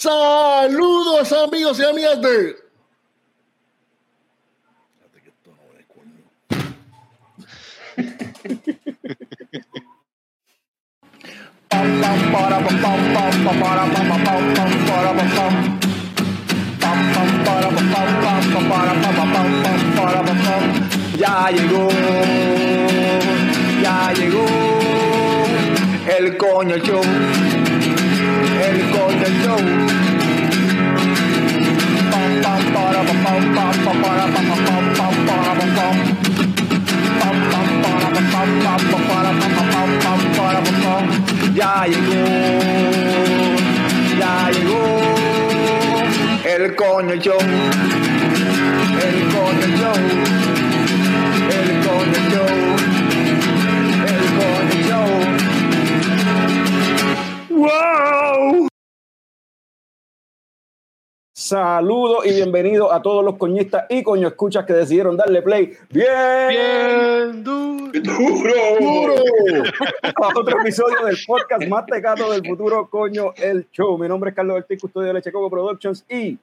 [0.00, 2.56] Saludos amigos y amigas de...
[21.18, 21.88] Ya llegó,
[23.82, 24.46] ya llegó
[26.16, 26.76] el coño
[28.62, 30.00] el coño show.
[41.54, 42.24] Ya llegó,
[44.18, 44.82] ya llegó
[46.44, 47.36] el coño el coño
[51.50, 52.44] el coño
[54.06, 55.00] el coño.
[57.50, 58.19] ¡Wow!
[61.50, 66.06] Saludos y bienvenidos a todos los coñistas y coño escuchas que decidieron darle play bien,
[66.48, 67.90] Bien duro.
[68.78, 69.14] ¡Duro!
[70.14, 73.98] a otro episodio del podcast más tecato del futuro, coño, el show.
[73.98, 76.38] Mi nombre es Carlos Ortiz, custodio de Leche Coco Productions y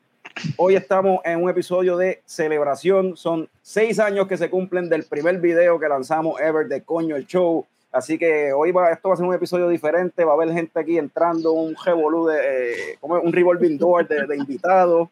[0.58, 3.16] hoy estamos en un episodio de celebración.
[3.16, 7.26] Son seis años que se cumplen del primer video que lanzamos ever de coño el
[7.26, 7.66] show.
[7.92, 10.24] Así que hoy va, esto va a ser un episodio diferente.
[10.24, 14.28] Va a haber gente aquí entrando, un revolú de, eh, como un revolving door de,
[14.28, 15.10] de invitados.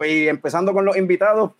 [0.00, 1.52] Y empezando con los invitados,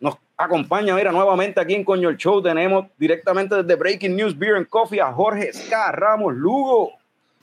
[0.00, 4.56] nos acompaña, mira, nuevamente aquí en Coño el Show tenemos directamente desde Breaking News Beer
[4.56, 6.92] and Coffee a Jorge Ska Ramos Lugo.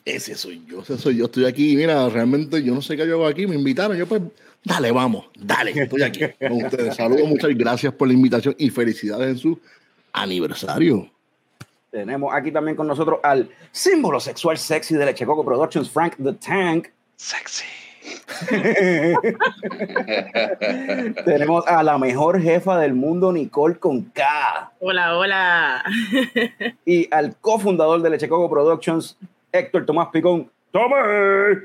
[0.03, 1.25] Ese soy yo, ese soy yo.
[1.25, 3.45] Estoy aquí, mira, realmente yo no sé qué yo hago aquí.
[3.45, 4.21] Me invitaron, yo pues,
[4.63, 6.95] dale, vamos, dale, estoy aquí con ustedes.
[6.95, 9.59] Saludos, muchas gracias por la invitación y felicidades en su
[10.13, 11.11] aniversario.
[11.97, 16.33] Tenemos aquí también con nosotros al símbolo sexual sexy de Leche Coco Productions, Frank the
[16.33, 16.89] Tank.
[17.15, 17.65] Sexy.
[21.25, 24.73] Tenemos a la mejor jefa del mundo, Nicole con K.
[24.79, 25.83] Hola, hola.
[26.85, 29.17] Y al cofundador de Leche Coco Productions,
[29.51, 30.51] Héctor Tomás Picón.
[30.69, 31.63] ¡Tome!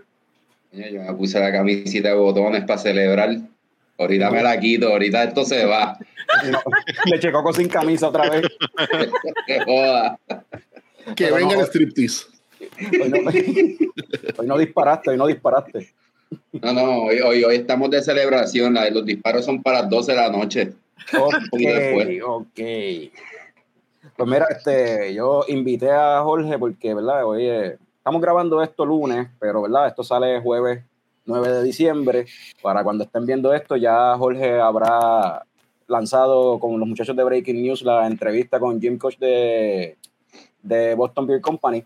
[0.73, 3.37] Yo me puse la camisita de botones para celebrar.
[3.99, 5.99] Ahorita me la quito, ahorita esto se va.
[7.07, 8.47] Leche Coco sin camisa otra vez.
[9.47, 10.19] Que joda.
[11.17, 11.61] Que Pero venga no.
[11.61, 12.27] el striptease.
[13.03, 13.19] Hoy no,
[14.39, 15.93] hoy no disparaste, hoy no disparaste.
[16.53, 18.75] No, no, hoy, hoy, hoy estamos de celebración.
[18.75, 20.73] la- Los disparos son para las 12 de la noche.
[21.19, 22.61] Ok, ok.
[24.17, 27.25] Pues mira, este, yo invité a Jorge porque, ¿verdad?
[27.25, 29.89] Hoy eh, estamos grabando esto lunes, pero, ¿verdad?
[29.89, 30.85] Esto sale jueves
[31.27, 32.27] 9 de diciembre.
[32.63, 35.45] Para cuando estén viendo esto, ya Jorge habrá
[35.89, 39.97] lanzado con los muchachos de Breaking News la entrevista con Jim Koch de,
[40.63, 41.85] de Boston Beer Company.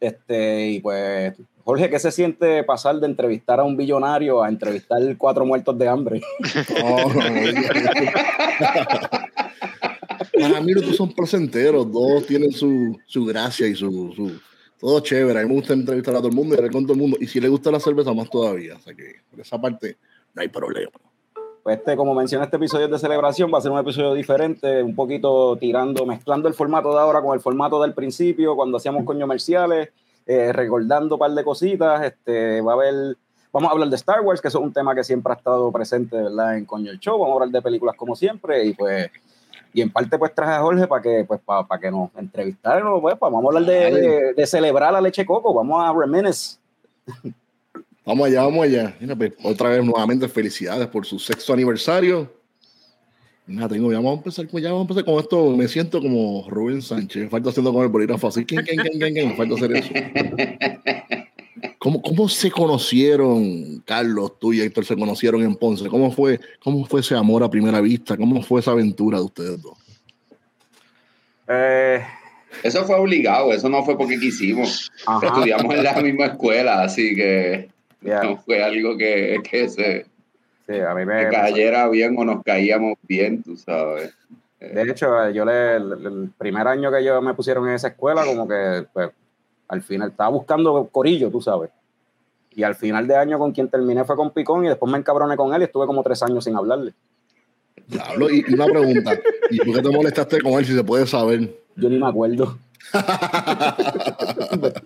[0.00, 5.00] Este, y pues, Jorge, ¿qué se siente pasar de entrevistar a un billonario a entrevistar
[5.16, 6.20] cuatro muertos de hambre?
[10.40, 14.32] Para mí los dos son placenteros, dos tienen su, su gracia y su, su
[14.78, 15.40] todo chévere.
[15.40, 17.16] A mí me gusta entrevistar a todo el mundo y hablar con todo el mundo.
[17.20, 18.76] Y si le gusta la cerveza, más todavía.
[18.76, 19.96] O sea que por esa parte
[20.34, 20.92] no hay problema.
[21.64, 24.82] Pues este, como mencioné, este episodio es de celebración, va a ser un episodio diferente,
[24.82, 29.02] un poquito tirando, mezclando el formato de ahora con el formato del principio, cuando hacíamos
[29.04, 29.88] coño comerciales,
[30.26, 32.04] eh, recordando un par de cositas.
[32.04, 33.16] Este, va a haber,
[33.50, 36.14] vamos a hablar de Star Wars, que es un tema que siempre ha estado presente,
[36.14, 36.58] ¿verdad?
[36.58, 37.18] En Coño el Show.
[37.18, 39.10] Vamos a hablar de películas como siempre y pues.
[39.72, 43.16] Y en parte, pues traje a Jorge para que, pues, para, que nos entrevistara, pues,
[43.18, 46.58] vamos a hablar de, de, de celebrar la leche coco, vamos a reminisce.
[48.04, 48.94] Vamos allá, vamos allá.
[49.00, 52.32] Mira, pues, otra vez nuevamente felicidades por su sexto aniversario.
[53.46, 55.50] Nada, tengo, ya vamos a empezar, con- ya vamos a empezar con esto.
[55.56, 57.24] Me siento como Rubén Sánchez.
[57.24, 58.44] Me falta haciendo con el bolígrafo así.
[58.44, 59.28] ¿Quién, quién, quién, quién, quién?
[59.28, 59.90] Me falta hacer eso.
[61.78, 65.88] ¿Cómo, ¿Cómo se conocieron, Carlos, tú y Héctor, se conocieron en Ponce?
[65.88, 68.16] ¿Cómo fue, ¿Cómo fue ese amor a primera vista?
[68.16, 69.76] ¿Cómo fue esa aventura de ustedes dos?
[71.48, 72.02] Eh,
[72.62, 74.90] Eso fue obligado, eso no fue porque quisimos.
[75.06, 77.68] ajá, Estudiamos en la misma escuela, así que
[78.04, 80.06] ya, no fue algo que, que se
[80.66, 84.14] sí, a mí que me, cayera bien o nos caíamos bien, tú sabes.
[84.60, 88.24] De hecho, yo le, el, el primer año que yo me pusieron en esa escuela,
[88.24, 89.10] como que pues,
[89.68, 91.70] al final estaba buscando corillo, tú sabes.
[92.52, 95.36] Y al final de año con quien terminé fue con Picón y después me encabroné
[95.36, 96.94] con él y estuve como tres años sin hablarle.
[97.86, 99.18] Diablo, y, y una pregunta.
[99.50, 101.54] ¿Y por qué te molestaste con él si se puede saber?
[101.76, 102.56] Yo ni me acuerdo.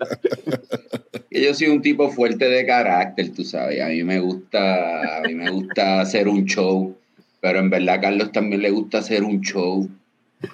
[1.43, 3.81] Yo soy un tipo fuerte de carácter, tú sabes.
[3.81, 6.94] A mí me gusta, a mí me gusta hacer un show,
[7.40, 9.88] pero en verdad a Carlos también le gusta hacer un show.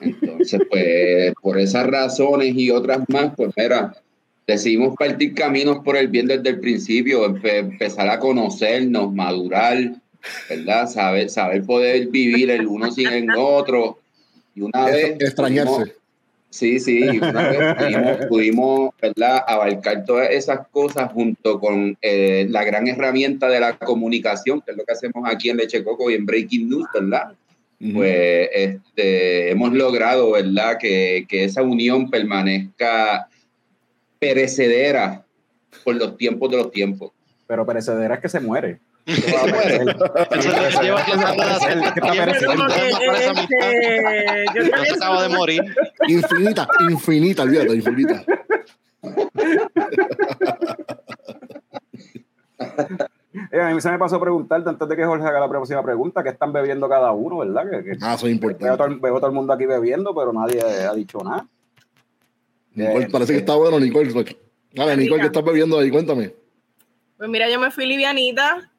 [0.00, 3.94] Entonces, pues, por esas razones y otras más, pues mira,
[4.46, 9.94] decidimos partir caminos por el bien desde el principio, empe- empezar a conocernos, madurar,
[10.48, 10.88] ¿verdad?
[10.88, 13.98] Saber, saber poder vivir el uno sin el otro.
[14.54, 15.04] Y una vez.
[15.10, 15.94] Ex- extrañarse.
[16.54, 19.42] Sí, sí, una vez pudimos, pudimos, ¿verdad?
[19.44, 24.76] abarcar todas esas cosas junto con eh, la gran herramienta de la comunicación, que es
[24.76, 27.32] lo que hacemos aquí en Leche Coco y en Breaking News, ¿verdad?
[27.92, 33.28] Pues este, hemos logrado, ¿verdad?, que, que esa unión permanezca
[34.20, 35.24] perecedera
[35.82, 37.10] por los tiempos de los tiempos.
[37.48, 38.78] Pero perecedera es que se muere.
[46.08, 48.24] Infinita, infinita, olvídate, infinita.
[53.50, 55.82] Eh, a mí se me pasó a preguntarte antes de que Jorge haga la próxima
[55.82, 57.68] pregunta, ¿qué están bebiendo cada uno, verdad?
[57.68, 58.84] Que, que- Ah, eso es veo, todo, importante.
[58.94, 61.46] el- veo todo el mundo aquí bebiendo, pero nadie ha dicho nada.
[62.74, 64.12] Nicole, Eh, parece que está bueno, Nicole.
[64.72, 65.90] Dale, Nicole, ¿qué estás bebiendo ahí?
[65.90, 66.32] Cuéntame.
[67.16, 68.70] Pues mira, yo me fui livianita.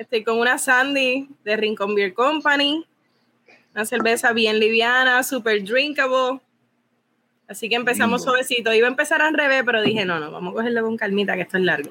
[0.00, 2.86] Estoy con una Sandy de Rincon Beer Company.
[3.74, 6.40] Una cerveza bien liviana, super drinkable.
[7.46, 8.32] Así que empezamos Lindo.
[8.32, 8.72] suavecito.
[8.72, 11.42] Iba a empezar al revés, pero dije, no, no, vamos a cogerlo con calmita, que
[11.42, 11.90] esto es largo.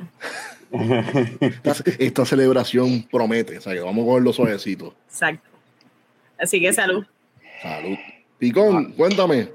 [1.39, 4.95] Esta, esta celebración promete, o sea, que vamos a cogerlo suavecito.
[5.07, 5.47] Exacto.
[6.39, 7.05] Así que salud.
[7.61, 7.95] Salud.
[8.39, 9.49] Picón, cuéntame.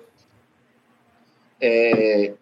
[1.58, 2.36] Eh,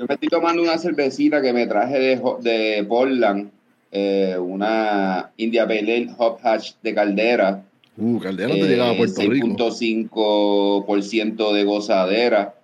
[0.00, 3.52] yo me estoy tomando una cervecita que me traje de, de Portland,
[3.92, 7.62] eh, una India Pale Ale Hop Hatch de caldera.
[7.96, 9.46] Uh, Caldera eh, llegaba a Puerto Rico.
[9.46, 12.54] 6.5% de gozadera.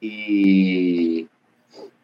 [0.00, 1.26] Y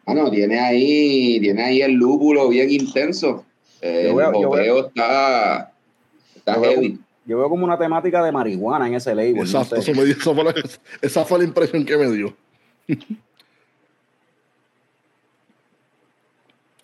[0.05, 3.45] bueno, tiene ahí, tiene ahí el lúpulo bien intenso.
[3.79, 5.71] Eh, Yo veo- el yo veo- está,
[6.35, 6.99] está Yo veo- heavy.
[7.25, 9.35] Yo veo como una temática de marihuana en ese label.
[9.35, 9.91] no Exacto, sé.
[9.91, 10.53] eso me dio- esa, fue la,
[11.01, 12.35] esa fue la impresión que me dio.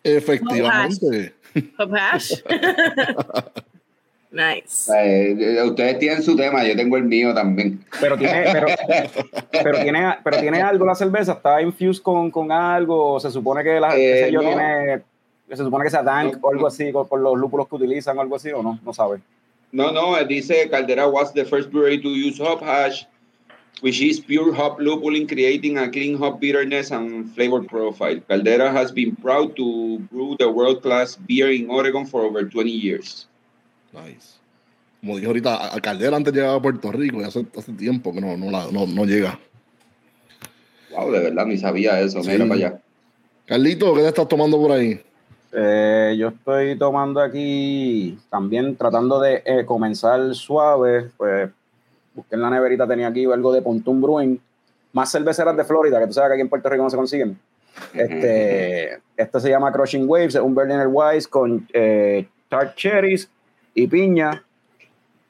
[0.04, 1.34] Efectivamente.
[1.78, 2.34] Hop hash.
[4.32, 4.92] nice.
[4.94, 7.84] Eh, ustedes tienen su tema, yo tengo el mío también.
[8.00, 8.68] Pero tiene, pero,
[9.64, 13.80] pero tiene, pero tiene algo la cerveza, está infused con, con algo, se supone que
[13.80, 14.50] la, sé Eh, yo, no.
[14.50, 15.02] tiene,
[15.50, 16.68] se supone que sea dank No, o algo no.
[16.68, 19.20] así, con, con los lúpulos que utilizan o algo así, o no, no sabe.
[19.72, 23.06] No, no, eh, dice Caldera was the first brewery to use hop hash,
[23.82, 28.20] which is pure hop lupulin, creating a clean hop bitterness and flavor profile.
[28.28, 33.28] Caldera has been proud to brew the world-class beer in Oregon for over 20 years.
[33.94, 34.40] Nice.
[35.02, 38.12] Como dije ahorita, a a Caldera antes llegaba a Puerto Rico y hace, hace tiempo
[38.14, 39.40] que no, no, la- no, no llega.
[40.92, 42.30] Wow, de verdad, ni sabía eso, Sí.
[42.32, 42.82] mira para allá.
[43.46, 45.00] Carlito, ¿qué te estás tomando por ahí?
[45.54, 51.50] Eh, yo estoy tomando aquí, también tratando de eh, comenzar suave, pues
[52.18, 54.40] busqué en la neverita, tenía aquí algo de Pontoon Brewing,
[54.94, 57.40] más cerveceras de Florida, que tú sabes que aquí en Puerto Rico no se consiguen.
[57.94, 63.30] Este, este se llama Crushing Waves, es un Berliner Weiss con eh, tart cherries
[63.74, 64.44] y piña.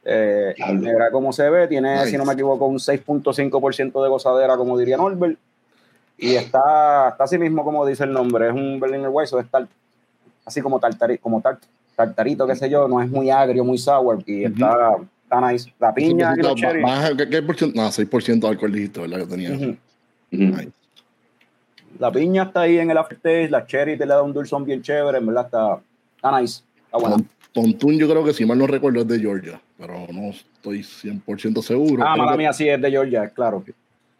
[0.05, 2.11] Eh, mira cómo se ve, tiene, Nice.
[2.11, 5.37] si no me equivoco, un 6.5% de gozadera, como diría Norbert.
[6.17, 9.45] Y está, está así mismo como dice el nombre, es un Berliner Weiss, o es
[9.51, 9.67] tart-
[10.45, 11.59] así como, tartari, como tart-
[11.95, 14.53] tartarito, qué sé yo, no es muy agrio, muy sour, y Ujú.
[14.53, 14.95] está,
[15.29, 15.73] está nice.
[15.79, 16.83] La piña y los cherries.
[16.83, 17.79] baja- ¿qué, qué por ciento?
[17.81, 19.19] No, 6% de alcohol dijiste, ¿verdad?
[19.19, 19.51] Que tenía.
[19.51, 19.65] Ujú.
[19.65, 19.77] Ujú.
[20.31, 20.69] Nice.
[21.99, 24.81] La piña está ahí en el aftertaste, la cherry te le da un dulzón bien
[24.81, 25.79] chévere, en verdad está,
[26.15, 26.61] está nice.
[26.85, 27.17] Está buena.
[27.53, 31.61] Tontún, yo creo que si mal no recuerdo es de Georgia, pero no estoy 100%
[31.63, 32.03] seguro.
[32.05, 33.63] Ah, mala que- mía, sí, es de Georgia, claro.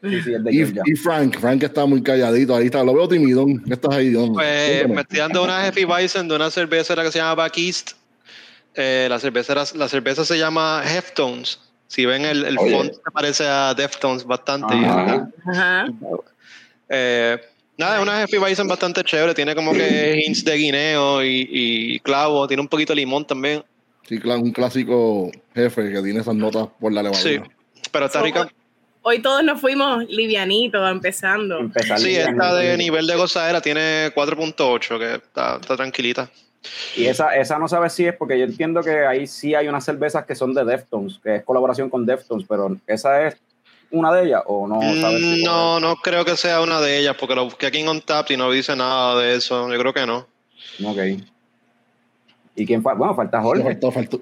[0.01, 0.81] Sí, sí, es de Y, Georgia.
[0.85, 3.61] y Frank, Frank está muy calladito, ahí está, lo veo timidón.
[3.63, 4.11] ¿Qué estás ahí?
[4.11, 4.33] Don?
[4.33, 4.95] Pues Cuéntame.
[4.95, 7.91] me estoy dando una Heavy Bison de una cervecera que se llama Back East.
[8.79, 11.59] Eh, la, cervecera, la cerveza se llama Heftones.
[11.87, 14.75] Si ven el, el font, se parece a Deftones bastante.
[14.75, 15.29] Ajá.
[15.47, 15.87] Ajá.
[16.89, 17.37] Eh,
[17.77, 19.33] nada, es una Heavy Bison bastante chévere.
[19.33, 22.47] Tiene como que hints de guineo y, y clavo.
[22.47, 23.63] Tiene un poquito de limón también.
[24.07, 27.29] Sí, claro, un clásico jefe que tiene esas notas por la levadura.
[27.29, 27.39] Sí,
[27.91, 28.47] pero está rica.
[29.01, 31.59] Hoy todos nos fuimos livianitos empezando.
[31.59, 36.29] Empezar Sí, esta de nivel de gozadera tiene 4.8, que está, está tranquilita.
[36.95, 39.85] Y esa, esa no sabes si es porque yo entiendo que ahí sí hay unas
[39.85, 43.37] cervezas que son de Deftones, que es colaboración con Deftones, pero esa es
[43.91, 46.97] una de ellas o no sabes si- Mm, no, no creo que sea una de
[46.99, 49.71] ellas, porque lo busqué aquí en Untapped y no dice nada de eso.
[49.71, 50.27] Yo creo que no.
[50.83, 50.97] Ok.
[52.55, 52.97] ¿Y quién falta?
[52.97, 53.63] Bueno, falta Jorge.
[53.63, 54.21] faltó, faltó.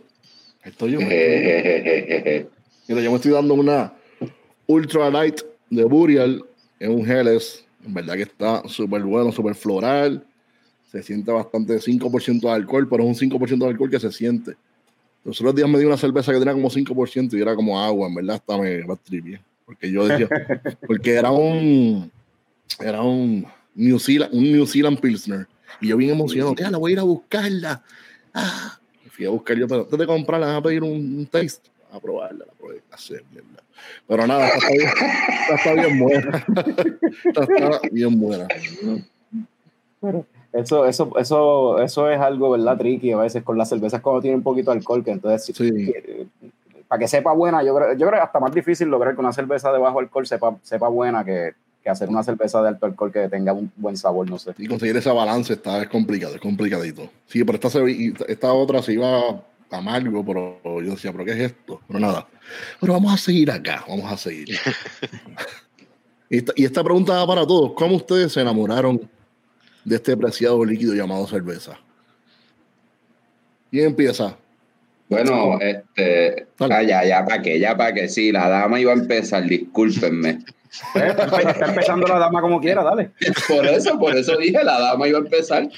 [0.61, 0.99] Faltó yo.
[2.87, 3.93] Mira, yo me estoy dando una
[4.67, 6.43] Ultra Light de Burial
[6.79, 7.65] en un Helles.
[7.85, 10.23] En verdad que está súper bueno, súper floral.
[10.91, 14.55] Se siente bastante 5% de alcohol, pero es un 5% de alcohol que se siente.
[15.23, 18.07] Los otros días me di una cerveza que tenía como 5% y era como agua,
[18.07, 19.41] en verdad hasta me, me tripié.
[19.65, 20.29] Porque yo decía,
[20.87, 22.11] porque era un,
[22.79, 25.47] era un, New Zealand, un New Zealand Pilsner.
[25.81, 27.83] Y yo bien emocionado, ya la voy a ir a buscarla.
[28.33, 31.69] Ah, fui a buscar yo, pero antes de comprarla, a pedir un, un taste.
[31.91, 33.63] A probarla, la probé, hacer mierda.
[34.07, 34.89] Pero nada, está bien,
[35.55, 36.45] está bien buena.
[37.25, 38.47] Está bien buena.
[40.55, 42.77] Eso, eso, eso, eso es algo, ¿verdad?
[42.77, 45.71] Tricky a veces con las cervezas cuando tienen un poquito de alcohol, que entonces, Sí.
[45.71, 46.27] que-
[46.87, 49.33] para que sepa buena, yo creo, yo creo que hasta más difícil lograr que una
[49.33, 53.11] cerveza de bajo alcohol sepa, sepa buena que, que hacer una cerveza de alto alcohol
[53.11, 54.53] que tenga un buen sabor, no sé.
[54.57, 57.09] Y conseguir ese balance está es complicado, es complicadito.
[57.27, 57.79] Sí, pero esta,
[58.27, 61.81] esta otra se iba amargo, pero yo decía, ¿pero qué es esto?
[61.87, 62.27] Pero nada.
[62.79, 64.47] Pero vamos a seguir acá, vamos a seguir.
[66.29, 67.73] y, esta, y esta pregunta va para todos.
[67.73, 69.01] ¿Cómo ustedes se enamoraron
[69.85, 71.77] de este preciado líquido llamado cerveza?
[73.71, 74.35] ¿Quién empieza?
[75.07, 76.47] Bueno, este.
[76.59, 78.09] Ah, ya, ya, para que, ya, para que.
[78.09, 80.29] Sí, la dama iba a empezar, discúlpenme.
[80.95, 83.11] Eh, Está, empe- está empezando la dama como quiera, dale.
[83.47, 85.69] Por eso, por eso dije, la dama iba a empezar.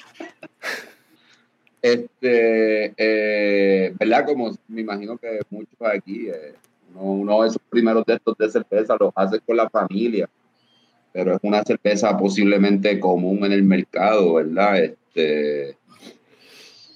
[1.82, 4.26] Este, eh, ¿verdad?
[4.26, 6.54] Como me imagino que muchos aquí, eh,
[6.96, 10.28] uno, uno de sus primeros de estos de cerveza los hace con la familia,
[11.18, 14.84] pero es una cerveza posiblemente común en el mercado, ¿verdad?
[14.84, 15.76] Este,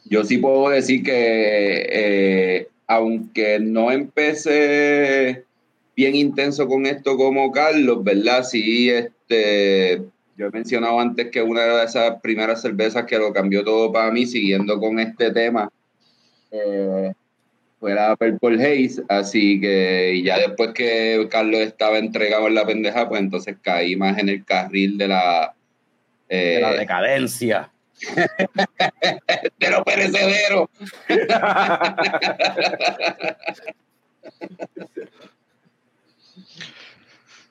[0.05, 5.43] yo sí puedo decir que, eh, aunque no empecé
[5.95, 8.43] bien intenso con esto como Carlos, ¿verdad?
[8.43, 10.03] Sí, este,
[10.37, 14.11] yo he mencionado antes que una de esas primeras cervezas que lo cambió todo para
[14.11, 15.67] mí, siguiendo con este tema,
[16.51, 17.11] eh,
[17.81, 23.09] fue la Purple Haze, así que ya después que Carlos estaba entregado en la pendeja,
[23.09, 25.55] pues entonces caí más en el carril de la...
[26.29, 27.71] eh, De la decadencia.
[29.59, 30.69] de lo perecedero.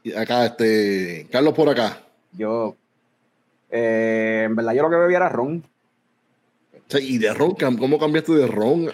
[0.02, 1.98] Y acá, este, Carlos por acá.
[2.32, 2.74] Yo,
[3.70, 5.62] eh, en verdad, yo lo que bebía era ron.
[6.88, 8.90] Sea, y de ron, ¿cómo cambiaste de ron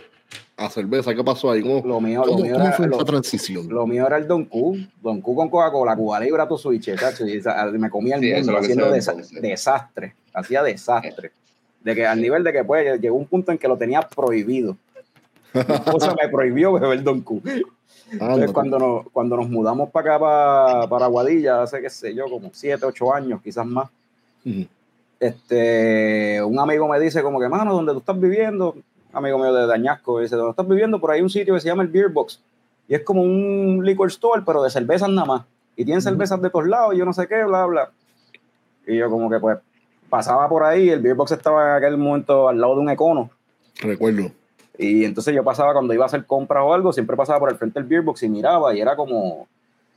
[0.56, 1.14] a cerveza?
[1.14, 1.60] ¿Qué pasó ahí?
[1.62, 3.68] ¿Cómo, Lo mío, lo cómo- mío cómo era, fue lo- esa transición?
[3.68, 6.88] Lo mío era el Don Q, Don Q con Coca-Cola, Cuba Libre tu switch,
[7.78, 9.42] me comía el Sí, mundo lo haciendo desa- entonces.
[9.42, 11.32] desastre, hacía desastre.
[11.82, 14.76] De que al nivel de que pues llegó un punto en que lo tenía prohibido.
[15.54, 17.42] Mi esposa me prohibió beber Don Q.
[17.46, 17.50] Ah,
[18.12, 22.28] Entonces cuando nos, cuando nos mudamos para acá, para, para Aguadilla, hace qué sé yo,
[22.30, 23.88] como 7, 8 años, quizás más,
[24.44, 24.64] Ujú.
[25.20, 28.76] este, un amigo me dice como que, mano, donde tú estás viviendo,
[29.16, 31.82] amigo mío de Dañasco, dice, donde estás viviendo, por ahí un sitio que se llama
[31.82, 32.40] el Beer Box.
[32.88, 35.42] Y es como un liquor store, pero de cervezas nada más.
[35.74, 37.90] Y tienen cervezas de todos lados, y yo no sé qué, bla, bla.
[38.86, 39.58] Y yo como que pues
[40.08, 43.30] pasaba por ahí, el Beer Box estaba en aquel momento al lado de un econo.
[43.80, 44.30] Recuerdo.
[44.78, 47.56] Y entonces yo pasaba cuando iba a hacer compras o algo, siempre pasaba por el
[47.56, 49.48] frente del Beer Box y miraba y era como...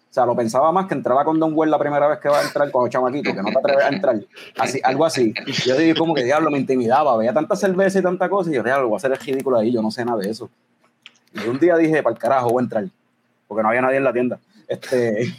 [0.10, 2.40] O sea, lo pensaba más que entraba con Don Well la primera vez que va
[2.40, 4.16] a entrar con chamaquito, que no te atreves a entrar.
[4.58, 5.36] Así, algo así.
[5.66, 7.16] Yo digo como que diablo, me intimidaba.
[7.16, 9.72] Veía tanta cerveza y tanta cosa y yo, diablo, voy a hacer el ridículo ahí,
[9.72, 10.50] yo no sé nada de eso.
[11.34, 12.86] Y un día dije, para el carajo, voy a entrar.
[13.48, 14.40] Porque no había nadie en la tienda.
[14.68, 15.32] Este,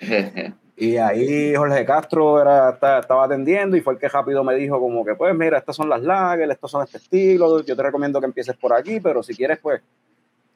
[0.76, 5.04] y ahí Jorge Castro era, estaba atendiendo y fue el que rápido me dijo como
[5.04, 8.26] que, pues mira, estas son las lager, estos son este estilo, yo te recomiendo que
[8.26, 9.82] empieces por aquí, pero si quieres, pues,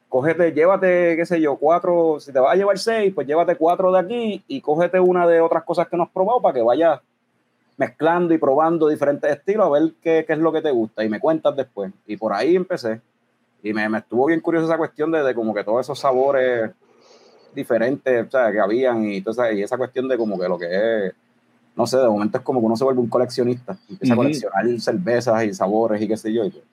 [0.09, 3.91] cógete, llévate, qué sé yo, cuatro, si te vas a llevar seis, pues llévate cuatro
[3.91, 6.99] de aquí y cógete una de otras cosas que no has probado para que vayas
[7.77, 11.09] mezclando y probando diferentes estilos a ver qué, qué es lo que te gusta y
[11.09, 11.91] me cuentas después.
[12.07, 13.01] Y por ahí empecé.
[13.61, 16.71] Y me, me estuvo bien curiosa esa cuestión de, de como que todos esos sabores
[17.53, 20.67] diferentes, o sea, que habían y, esa- y esa cuestión de como que lo que
[21.07, 21.13] es,
[21.75, 24.23] no sé, de momento es como que uno se vuelve un coleccionista, empieza a Ujú.
[24.23, 26.45] coleccionar cervezas y sabores y qué sé yo.
[26.45, 26.63] Y,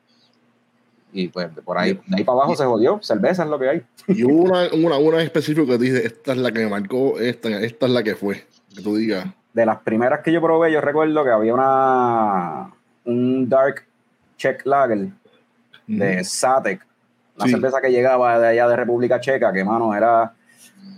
[1.13, 3.69] y pues de por ahí, de ahí para abajo se jodió, cerveza es lo que
[3.69, 3.83] hay.
[4.09, 6.69] Y hubo una, una, una en específico que te dice, esta es la que me
[6.71, 8.45] marcó, esta, esta es la que fue.
[8.75, 12.71] Que tú digas, De las primeras que yo probé, yo recuerdo que había una
[13.05, 13.85] un Dark
[14.39, 15.09] Czech Lager
[15.87, 16.87] de ujú, Satek,
[17.37, 17.53] una Sí.
[17.53, 20.33] cerveza que llegaba de allá de República Checa, que mano era,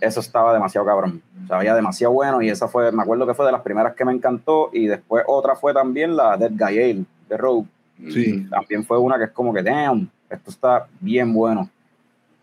[0.00, 3.52] eso estaba demasiado cabrón, sabía demasiado bueno y esa fue, me acuerdo que fue de
[3.52, 7.36] las primeras que me encantó y después otra fue también la Dead Guy Ale de
[7.36, 7.66] Rogue,
[8.12, 8.46] sí.
[8.50, 11.68] también fue una que es como que, damn, esto está bien bueno.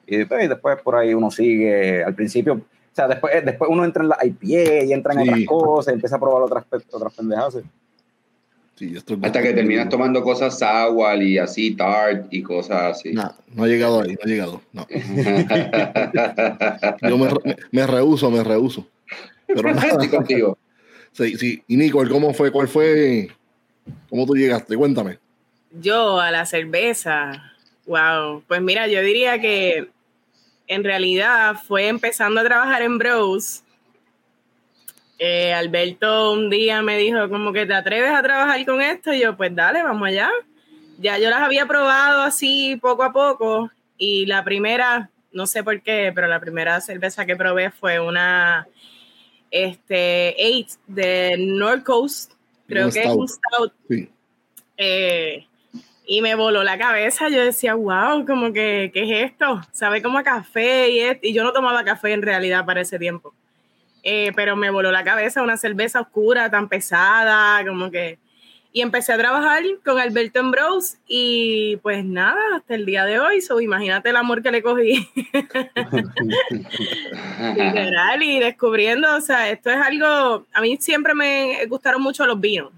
[0.08, 3.86] Y después, y después por ahí uno sigue, al principio, o sea, después, después uno
[3.86, 5.30] entra en la IPA y entra en Sí.
[5.30, 7.58] otras cosas, empieza a probar otras, otras pendejadas.
[8.76, 13.14] sí esto es- Hasta que terminas tomando cosas sour y así, tart y cosas así.
[13.14, 14.62] No, no ha llegado ahí, no ha llegado.
[14.74, 14.88] No.
[17.02, 18.88] Yo me, re- me rehuso, me rehuso.
[19.48, 20.58] Pero nada, Estoy contigo.
[21.12, 21.64] sí, sí.
[21.68, 22.52] Y Nicole, ¿cómo fue?
[22.52, 23.30] ¿Cuál fue?
[24.10, 24.76] ¿Cómo tú llegaste?
[24.76, 25.20] Cuéntame.
[25.72, 27.54] Yo a la cerveza,
[27.86, 28.44] wow.
[28.48, 29.90] Pues mira, yo diría que
[30.68, 33.64] en realidad fue empezando a trabajar en Bros.
[35.20, 39.22] Eh, Alberto un día me dijo como que te atreves a trabajar con esto y
[39.22, 40.30] yo pues dale, vamos allá.
[40.98, 45.82] Ya yo las había probado así poco a poco y la primera, no sé por
[45.82, 48.68] qué, pero la primera cerveza que probé fue una
[49.52, 52.34] este, Eight de North Coast,
[52.68, 53.52] creo que es un stout.
[53.54, 53.74] stout.
[53.90, 54.10] Sí.
[54.78, 55.46] Eh,
[56.14, 57.30] y me voló la cabeza.
[57.30, 59.62] Yo decía, wow, como que, ¿qué es esto?
[59.72, 63.00] Sabe como a café y, es- y yo no tomaba café en realidad para ese
[63.00, 63.34] tiempo.
[64.04, 68.20] Eh, pero me voló la cabeza una cerveza oscura, tan pesada, como que...
[68.74, 73.18] Y empecé a trabajar con Alberto en Bros y pues nada, hasta el día de
[73.20, 75.10] hoy, so, imagínate el amor que le cogí.
[77.56, 82.40] literal y descubriendo, o sea, esto es algo, a mí siempre me gustaron mucho los
[82.40, 82.72] vinos.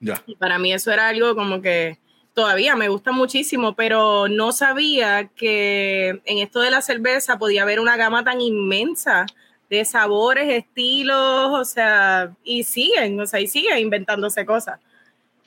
[0.00, 0.20] Ya.
[0.26, 1.98] Y para mí eso era algo como que
[2.34, 7.80] todavía me gusta muchísimo, pero no sabía que en esto de la cerveza podía haber
[7.80, 9.26] una gama tan inmensa
[9.70, 14.78] de sabores, estilos, o sea, y siguen, o sea, y siguen inventándose cosas.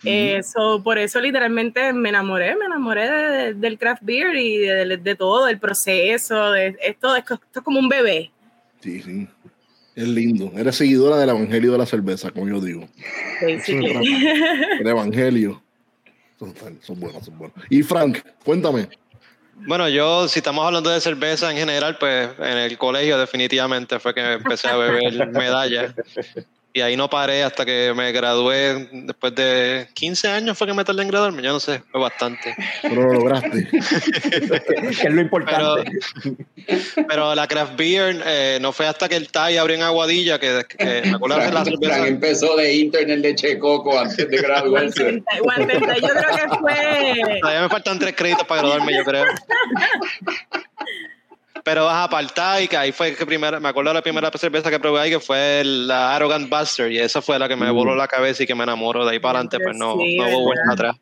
[0.04, 4.86] Eh, so, por eso literalmente me enamoré, me enamoré de- del craft beer y de,
[4.86, 8.30] de- de todo, del proceso, de esto, esto es como un bebé.
[8.82, 9.27] Sí, sí.
[9.96, 10.51] Es lindo.
[10.58, 12.88] Eres seguidora del evangelio de la cerveza, como yo digo.
[13.42, 14.27] basically.
[14.80, 15.63] El evangelio.
[16.39, 17.58] Son, son buenos, son buenos.
[17.70, 18.89] Y Frank, cuéntame.
[19.68, 24.13] Bueno, yo, si estamos hablando de cerveza en general, pues en el colegio definitivamente fue
[24.13, 25.94] que empecé a beber medallas.
[26.75, 28.89] Y ahí no paré hasta que me gradué.
[28.91, 31.41] Después de 15 años fue que me tardé en graduarme.
[31.41, 32.53] Yo no sé, fue bastante.
[32.82, 33.65] Pero lo lograste.
[33.72, 35.89] que es lo importante.
[37.08, 40.65] Pero la craft beer eh, no fue hasta que el Thai abrió en Aguadilla que,
[40.67, 41.94] que me acuerdo de la Frank, cerveza.
[41.94, 45.24] Frank empezó de internet de Checoco antes de graduarse.
[45.34, 49.24] Yo creo que fue Todavía me faltan tres créditos para graduarme, yo creo.
[51.65, 54.29] Pero vas a apartar y que ahí fue que primera, me acuerdo de la primera
[54.38, 57.69] cerveza que probé ahí que fue la Arrogant Buster y esa fue la que me
[57.72, 60.28] voló la cabeza y que me enamoró de ahí para adelante, pues no, Sí, no
[60.30, 60.95] hubo vuelta atrás.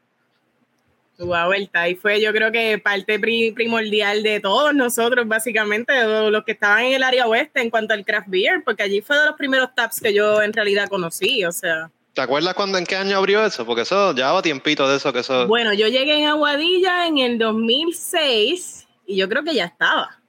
[1.19, 6.31] Wow, el Thai fue yo creo que parte pri- primordial de todos nosotros, básicamente, de
[6.31, 9.17] los que estaban en el área oeste en cuanto al craft beer, porque allí fue
[9.19, 11.91] de los primeros taps que yo en realidad conocí, o sea.
[12.13, 13.65] ¿Te acuerdas cuando en qué año abrió eso?
[13.65, 15.45] Porque eso llevaba tiempito de eso que eso.
[15.47, 20.19] Bueno, yo llegué en Aguadilla en el 2006 y yo creo que ya estaba,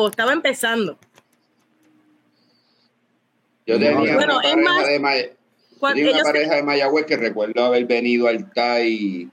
[0.00, 0.96] o estaba empezando.
[3.66, 6.54] Yo tenía Bueno, una, es pareja más, de, May- yo Cuando tenía una ellos, pareja
[6.54, 9.28] de Mayagüez que recuerdo haber venido al TAI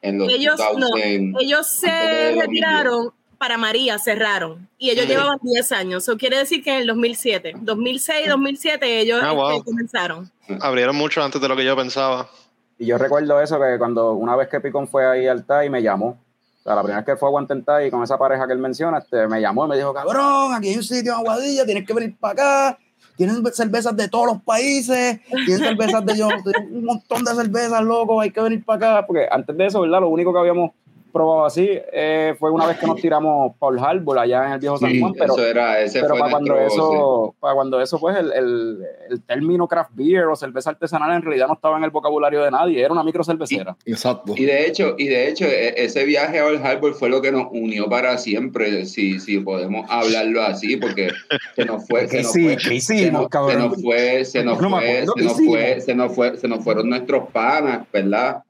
[0.00, 1.34] en los ellos, no, 2000.
[1.40, 5.10] ellos se retiraron para María, cerraron, y ellos Sí.
[5.10, 9.50] llevaban 10 años, eso quiere decir que en el 2007, 2006, 2007 ellos Ah, wow.
[9.58, 10.30] este, comenzaron.
[10.60, 12.30] Abrieron mucho antes de lo que yo pensaba.
[12.78, 15.82] Y yo recuerdo eso, que cuando una vez que Picón fue ahí al TAI, me
[15.82, 16.18] llamó.
[16.66, 18.58] Sea, la primera vez que fue a Aguante en TAI con esa pareja que él
[18.58, 21.86] menciona, este, me llamó y me dijo, cabrón, aquí hay un sitio en Aguadilla, tienes
[21.86, 22.78] que venir para acá.
[23.16, 26.28] Tienen cervezas de todos los países, tienen cervezas de yo,
[26.72, 29.06] un montón de cervezas, loco, hay que venir para acá.
[29.06, 30.00] Porque antes de eso, ¿verdad?
[30.00, 30.72] Lo único que habíamos
[31.16, 34.76] probado así eh, fue una vez que nos tiramos Paul Harbor allá en el viejo
[34.78, 37.98] San Sí, Juan, pero eso era, ese pero fue para cuando eso, para cuando eso,
[37.98, 38.78] pues el, el,
[39.10, 42.50] el término craft beer o cerveza artesanal en realidad no estaba en el vocabulario de
[42.50, 43.76] nadie, era una micro cervecera.
[43.84, 44.34] Exacto.
[44.36, 47.32] Y de hecho, y de hecho, e- ese viaje a Old Harbor fue lo que
[47.32, 51.08] nos unió para siempre, si, si podemos hablarlo así, porque
[51.54, 52.44] se nos fue, se ¿Qué nos sí?
[52.44, 53.58] fue, ¿Qué se hicimos, nos, se cabrón?
[53.58, 55.84] nos fue, se nos No me fue, acuerdo se qué nos fue, hicimos.
[55.84, 58.42] se nos fue, se nos fueron nuestros panas, ¿verdad?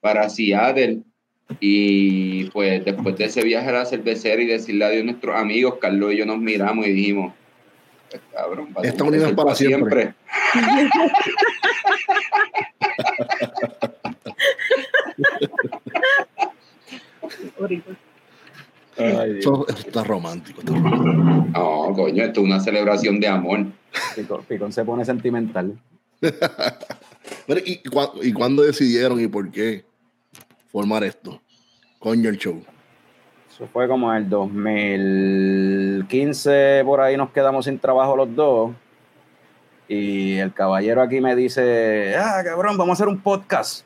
[0.00, 1.00] Para Seattle.
[1.60, 5.74] Y pues después de ese viaje a la cervecera y decirle adiós a nuestros amigos,
[5.80, 7.32] Carlos y yo nos miramos y dijimos,
[8.10, 10.14] "Pues, cabrón, va a Esta unidad ser para siempre".
[18.96, 20.60] Eso, eso está romántico.
[20.60, 21.58] está romántico.
[21.58, 23.66] No, coño, esto es una celebración de amor.
[24.14, 25.78] Picón, Picón se pone sentimental.
[26.20, 29.84] Pero, ¿y, cua- ¿Y cuándo decidieron y por qué
[30.72, 31.40] formar esto?
[31.98, 32.62] Coño, el show.
[33.50, 38.72] Eso fue como en el 2015, por ahí nos quedamos sin trabajo los dos.
[39.88, 43.84] Y el caballero aquí me dice, ah, cabrón, vamos a hacer un podcast.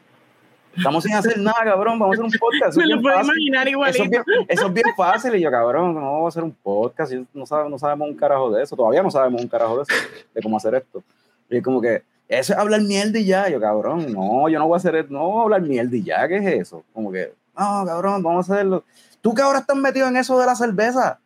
[0.77, 2.71] Estamos sin hacer nada, cabrón, vamos a hacer un podcast.
[2.71, 3.33] Eso Me es lo bien puedo fácil.
[3.49, 4.11] imaginar Eso es, igualito.
[4.11, 5.35] bien, eso es bien fácil.
[5.35, 7.13] Y yo, cabrón, no vamos a hacer un podcast.
[7.13, 8.77] y No sabemos, no sabemos un carajo de eso.
[8.77, 9.93] Todavía no sabemos un carajo de eso,
[10.35, 11.03] de cómo hacer esto.
[11.51, 13.49] Y es como que, eso es hablar mierda y ya.
[13.49, 15.09] Yo, cabrón, no, yo no voy a hacer eso.
[15.11, 16.27] No voy a hablar mierda y ya.
[16.29, 16.85] ¿Qué es eso?
[16.93, 18.85] Como que, no, cabrón, vamos a hacerlo.
[19.21, 21.19] Tú que ahora estás metido en eso de la cerveza.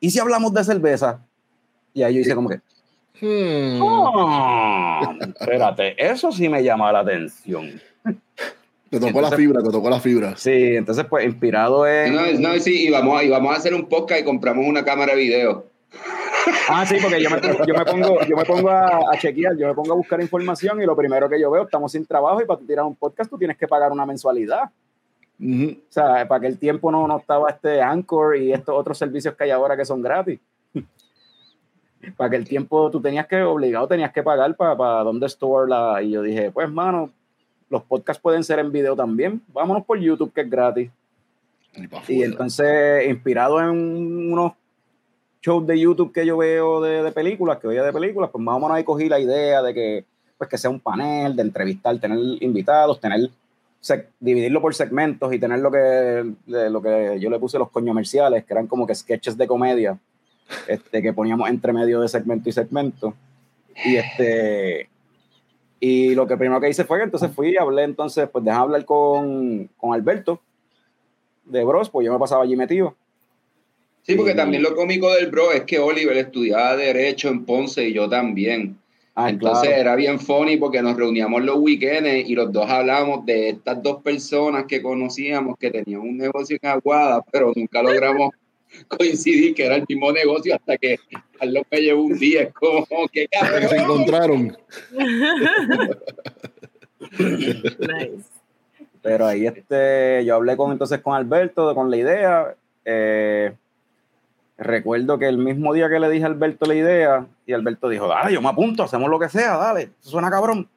[0.00, 1.20] ¿Y si hablamos de cerveza?
[1.92, 2.60] Y ahí yo hice como que,
[3.22, 3.82] Hmm.
[3.82, 7.78] "Ah, espérate, eso sí me llama la atención.
[8.88, 10.36] Te tocó la fibra, te tocó la fibra.
[10.38, 12.14] Sí, entonces, pues, inspirado en.
[12.14, 15.14] No, no, sí, y vamos, y vamos a hacer un podcast y compramos una cámara
[15.14, 15.66] de video.
[16.68, 19.66] Ah, sí, porque yo me, yo me pongo, yo me pongo a, a chequear, yo
[19.66, 22.46] me pongo a buscar información y lo primero que yo veo, estamos sin trabajo y
[22.46, 24.70] para tirar un podcast tú tienes que pagar una mensualidad.
[25.42, 29.34] O sea, para que el tiempo no, no estaba este Anchor y estos otros servicios
[29.34, 30.38] que hay ahora que son gratis.
[32.16, 35.68] para que el tiempo tú tenías que, obligado, tenías que pagar para, para dónde store
[35.68, 36.02] la.
[36.02, 37.10] Y yo dije, pues, mano,
[37.70, 39.40] los podcasts pueden ser en video también.
[39.48, 40.90] Vámonos por YouTube, que es gratis.
[42.08, 44.52] Y Y entonces, inspirado en unos
[45.42, 48.56] shows de YouTube que yo veo de, de películas, que veía de películas, pues más
[48.56, 50.04] o menos ahí cogí la idea de que,
[50.36, 53.30] pues, que sea un panel, de entrevistar, tener invitados, tener
[54.18, 58.52] dividirlo por segmentos y tener lo que, lo que yo le puse los comerciales, que
[58.52, 59.98] eran como que sketches de comedia,
[60.66, 63.14] este, que poníamos entre medio de segmento y segmento.
[63.84, 64.88] Y este
[65.82, 68.56] y lo que primero que hice fue que entonces fui y hablé entonces, pues dejé
[68.56, 70.40] hablar con, con Alberto
[71.46, 72.94] de Bros, pues yo me pasaba allí metido.
[74.02, 77.92] Sí, porque también lo cómico del bro es que Oliver estudiaba Derecho en Ponce y
[77.92, 78.76] yo también.
[79.14, 79.80] Ah, Entonces claro.
[79.80, 84.02] era bien funny porque nos reuníamos los weekends y los dos hablábamos de estas dos
[84.02, 88.30] personas que conocíamos que tenían un negocio en Aguada, pero nunca logramos
[88.88, 90.98] coincidir que era el mismo negocio hasta que
[91.38, 92.42] Carlos me llevó un día.
[92.42, 93.28] Es como, que
[93.68, 94.56] se encontraron.
[97.18, 98.24] Nice.
[99.02, 102.54] Pero ahí este, yo hablé con entonces con Alberto, con la idea.
[102.84, 103.52] eh,
[104.60, 108.06] recuerdo que el mismo día que le dije a Alberto la idea, y Alberto dijo,
[108.06, 110.68] dale, yo me apunto, hacemos lo que sea, dale, eso suena cabrón.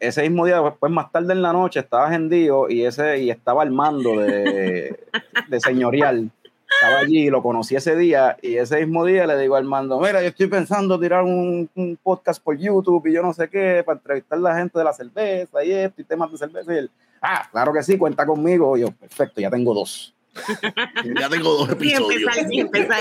[0.00, 3.62] Ese mismo día, después más tarde en la noche, estaba agendido y ese, y estaba
[3.62, 4.98] Armando de,
[5.48, 6.30] de señorial.
[6.68, 10.20] Estaba allí, lo conocí ese día, y ese mismo día le digo a Armando, mira,
[10.20, 13.98] yo estoy pensando tirar un, un podcast por YouTube y yo no sé qué, para
[13.98, 16.74] entrevistar a la gente de la cerveza y esto, y temas de cerveza.
[16.74, 16.90] Y él,
[17.22, 18.76] ah, claro que sí, cuenta conmigo.
[18.76, 20.15] Y yo, perfecto, ya tengo dos.
[21.20, 22.22] Ya tengo dos episodios.
[22.22, 23.00] empezar, sí, empezar.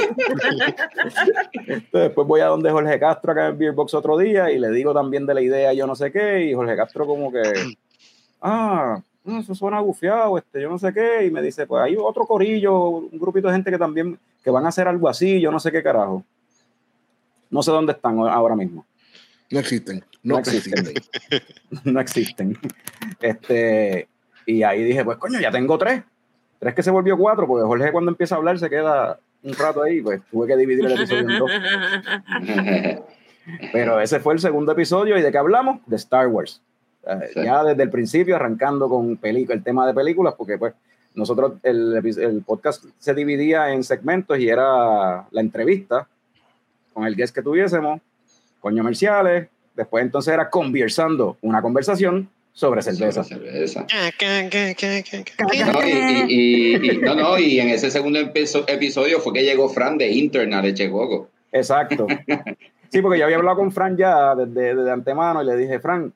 [1.53, 4.93] Entonces, después voy a donde Jorge Castro acá en Beerbox otro día y le digo
[4.93, 7.41] también de la idea yo no sé qué y Jorge Castro como que
[8.41, 11.95] ah no, eso suena bufiado este yo no sé qué y me dice pues hay
[11.97, 15.51] otro corillo un grupito de gente que también que van a hacer algo así yo
[15.51, 16.23] no sé qué carajo
[17.49, 18.85] no sé dónde están ahora mismo
[19.49, 20.03] No existen.
[20.23, 20.87] No, No existen.
[20.87, 21.41] existen.
[21.93, 22.59] no existen
[23.21, 24.07] este
[24.45, 26.03] y ahí dije pues coño ya tengo tres
[26.59, 29.83] tres que se volvió cuatro porque Jorge cuando empieza a hablar se queda un rato
[29.83, 31.51] ahí pues tuve que dividir el episodio en dos
[33.71, 35.79] Pero ese fue el segundo episodio y de qué hablamos?
[35.85, 36.61] De Star Wars.
[37.05, 37.43] Eh, Sí.
[37.43, 40.73] Ya desde el principio, arrancando con el tema de películas, porque pues
[41.13, 46.07] nosotros, el, el podcast se dividía en segmentos y era la entrevista
[46.93, 48.01] con el guest que tuviésemos,
[48.59, 53.23] coño comerciales, después entonces era conversando, una conversación sobre cerveza.
[53.23, 53.85] Cerveza.
[55.73, 59.67] No, y, y- y- y- no, no, y en ese segundo episodio fue que llegó
[59.69, 61.29] Fran de Interna de Checoco.
[61.51, 62.07] Exacto.
[62.91, 66.13] Sí, porque yo había hablado con Fran ya desde, desde antemano y le dije, Fran,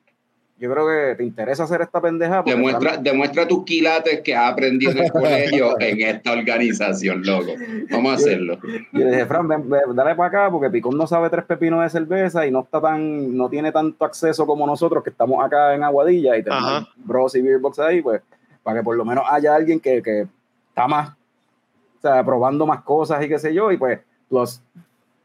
[0.60, 2.42] yo creo que te interesa hacer esta pendeja.
[2.42, 7.52] Demuestra, demuestra tus quilates que has aprendido en el colegio en esta organización, loco.
[7.90, 8.58] Vamos a hacerlo.
[8.92, 11.82] Y le dije, Fran, ven, ven, dale para acá, porque Picón no sabe tres pepinos
[11.82, 15.74] de cerveza y no está tan, no tiene tanto acceso como nosotros que estamos acá
[15.74, 16.88] en Aguadilla y tenemos.
[16.96, 18.20] Bros y Beerbox ahí, pues,
[18.62, 20.26] para que por lo menos haya alguien que, que
[20.68, 24.62] está más, o sea, probando más cosas y qué sé yo, y pues, los,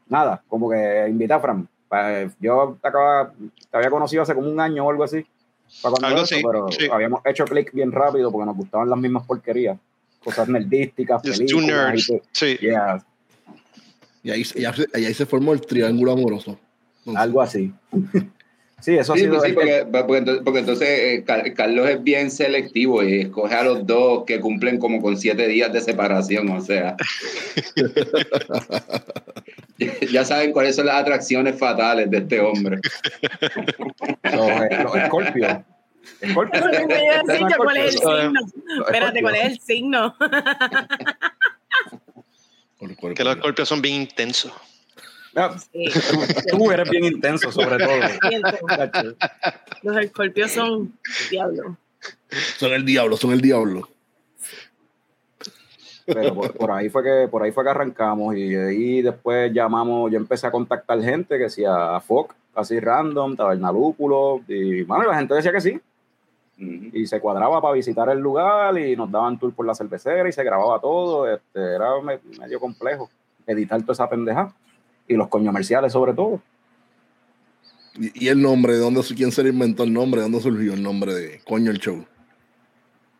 [0.08, 1.68] nada, como que invita a Fran.
[2.40, 3.32] Yo te, acaba-
[3.70, 5.24] te había conocido hace como un año o algo así,
[5.82, 6.88] para Algo eso, así, pero sí.
[6.90, 9.78] habíamos hecho clic bien rápido porque nos gustaban las mismas porquerías,
[10.22, 12.56] cosas nerdísticas, Just two películas, y Sí.
[12.60, 13.04] yeah,
[14.22, 16.58] Y ahí, y ahí- y ahí se formó el triángulo amoroso.
[16.98, 17.72] Entonces, algo así.
[18.80, 19.38] Sí, eso ha Sí, sido.
[19.38, 23.22] pues sí, el- porque, porque entonces, porque entonces, eh, Car- Carlos es bien selectivo y
[23.22, 26.94] escoge a los dos que cumplen como con siete días de separación, o sea.
[30.10, 32.78] ya saben cuáles son las atracciones fatales de este hombre.
[34.22, 35.64] los, los Scorpio.
[36.30, 36.60] Scorpio.
[36.60, 38.40] Eso es lo que iba a decir, yo, ¿Cuál es el signo?
[38.86, 40.14] Espérate, ¿cuál es el signo?
[43.14, 44.52] Que los golpes son bien intensos.
[45.36, 45.84] Ah, Sí,
[46.50, 47.96] Tú eres bien intenso, sobre todo.
[49.82, 50.92] Los escorpios son
[51.30, 51.76] diablo.
[52.58, 53.88] Son el diablo, son el diablo.
[56.06, 60.10] Pero por, por ahí fue que por ahí fue que arrancamos y ahí después llamamos,
[60.10, 65.16] yo empecé a contactar gente que decía a Foc, así random, Tabernalúpulo, y bueno, la
[65.18, 65.80] gente decía que sí,
[66.58, 70.32] y se cuadraba para visitar el lugar y nos daban tour por la cervecera y
[70.32, 73.10] se grababa todo, este, era me- medio complejo
[73.46, 74.54] editar toda esa pendeja
[75.08, 76.40] y los comerciales sobre todo.
[77.98, 80.20] Y, el nombre, ¿de dónde, quién se le inventó el nombre?
[80.20, 82.04] ¿De dónde surgió el nombre de Coño el Show?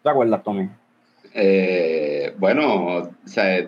[0.02, 0.68] ¿Te acuerdas, Tommy?
[1.32, 3.66] Eh, bueno, o sea,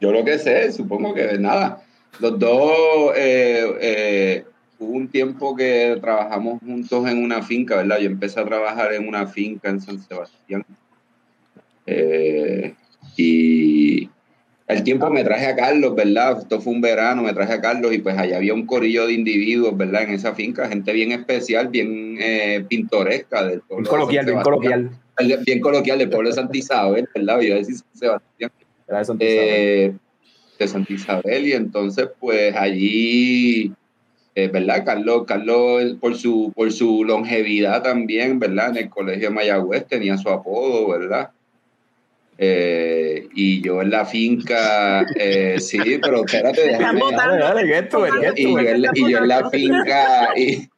[0.00, 1.82] yo lo que sé, supongo que nada.
[2.18, 4.44] Los dos, eh, eh,
[4.78, 7.98] hubo un tiempo que trabajamos juntos en una finca, ¿verdad?
[7.98, 10.64] Yo empecé a trabajar en una finca en San Sebastián.
[11.86, 12.74] Eh,
[13.16, 14.08] y
[14.70, 16.38] el tiempo me traje a Carlos, ¿verdad?
[16.38, 19.14] Esto fue un verano, me traje a Carlos y pues allá había un corillo de
[19.14, 20.02] individuos, ¿verdad?
[20.02, 24.06] En esa finca, gente bien especial, bien eh, pintoresca del pueblo.
[24.06, 24.90] Bien de coloquial, San bien coloquial.
[25.44, 27.40] Bien coloquial del pueblo de Santa Isabel, ¿verdad?
[27.40, 28.50] Yo decía San Sebastián.
[28.88, 29.48] Era de Santa Isabel.
[29.48, 29.94] Eh,
[30.60, 33.72] de Santa Isabel y entonces pues allí
[34.34, 39.34] eh, verdad Carlos Carlos por su por su longevidad también verdad en el colegio de
[39.34, 41.30] Mayagüez tenía su apodo verdad
[42.42, 47.36] Eh, y yo en la finca eh, sí pero espérate déjame- votando.
[47.36, 50.30] Dale, dale, get to it, get y yo, en, la- y yo en la finca
[50.34, 50.68] y,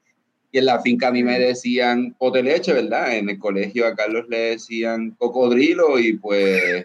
[0.51, 3.15] y en la finca a mí me decían pote leche, ¿verdad?
[3.17, 6.85] En el colegio a Carlos le decían cocodrilo y pues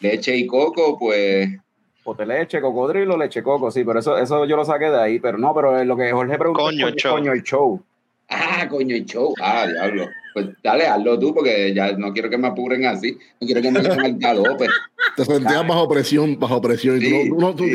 [0.00, 1.48] leche y coco, pues
[2.02, 5.38] Pote leche, cocodrilo, leche coco, sí, pero eso, eso yo lo saqué de ahí, pero
[5.38, 7.12] no, pero lo que Jorge preguntó Coño, es el show.
[7.16, 7.82] coño el show.
[8.28, 10.08] Ah, coño y show, ah, diablo.
[10.34, 13.70] Pues dale, hazlo tú porque ya no quiero que me apuren así, no quiero que
[13.70, 14.66] me lleven al galope.
[15.16, 17.00] Te sentías bajo presión, bajo presión.
[17.00, 17.70] Sí, no- tú no- tú sí.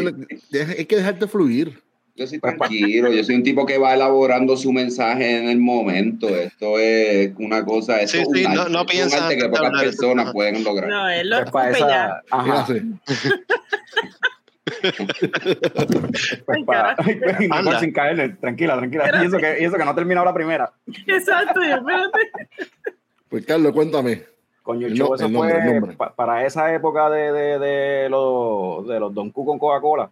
[0.52, 1.82] tienes- hay que dejarte fluir.
[2.16, 6.28] Yo soy tranquilo, yo soy un tipo que va elaborando su mensaje en el momento.
[6.30, 9.22] Esto es una cosa, esto Sí, es un sí, no- arte, no es un piensas
[9.22, 10.90] arte que pocas personas pueden lograr.
[10.90, 12.22] No, él lo Pues para
[16.48, 17.80] Ay, para, mejor Anda.
[17.80, 19.10] sin caerle, tranquila, tranquila.
[19.22, 20.72] Y eso que, y eso que no ha terminado la primera.
[21.08, 22.20] Exacto, yo, espérate.
[23.30, 24.24] Pues Carlos, cuéntame.
[24.64, 25.96] Coño, el show, eso el nombre, fue el nombre.
[25.98, 30.12] pa- para esa época de, de, de los, de los Don Q con Coca-Cola.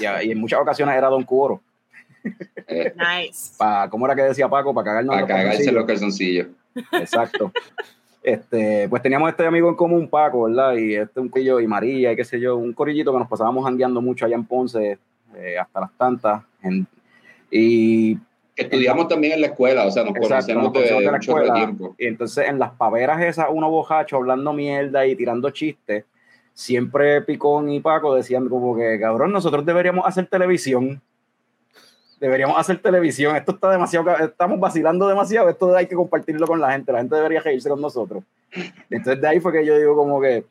[0.00, 1.60] Y, en muchas ocasiones era Don Q oro.
[2.66, 3.54] Eh, Nice.
[3.56, 4.74] Pa, ¿Cómo era que decía Paco?
[4.74, 6.48] Para cagarnos para los cagarse los calzoncillos.
[6.92, 7.52] Exacto.
[8.22, 10.74] Este, pues teníamos este amigo en común, Paco, ¿verdad?
[10.74, 13.64] Y este un corillo y María y qué sé yo, un corillito que nos pasábamos
[13.64, 14.98] jangueando mucho allá en Ponce,
[15.36, 16.42] eh, hasta las tantas.
[16.62, 16.86] en-
[17.50, 18.16] y
[18.54, 21.54] estudiamos también en la escuela, o sea, nos Exacto, conocemos de, de la escuela.
[21.54, 21.94] tiempo.
[21.98, 26.04] Y entonces en las paveras esas, uno bojacho hablando mierda y tirando chistes,
[26.52, 31.00] siempre Picón y Paco decían como que, cabrón, nosotros deberíamos hacer televisión.
[32.20, 33.34] Deberíamos hacer televisión.
[33.34, 35.48] Esto está demasiado, estamos vacilando demasiado.
[35.48, 36.92] Esto hay que compartirlo con la gente.
[36.92, 38.22] La gente debería reírse con nosotros.
[38.90, 40.44] Entonces de ahí fue que yo digo como que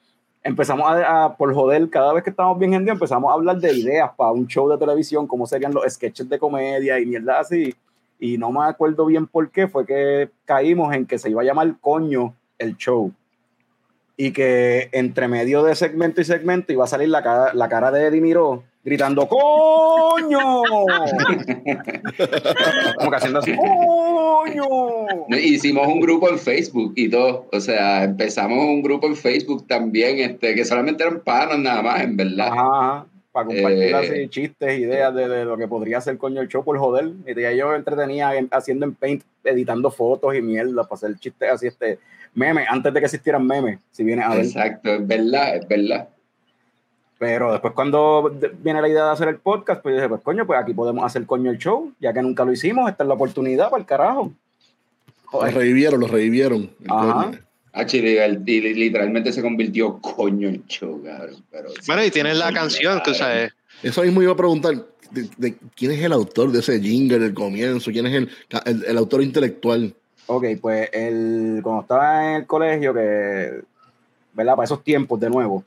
[0.44, 3.58] empezamos a, a- por joder, cada vez que estamos bien en día, empezamos a hablar
[3.60, 7.40] de ideas para un show de televisión, cómo serían los sketches de comedia y mierda
[7.40, 7.76] así.
[8.20, 11.46] Y no me acuerdo bien por qué, fue que caímos en que se iba a
[11.46, 13.12] llamar Coño el show.
[14.22, 17.90] Y que entre medio de segmento y segmento iba a salir la cara, la cara
[17.90, 20.40] de Eddie Miró gritando ¡Coño!
[22.98, 24.66] Como que haciendo así ¡Coño!
[25.30, 30.20] Hicimos un grupo en Facebook y todo, o sea, empezamos un grupo en Facebook también,
[30.20, 32.50] este, que solamente eran panas nada más, en verdad.
[32.52, 33.06] Ajá,
[33.44, 33.96] para compartir Eh.
[33.96, 37.12] así chistes, ideas de, de lo que podría ser coño el show por joder.
[37.26, 41.50] Y ya yo entretenía en- haciendo en Paint, editando fotos y mierda para hacer chistes
[41.52, 42.00] así, este
[42.34, 44.46] memes, antes de que existieran memes, si viene a ver.
[44.46, 46.10] Exacto, es verdad, es verdad.
[47.18, 50.46] Pero después cuando viene la idea de hacer el podcast, pues yo dije, pues coño,
[50.46, 53.16] pues aquí podemos hacer coño el show, ya que nunca lo hicimos, esta es la
[53.16, 54.32] oportunidad para el carajo.
[55.26, 55.54] Joder.
[55.54, 56.70] revivieron, los revivieron.
[56.88, 57.26] Ajá.
[57.26, 57.40] Coño.
[57.74, 61.44] Ah, literalmente se convirtió coño en show, cabrón.
[61.52, 63.52] Pero, Bueno, y tienes la canción, que, o sea, eh,
[63.84, 64.76] Eso mismo iba a preguntar.
[65.12, 67.90] De, de quién es el autor de ese jingle del comienzo?
[67.92, 68.30] ¿Quién es el,
[68.66, 69.96] el, el autor intelectual?
[70.28, 73.62] Ok, pues el, cuando estaba en el colegio, que,
[74.34, 74.56] ¿verdad?
[74.56, 75.64] Para esos tiempos, de nuevo,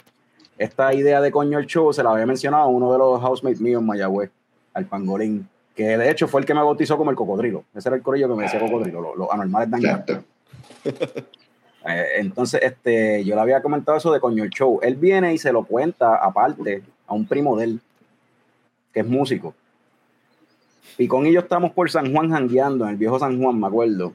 [0.57, 3.61] esta idea de coño el show se la había mencionado a uno de los housemates
[3.61, 4.31] míos en Mayagüez,
[4.75, 7.65] al pangolín, que de hecho fue el que me bautizó como el cocodrilo.
[7.75, 10.25] Ese era el corillo que me decía cocodrilo, los, los anormales dañados.
[11.87, 14.79] Eh, entonces, este, yo le había comentado eso de coño el show.
[14.83, 17.81] Él viene y se lo cuenta aparte a un primo de él,
[18.93, 19.55] que es músico.
[20.97, 24.15] Picón y yo estamos por San Juan jangueando, en el viejo San Juan, me acuerdo.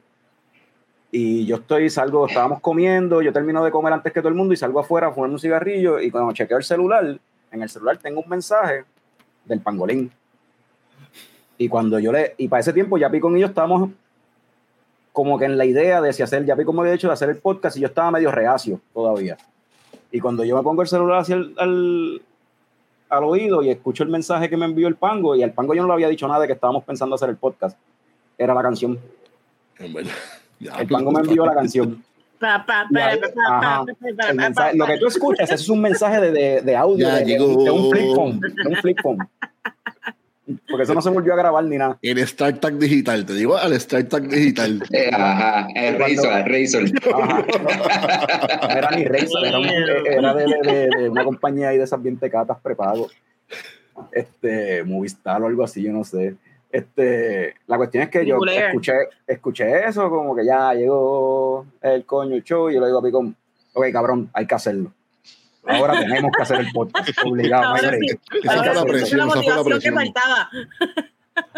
[1.12, 4.54] Y yo estoy, salgo, estábamos comiendo, yo termino de comer antes que todo el mundo
[4.54, 7.18] y salgo afuera a fumar un cigarrillo y cuando chequeo el celular,
[7.52, 8.84] en el celular tengo un mensaje
[9.46, 10.12] del pangolín.
[11.58, 13.90] Y cuando yo le, y para ese tiempo ya Picón y yo estábamos
[15.18, 17.28] como que en la idea de si hacer, ya Picón me había dicho de hacer
[17.32, 19.36] el podcast y yo estaba medio reacio todavía.
[20.12, 22.22] Y cuando yo me pongo el celular hacia el- al,
[23.10, 25.82] al oído y escucho el mensaje que me envió el Pango, y al Pango yo
[25.82, 27.76] no le había dicho nada de que estábamos pensando hacer el podcast,
[28.38, 29.00] era la canción.
[30.60, 32.04] Ya, El Pango me envió la canción.
[33.02, 33.86] Ahí- ajá.
[34.36, 37.26] mensaje- lo que tú escuchas, es un mensaje de, de, de audio, Ya de,
[37.66, 39.18] de un flip phone, de un flip phone.
[40.70, 41.98] Porque eso no se volvió a grabar ni nada.
[42.02, 44.82] El StarTag digital, te digo al StarTag digital.
[44.94, 46.84] Eh, ajá, el Razor, el Razor.
[47.22, 47.46] Ajá.
[48.62, 49.66] No, no era ni Razor, era, un-
[50.06, 53.08] era de, de- de- de una compañía ahí de esas bien tecatas prepago.
[54.12, 56.36] este, Movistar o algo así, yo no sé.
[56.72, 58.94] Este, la cuestión es que yo escuché,
[59.26, 63.04] escuché eso, como que ya llegó el coño el show, y yo le digo a
[63.04, 63.36] Picón,
[63.74, 64.92] ok, cabrón, hay que hacerlo.
[65.68, 67.76] Ahora tenemos que hacer el podcast, obligado.
[67.78, 67.86] sí.
[68.44, 69.96] Esa Ahora fue la presión, esa fue la motivación que presión.
[69.96, 70.50] faltaba.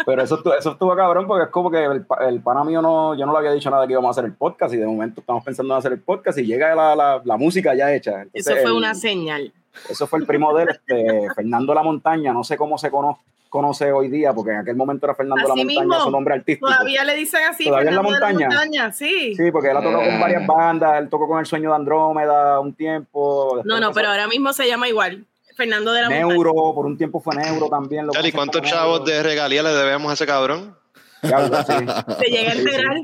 [0.04, 3.24] Pero eso, eso estuvo cabrón porque es como que el, el pana mío no, yo
[3.24, 5.42] no le había dicho nada que íbamos a hacer el podcast y de momento estamos
[5.42, 8.22] pensando en hacer el podcast y llega la, la, la música ya hecha.
[8.22, 9.52] Entonces, Eso fue el- una señal.
[9.88, 12.32] Eso fue el primo de él, este, Fernando La Montaña.
[12.32, 13.20] No sé cómo se cono-
[13.50, 16.00] conoce hoy día, porque en aquel momento era Fernando La Así Montaña, mismo.
[16.04, 16.66] su nombre artístico.
[16.68, 17.64] Todavía le dicen así.
[17.64, 18.92] ¿Todavía en la de montaña?
[18.92, 19.34] Sí.
[19.34, 22.58] Sí, porque él ha tocado con varias bandas, él tocó con El Sueño de Andrómeda
[22.60, 23.60] un tiempo.
[23.64, 25.26] No, no, pasó pero ahora mismo se llama igual.
[25.56, 28.06] Fernando de la Neuro, por un tiempo fue Neuro también.
[28.06, 29.12] lo ¿cuántos chavos Neuro.
[29.12, 30.74] de regalía le debemos a ese cabrón?
[31.22, 31.28] Sí.
[31.30, 32.04] Montaña.
[32.18, 32.96] Se llega a enterar.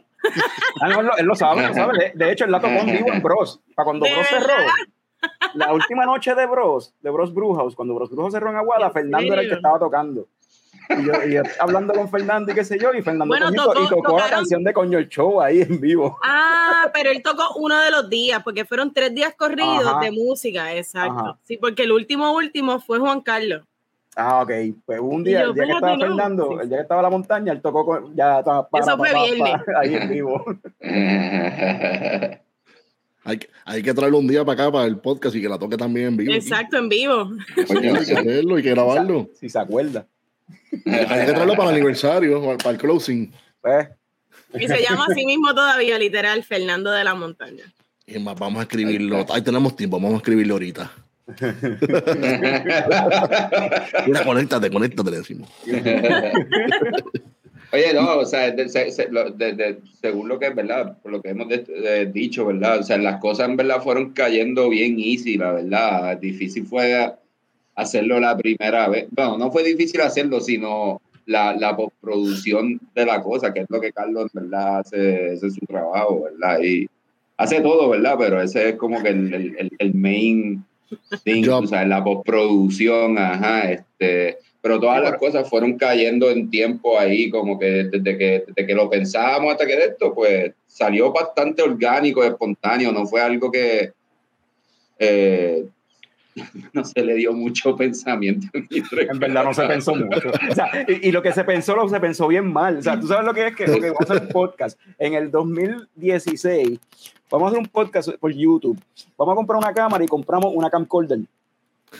[0.81, 1.99] Ah, no, él, lo, él lo sabe, lo sabe.
[1.99, 3.61] De, de hecho, él la tocó en vivo en Bros.
[3.75, 4.55] Para cuando ¿De Bros cerró.
[5.55, 8.93] La última noche de Bros, de Bros Brewhouse, cuando Bros Brewhouse cerró en Aguada, ¿En
[8.93, 10.27] Fernando era el que estaba tocando.
[10.91, 13.73] Y yo, y yo hablando con Fernando y qué sé yo, y Fernando Bueno, tocó-
[13.75, 16.19] to- y tocó la canción de Coño el Show ahí en vivo.
[16.25, 20.01] Ah, pero él tocó uno de los días, porque fueron tres días corridos Ajá.
[20.01, 21.19] de música, exacto.
[21.21, 21.39] Ajá.
[21.45, 23.63] Sí, porque el último último fue Juan Carlos.
[24.19, 24.51] Ah, ok.
[24.87, 26.07] Pues un día, yo, el día que estaba no.
[26.07, 26.57] Fernando, Sí.
[26.63, 29.11] el día que estaba en la montaña, él tocó con, ya estaba para, Eso fue
[29.11, 29.55] para, viernes.
[29.79, 30.45] ahí en vivo.
[33.29, 35.59] Hay, que- hay que traerlo un día para acá, para el podcast y que la
[35.59, 36.33] toque también en vivo.
[36.33, 37.29] Exacto, en vivo.
[37.67, 39.29] Coño, Hay que hacerlo y que grabarlo.
[39.35, 40.07] Si se acuerda.
[40.87, 43.33] Hay que traerlo para el aniversario, para- el closing.
[43.61, 43.89] Pues,
[44.55, 47.65] Y se llama así mismo todavía, literal, Fernando de la Montaña.
[48.07, 49.27] Y más, vamos a escribirlo.
[49.31, 50.93] Ahí tenemos tiempo, vamos a escribirlo ahorita.
[54.07, 55.51] Mira, conéctate, conéctate, le decimos.
[57.73, 61.31] Oye, no, o sea, de- de- de- según lo que es verdad, por lo que
[61.31, 62.79] hemos de- de- dicho, ¿verdad?
[62.79, 66.17] O sea, las cosas en verdad fueron cayendo bien easy, la verdad.
[66.19, 67.13] Difícil fue
[67.77, 69.07] hacerlo la primera vez.
[69.11, 73.81] Bueno, no fue difícil hacerlo, sino la, la postproducción de la cosa, que es lo
[73.81, 76.61] que Carlos, en verdad, hace, ese es su trabajo, ¿verdad?
[76.63, 76.87] Y
[77.37, 78.17] hace todo, ¿verdad?
[78.19, 80.65] Pero ese es como que el, el, el- main
[81.25, 81.65] thing, Job.
[81.65, 87.31] o sea, la postproducción, ajá, este pero todas las cosas fueron cayendo en tiempo ahí,
[87.31, 91.63] como que desde que, desde que lo pensábamos hasta que de esto, pues salió bastante
[91.63, 93.93] orgánico, espontáneo, no fue algo que
[94.99, 95.67] eh,
[96.73, 98.47] no se le dio mucho pensamiento.
[98.53, 100.31] en verdad no se pensó mucho.
[100.51, 102.79] O sea, y, y lo que se pensó, lo se pensó bien mal.
[102.79, 104.79] O sea, tú sabes lo que es que, lo que vamos a hacer podcast.
[104.99, 106.79] En el 2016,
[107.31, 108.79] vamos a hacer un podcast por YouTube.
[109.17, 111.21] Vamos a comprar una cámara y compramos una camcorder.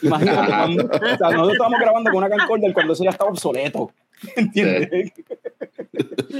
[0.03, 3.91] Imagínate, cuando, o sea, nosotros estábamos grabando con una camcorder cuando eso ya estaba obsoleto.
[4.37, 5.13] ¿Entiendes?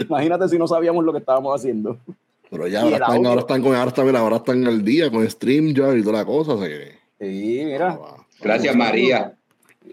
[0.01, 1.99] Imagínate si no sabíamos lo que estábamos haciendo.
[2.51, 5.97] Pero ya ahora están, ahora están con ahora están, ahora están al día con StreamYard
[5.97, 6.53] y toda la cosa.
[6.53, 6.59] o
[7.19, 7.99] Sí, mira,
[8.41, 9.33] Gracias, María,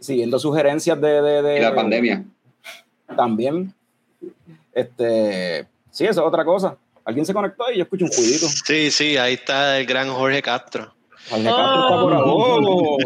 [0.02, 2.24] siguiendo sugerencias de, de, de- y la pandemia.
[3.16, 3.74] también.
[4.74, 6.76] Este, sí, eso es otra cosa.
[7.06, 8.48] Alguien se conectó y yo escucho un juidito.
[8.48, 10.94] Sí, sí, ahí está el gran Jorge Castro.
[11.30, 12.22] Jorge Castro está por ahí.
[12.26, 12.98] ¡Oh!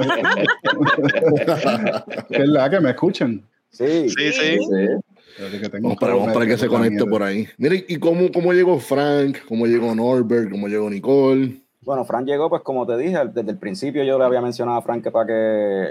[2.29, 3.43] ¿Qué es la que me escuchan?
[3.71, 4.09] Sí.
[4.11, 4.59] Sí, sí.
[4.59, 5.14] Sí.
[5.37, 7.49] Que tengo Vamos para, vamos para que se conecte por ahí.
[7.59, 9.39] Mire, ¿y cómo, cómo llegó Frank?
[9.49, 10.51] ¿Cómo llegó Norbert?
[10.51, 11.61] ¿Cómo llegó Nicole?
[11.83, 14.83] Bueno, Frank llegó, pues como te dije, desde el principio yo le había mencionado a
[14.83, 15.91] Frank que para que,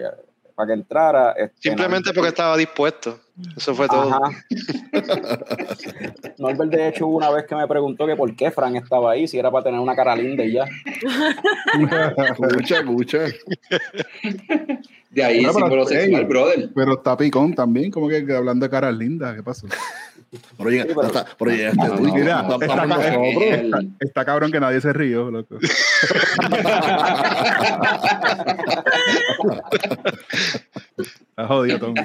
[0.55, 1.31] para que entrara.
[1.31, 3.19] este, Simplemente porque estaba dispuesto.
[3.57, 4.13] Eso fue todo.
[4.13, 4.19] Ajá.
[6.37, 9.27] Norbert, de hecho, hubo una vez que me preguntó que por qué Frank estaba ahí,
[9.27, 10.65] si era para tener una cara linda y ya.
[12.29, 13.19] Escucha, escucha.
[15.09, 16.69] De ahí Bueno, pero, símbolo sexual, brother.
[16.73, 19.67] Pero está picón también, como que hablando de caras lindas, ¿qué pasó?
[20.57, 22.03] Pero, llega- Sí, pero- hasta- pero llegaste No, tú.
[22.07, 22.45] no, Mira.
[22.59, 25.57] Él- Está cabrón que nadie se rió, loco.
[31.29, 31.95] Está jodido, Tom.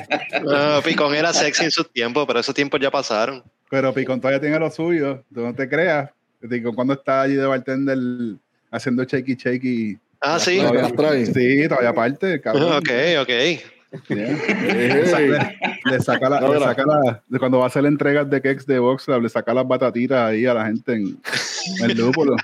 [0.44, 3.42] No, Picón era sexy en su tiempo, pero esos tiempos ya pasaron.
[3.70, 6.10] Pero Picón todavía tiene lo suyo, tú no te creas.
[6.48, 7.98] Picón cuando está allí de bartender
[8.70, 9.98] haciendo shaky shaky.
[10.20, 10.58] Ah, sí.
[10.96, 11.26] Todavía.
[11.26, 12.72] Sí, todavía aparte, cabrón.
[12.78, 12.88] Ok,
[13.22, 13.30] ok.
[14.08, 14.36] Yeah.
[14.68, 15.30] Ey,
[15.86, 18.64] Le, saca la, No, le saca la, de cuando va a hacer entregas de cakes
[18.66, 21.18] de Box Lab, le saca las batatitas ahí a la gente en,
[21.82, 22.36] en el lúpulo.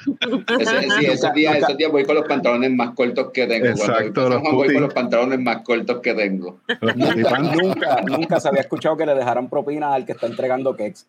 [0.59, 3.67] Ese- sí, esos días, esos días voy con los pantalones más cortos que tengo.
[3.67, 6.61] Exacto, los voy con los pantalones más cortos que tengo.
[6.81, 7.57] Putipants.
[7.63, 11.01] Nunca, nunca se había escuchado que le dejaran propina al que está entregando cakes.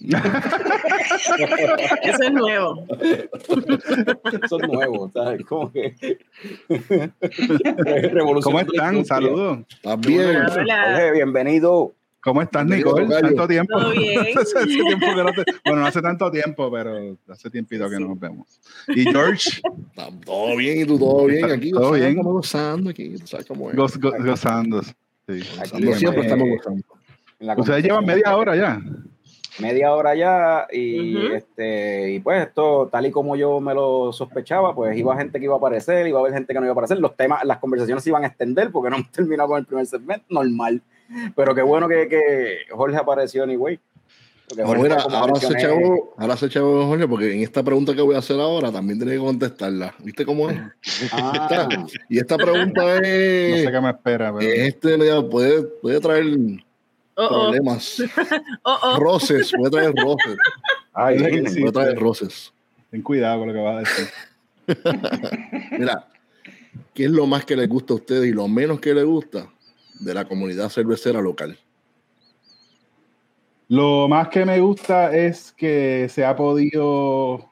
[2.02, 2.86] Eso es nuevo.
[4.42, 5.44] Eso es nuevo, ¿sabes?
[5.44, 5.94] Como que.
[8.42, 9.04] ¿Cómo están?
[9.04, 9.58] Saludos.
[9.68, 10.36] ¿Estás bien?
[10.50, 11.10] Hola.
[11.12, 11.94] Bienvenido.
[12.20, 13.06] ¿Cómo estás, Nicole?
[13.06, 13.78] Tanto tiempo.
[13.78, 14.26] Todo bien.
[14.40, 18.02] Hace tiempo que no te- bueno, no hace tanto tiempo, pero hace tiempito que Sí.
[18.02, 18.60] no nos vemos.
[18.88, 19.60] Y George,
[20.26, 21.70] Todo bien, y tú todo bien aquí.
[21.70, 22.08] Todo gozando, bien.
[22.10, 23.16] Estamos gozando aquí.
[23.18, 23.76] tú sabes cómo es.
[23.76, 24.82] goz- go- gozando.
[24.82, 24.92] Sí.
[25.58, 26.82] Gozando, siempre eh, estamos gozando.
[27.56, 28.82] Ustedes llevan media hora ya.
[29.58, 31.34] Media hora ya y Ujú.
[31.34, 35.44] este y pues esto tal y como yo me lo sospechaba pues iba gente que
[35.44, 37.58] iba a aparecer iba a haber gente que no iba a aparecer los temas las
[37.58, 40.82] conversaciones se iban a extender porque no hemos terminado con el primer segmento normal
[41.34, 43.80] pero qué bueno que, que Jorge apareció anyway
[44.56, 48.14] Jorge, mira, ahora se chavo, ahora se chavo, Jorge, porque en esta pregunta que voy
[48.14, 49.94] a hacer ahora también tiene que contestarla.
[49.98, 50.58] ¿Viste cómo es?
[51.12, 51.68] ah,
[52.08, 56.24] Y esta pregunta No es, sé qué me espera, pero este puede, puede traer
[57.20, 58.00] Oh, oh, problemas,
[58.62, 58.96] oh, oh.
[59.00, 60.36] roces, puede traer roces,
[60.92, 61.60] ay, sí.
[61.60, 62.52] puede traer roces.
[62.92, 64.08] ten cuidado con lo que vas a decir.
[65.80, 66.06] Mira,
[66.94, 69.50] ¿qué es lo más que les gusta a ustedes y lo menos que les gusta
[69.98, 71.58] de la comunidad cervecera local?
[73.66, 77.50] Lo más que me gusta es que se ha podido.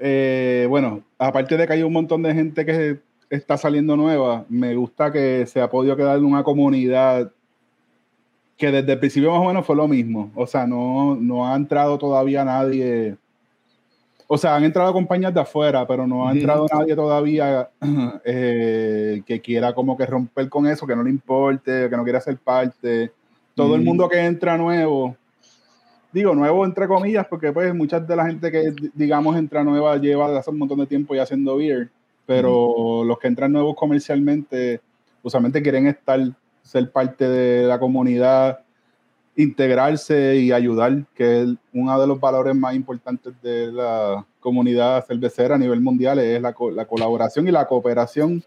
[0.00, 4.74] eh, bueno, aparte de que hay un montón de gente que está saliendo nueva, me
[4.74, 7.30] gusta que se ha podido quedar en una comunidad
[8.58, 10.32] que desde el principio más o menos fue lo mismo.
[10.34, 13.16] O sea, no, no ha entrado todavía nadie.
[14.26, 17.70] O sea, han entrado compañías de afuera, pero no ha entrado nadie todavía
[18.24, 22.20] eh, que quiera como que romper con eso, que no le importe, que no quiera
[22.20, 23.12] ser parte.
[23.54, 25.16] Todo el mundo que entra nuevo,
[26.12, 30.36] digo nuevo entre comillas, porque pues muchas de la gente que digamos entra nueva lleva
[30.36, 31.90] hace un montón de tiempo ya haciendo beer,
[32.28, 34.82] pero los que entran nuevos comercialmente
[35.22, 36.20] usualmente quieren estar,
[36.62, 38.60] ser parte de la comunidad,
[39.34, 45.54] integrarse y ayudar, que es uno de los valores más importantes de la comunidad cervecera
[45.54, 48.44] a nivel mundial, es la, la colaboración y la cooperación.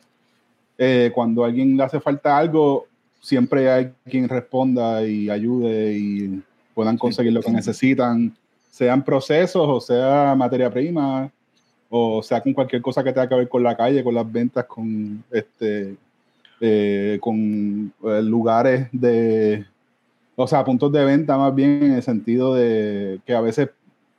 [0.77, 2.85] Eh, cuando a alguien le hace falta algo,
[3.19, 6.43] siempre hay quien responda y ayude y
[6.75, 8.31] puedan conseguir lo que necesitan,
[8.69, 11.31] sean procesos o sea materia prima
[11.91, 14.65] o sea con cualquier cosa que tenga que ver con la calle, con las ventas,
[14.65, 15.95] con este
[16.59, 19.65] eh, con eh, lugares de
[20.35, 23.69] o sea, puntos de venta más bien en el sentido de que a veces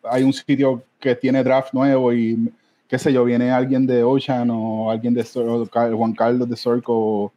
[0.05, 2.53] hay un sitio que tiene draft nuevo y
[2.89, 6.93] qué sé yo, viene alguien de Ocean o alguien de o Juan Carlos de Sorco
[6.95, 7.33] o,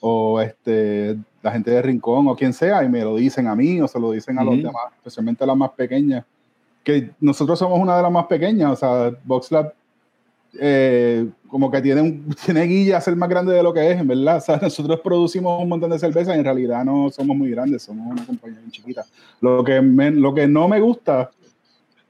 [0.00, 3.80] o, este, la gente de Rincón o quien sea y me lo dicen a mí
[3.80, 4.62] o se lo dicen a los Ujú.
[4.68, 6.24] demás, especialmente a las más pequeñas,
[6.84, 9.74] que nosotros somos una de las más pequeñas, o sea, VoxLab
[10.58, 14.00] eh, como que tiene, un, tiene guilla a ser más grande de lo que es,
[14.00, 14.38] en verdad.
[14.38, 17.82] O sea, nosotros producimos un montón de cerveza y en realidad no somos muy grandes,
[17.82, 19.04] somos una compañía bien chiquita.
[19.40, 21.30] Lo que, me- lo que no me gusta,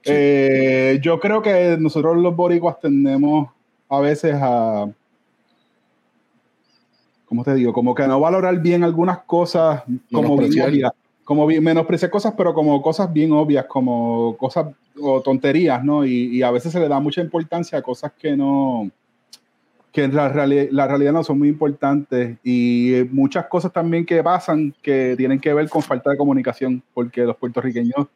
[0.05, 3.51] eh, yo creo que nosotros los boricuas tendemos
[3.88, 4.88] a veces a,
[7.26, 7.72] ¿cómo te digo?
[7.72, 9.82] Como que no valorar bien algunas cosas
[10.12, 10.53] como bien
[11.31, 11.62] como bien,
[12.11, 16.05] cosas, pero como cosas bien obvias, como cosas o tonterías, ¿no?
[16.05, 18.91] Y, a veces se le da mucha importancia a cosas que no,
[19.93, 24.20] que en la, reali- la realidad no son muy importantes y muchas cosas también que
[24.24, 28.09] pasan que tienen que ver con falta de comunicación, porque los puertorriqueños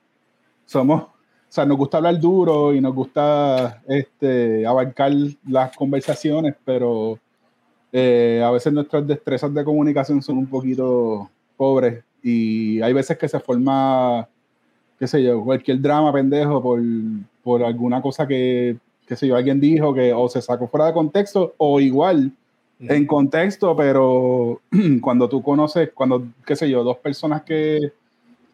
[0.66, 1.12] somos, o
[1.48, 5.12] sea, nos gusta hablar duro y nos gusta este, abarcar
[5.46, 7.16] las conversaciones, pero
[7.92, 13.28] eh, a veces nuestras destrezas de comunicación son un poquito pobres y hay veces que
[13.28, 14.26] se forma,
[14.98, 16.80] qué sé yo, cualquier drama pendejo por,
[17.42, 20.94] por alguna cosa que, qué sé yo, alguien dijo que o se sacó fuera de
[20.94, 22.32] contexto o igual
[22.80, 24.62] en contexto, pero
[25.02, 27.92] cuando tú conoces, cuando, qué sé yo, dos personas que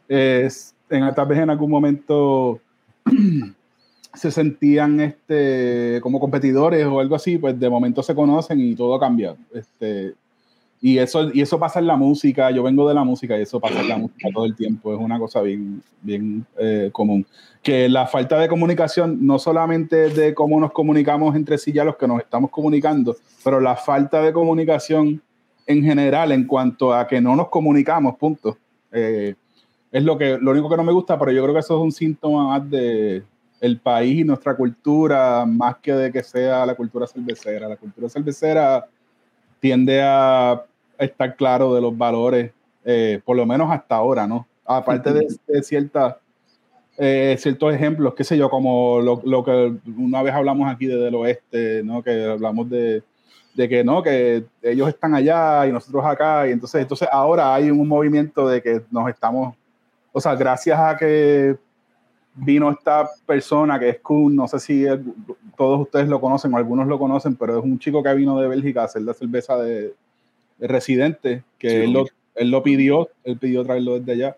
[0.09, 0.49] eh,
[0.91, 2.61] en, tal vez en algún momento
[4.14, 8.99] se sentían este, como competidores o algo así, pues de momento se conocen y todo
[8.99, 9.37] cambia.
[9.55, 10.14] Este,
[10.81, 13.61] y, eso, y eso pasa en la música, yo vengo de la música y eso
[13.61, 17.26] pasa en la música todo el tiempo, es una cosa bien, bien eh, común.
[17.62, 21.97] Que la falta de comunicación, no solamente de cómo nos comunicamos entre sí ya los
[21.97, 25.20] que nos estamos comunicando, pero la falta de comunicación
[25.66, 28.57] en general en cuanto a que no nos comunicamos, punto.
[28.91, 29.35] Eh,
[29.93, 31.83] es lo, que, lo único que no me gusta, pero yo creo que eso es
[31.83, 33.22] un síntoma más de
[33.61, 37.68] el país y nuestra cultura, más que de que sea la cultura cervecera.
[37.68, 38.87] La cultura cervecera
[39.61, 40.64] tiende a
[41.01, 42.53] estar claro de los valores,
[42.84, 44.46] eh, por lo menos hasta ahora, ¿no?
[44.64, 46.16] Aparte de, de ciertas,
[46.98, 50.96] eh, ciertos ejemplos, qué sé yo, como lo, lo, que una vez hablamos aquí de,
[50.96, 52.03] del oeste, ¿no?
[52.03, 53.03] Que hablamos de,
[53.55, 57.70] de que no, que ellos están allá y nosotros acá, y entonces, entonces ahora hay
[57.70, 59.55] un movimiento de que nos estamos,
[60.12, 61.57] o sea, gracias a que
[62.34, 65.05] vino esta persona que es Kuhn, no sé si el,
[65.57, 68.48] todos ustedes lo conocen o algunos lo conocen, pero es un chico que vino de
[68.48, 69.94] Bélgica a hacer la cerveza de
[70.61, 74.37] residente, que Sí, él, lo, él lo pidió, él pidió traerlo desde allá.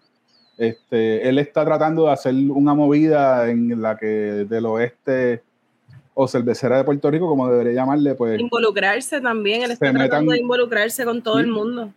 [0.59, 5.43] Este, él está tratando de hacer una movida en la que del oeste
[6.15, 10.31] o cervecera de Puerto Rico, como debería llamarle, pues Involucrarse también, él está Se tratando
[10.31, 11.41] metan- de involucrarse con todo Sí.
[11.45, 11.91] el mundo.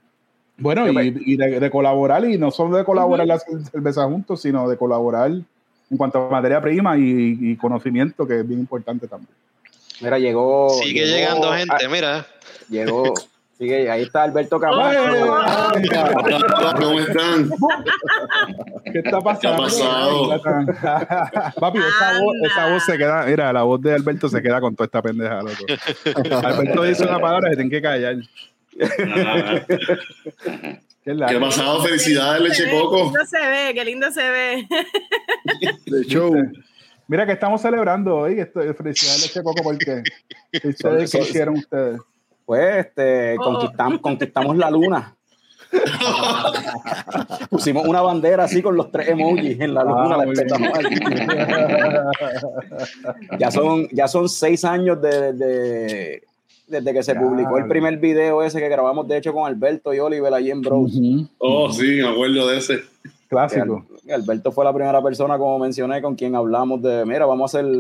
[0.58, 4.70] Bueno, y, y de, de colaborar, y no solo de colaborar las cervezas juntos, sino
[4.70, 9.30] de colaborar en cuanto a materia prima y, y conocimiento, que es bien importante también.
[10.02, 10.70] Mira, llegó.
[10.82, 12.26] Sigue llegó- llegando ah, gente, mira.
[12.70, 13.14] llegó.
[13.58, 15.00] Sigue, ahí está Alberto Camacho.
[16.78, 17.50] ¿Cómo están?
[18.92, 19.64] ¿Qué está pasando?
[19.64, 20.42] pasado?
[21.60, 24.76] Papi, esa voz, esa voz se queda, mira, la voz de Alberto se queda con
[24.76, 25.66] toda esta pendeja, loco.
[26.46, 28.16] Alberto dice una palabra que tienen que callar.
[29.16, 29.62] Ah,
[31.06, 31.82] ¿Qué, ¿Qué ha pasado?
[31.84, 33.04] Felicidades, Leche Qué Coco.
[33.04, 34.68] lindo se ve, qué lindo se ve.
[35.86, 36.36] De show.
[37.08, 40.04] Mira que estamos celebrando hoy, esto, felicidades Leche Coco, porque
[40.64, 42.02] ustedes, ¿qué hicieron ustedes?
[42.46, 43.44] Pues este, Oh.
[43.44, 45.16] conquistamos, conquistamos la luna.
[47.50, 50.34] Pusimos una bandera así con los tres emojis en la luna, Ah, la
[53.40, 56.24] ya, son, ya son seis años de, de-
[56.68, 57.20] desde que se Ya.
[57.22, 60.62] publicó el primer video ese que grabamos, de hecho, con Alberto y Oliver allí en
[60.62, 60.92] Bros.
[61.38, 62.80] Oh, sí, me acuerdo de ese.
[63.28, 63.86] Clásico.
[64.06, 67.60] Que Alberto fue la primera persona, como mencioné, con quien hablamos de, mira, vamos a
[67.60, 67.72] hacer,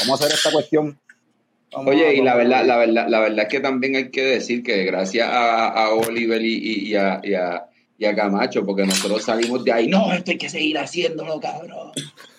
[0.00, 0.96] vamos a hacer esta cuestión.
[1.76, 4.22] Vamos a- Oye, y la verdad, la verdad, la verdad es que también hay que
[4.24, 7.66] decir que gracias a, a Oliver y, y- y a, y a-
[7.98, 11.92] y a Camacho, porque nosotros salimos de ahí, no, esto hay que seguir haciéndolo, cabrón.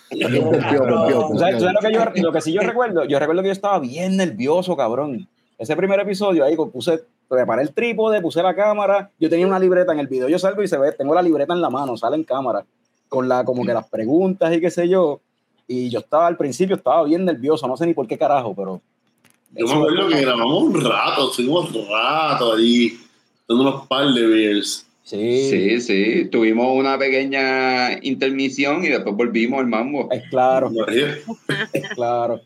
[0.09, 3.05] Rompió, rompió, ¿Tú sabes, tú sabes lo, que yo, lo que sí yo recuerdo?
[3.05, 5.27] Yo recuerdo que yo estaba bien nervioso, cabrón.
[5.57, 9.59] Ese primer episodio ahí pues, puse, preparé el trípode, puse la cámara, yo tenía una
[9.59, 11.97] libreta en el video, yo salgo y se ve, tengo la libreta en la mano,
[11.97, 12.63] sale en cámara,
[13.09, 15.19] con la, como que las preguntas y qué sé yo.
[15.67, 18.81] Y yo estaba al principio, estaba bien nervioso, no sé ni por qué carajo, pero.
[19.51, 22.99] Yo me acuerdo que grabamos un rato, estuvimos un rato allí,
[23.47, 24.85] dando unos par de beers.
[25.03, 30.09] Sí, Sí, sí, tuvimos una pequeña intermisión y después volvimos al mambo.
[30.11, 30.69] es claro.
[30.87, 31.23] Oye,
[31.95, 32.41] Claro.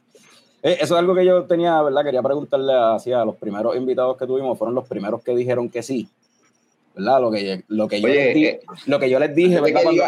[0.64, 2.04] Eh, eso es algo que yo tenía, ¿verdad?
[2.04, 6.08] Quería preguntarle hacia los primeros invitados que tuvimos, fueron los primeros que dijeron que sí.
[6.96, 7.22] ¿Verdad?
[7.22, 9.60] Lo que, lo que, yo, Oye, les, di- eh, lo que yo les dije,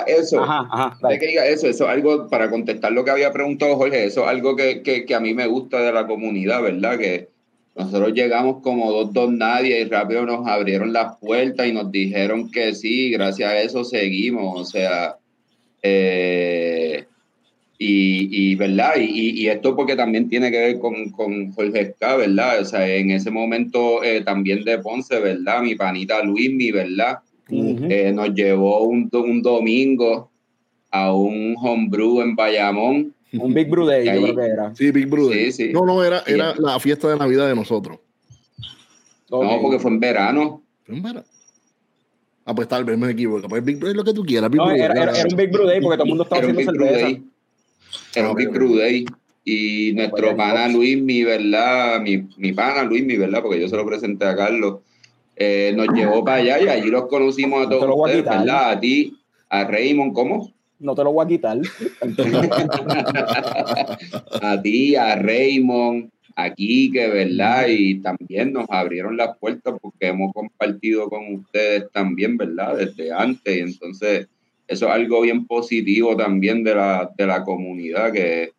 [0.08, 3.78] eso, Ajá, de que diga eso, eso es algo para contestar lo que había preguntado
[3.78, 6.98] Jorge, eso es algo que, que, que a mí me gusta de la comunidad, ¿verdad?
[7.00, 7.30] Que
[7.76, 12.52] nosotros llegamos como dos, dos nadie y rápido nos abrieron las puertas y nos dijeron
[12.52, 15.16] que sí, gracias a eso seguimos, o sea,
[15.82, 17.06] eh,
[17.86, 18.94] y, y, ¿verdad?
[18.98, 22.62] Y, y- y esto porque también tiene que ver con, con Jorge Esca, ¿verdad?
[22.62, 25.62] O sea, en ese momento eh, también de Ponce, ¿verdad?
[25.62, 27.20] Mi panita Luis, mi, ¿verdad?
[27.50, 30.32] Eh, nos llevó un, un domingo
[30.92, 33.14] a un homebrew en Bayamón.
[33.34, 34.76] Un Big Brew Day, yo creo que era.
[34.76, 35.52] Sí, Big Brother.
[35.52, 35.74] Sí, sí.
[35.74, 38.00] No, no, era, era la fiesta de Navidad de nosotros.
[39.30, 40.62] No, porque fue en verano.
[40.86, 41.26] Fue en verano.
[42.46, 43.48] Ah, pues tal vez me equivoco.
[43.48, 44.50] Pues Big Brother es lo que tú quieras.
[44.52, 46.42] Big No, Brother, era, era- era un Big Brew Day porque todo el mundo estaba
[46.42, 47.06] haciendo Big Brew cerveza.
[47.06, 47.24] Day.
[48.30, 48.42] Ok.
[48.52, 49.06] Brew Day.
[49.46, 50.70] Y nuestro pana.
[50.70, 54.38] Luis, mi verdad, mi, mi pana Luis, mi verdad, porque yo se lo presenté a
[54.38, 54.80] Carlos,
[55.36, 58.02] eh, nos llevó para allá y allí los conocimos a No te lo todos a
[58.04, 58.40] ustedes, quitar.
[58.40, 58.70] ¿verdad?
[58.72, 59.18] A ti,
[59.50, 60.54] a Raymond, ¿cómo?
[60.80, 61.58] No te lo voy a quitar.
[64.42, 67.66] a ti, a Raymond, a Kike, ¿verdad?
[67.68, 72.78] Y también nos abrieron las puertas porque hemos compartido con ustedes también, ¿verdad?
[72.78, 73.58] Desde antes.
[73.58, 74.28] Y entonces,
[74.68, 78.52] eso es algo bien positivo también de la, de la comunidad, que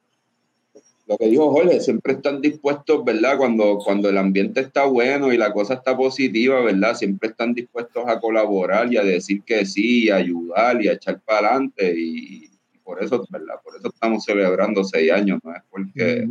[1.07, 3.37] lo que dijo Jorge, siempre están dispuestos, ¿verdad?
[3.37, 6.95] Cuando, cuando el ambiente está bueno y la cosa está positiva, ¿verdad?
[6.95, 10.93] Siempre están dispuestos a colaborar y a decir que sí, y a ayudar y a
[10.95, 11.95] echar para adelante.
[11.95, 13.57] Y, y por eso, ¿verdad?
[13.63, 15.55] Por eso estamos celebrando seis años, ¿no?
[15.55, 16.27] Es porque,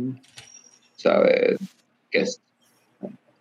[0.96, 1.56] ¿sabes?
[2.10, 2.40] Que es-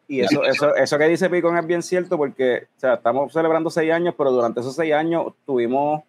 [0.08, 3.72] Y eso, eso, eso que dice Picón es bien cierto porque o sea, estamos celebrando
[3.72, 6.04] seis años, pero durante esos seis años tuvimos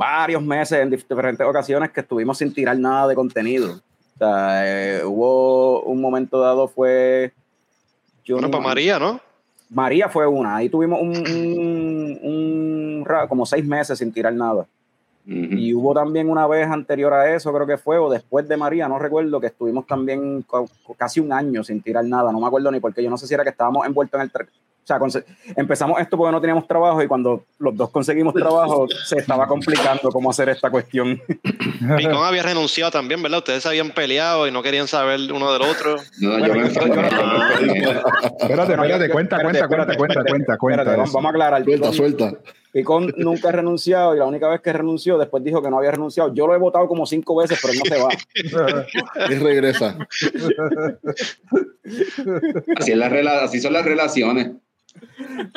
[0.00, 3.72] varios meses en dif- diferentes ocasiones que estuvimos sin tirar nada de contenido.
[4.14, 7.32] O sea, eh, hubo un momento dado fue...
[8.24, 9.20] yo Bueno, no- para María, ¿no?
[9.68, 11.14] María fue una, ahí tuvimos un,
[12.22, 14.66] un- como seis meses sin tirar nada.
[15.26, 18.88] Y hubo también una vez anterior a eso, creo que fue, o después de María,
[18.88, 20.44] no recuerdo, que estuvimos también
[20.96, 23.34] casi un año sin tirar nada, no me acuerdo ni porque yo no sé si
[23.34, 24.48] era que estábamos envueltos en el...
[25.10, 25.22] sea,
[25.56, 30.10] empezamos esto porque no teníamos trabajo y cuando los dos conseguimos trabajo se estaba complicando
[30.10, 31.20] cómo hacer esta cuestión.
[31.96, 33.38] Picón había renunciado también, ¿verdad?
[33.38, 35.96] Ustedes se habían peleado y no querían saber uno del otro.
[36.20, 36.70] No, Bueno, yo yo- yo-.
[38.40, 40.54] Espérate, espérate, cuenta, cuenta, cuenta, cuenta, cuenta, cuenta.
[40.82, 41.64] espérate, vamos, vamos a aclarar.
[41.64, 42.32] Suelta, Picón- suelta.
[42.72, 45.90] Picón nunca ha renunciado y la única vez que renunció, después dijo que no había
[45.90, 46.32] renunciado.
[46.32, 49.26] Yo lo he votado como cinco veces, pero él no se va.
[49.28, 49.96] Y regresa.
[52.76, 54.52] Así, es la rela- así son las relaciones.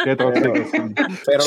[0.04, 0.54] Qué tóxico.
[1.26, 1.44] Pero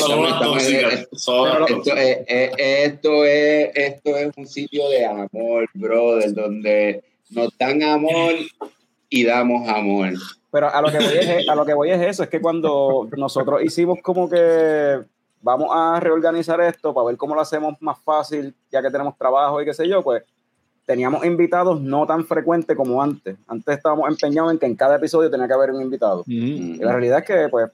[1.95, 8.33] eh, eh, esto, es, esto es un sitio de amor, brother, donde nos dan amor
[9.09, 10.13] y damos amor.
[10.51, 13.07] Pero a lo que voy es, a lo que voy es eso, es que cuando
[13.15, 14.99] nosotros hicimos como que
[15.41, 19.61] vamos a reorganizar esto para ver cómo lo hacemos más fácil, ya que tenemos trabajo
[19.61, 20.23] y qué sé yo, pues
[20.87, 23.35] teníamos invitados no tan frecuentes como antes.
[23.45, 26.23] Antes estábamos empeñados en que en cada episodio tenía que haber un invitado.
[26.25, 27.69] Y la realidad es que, pues,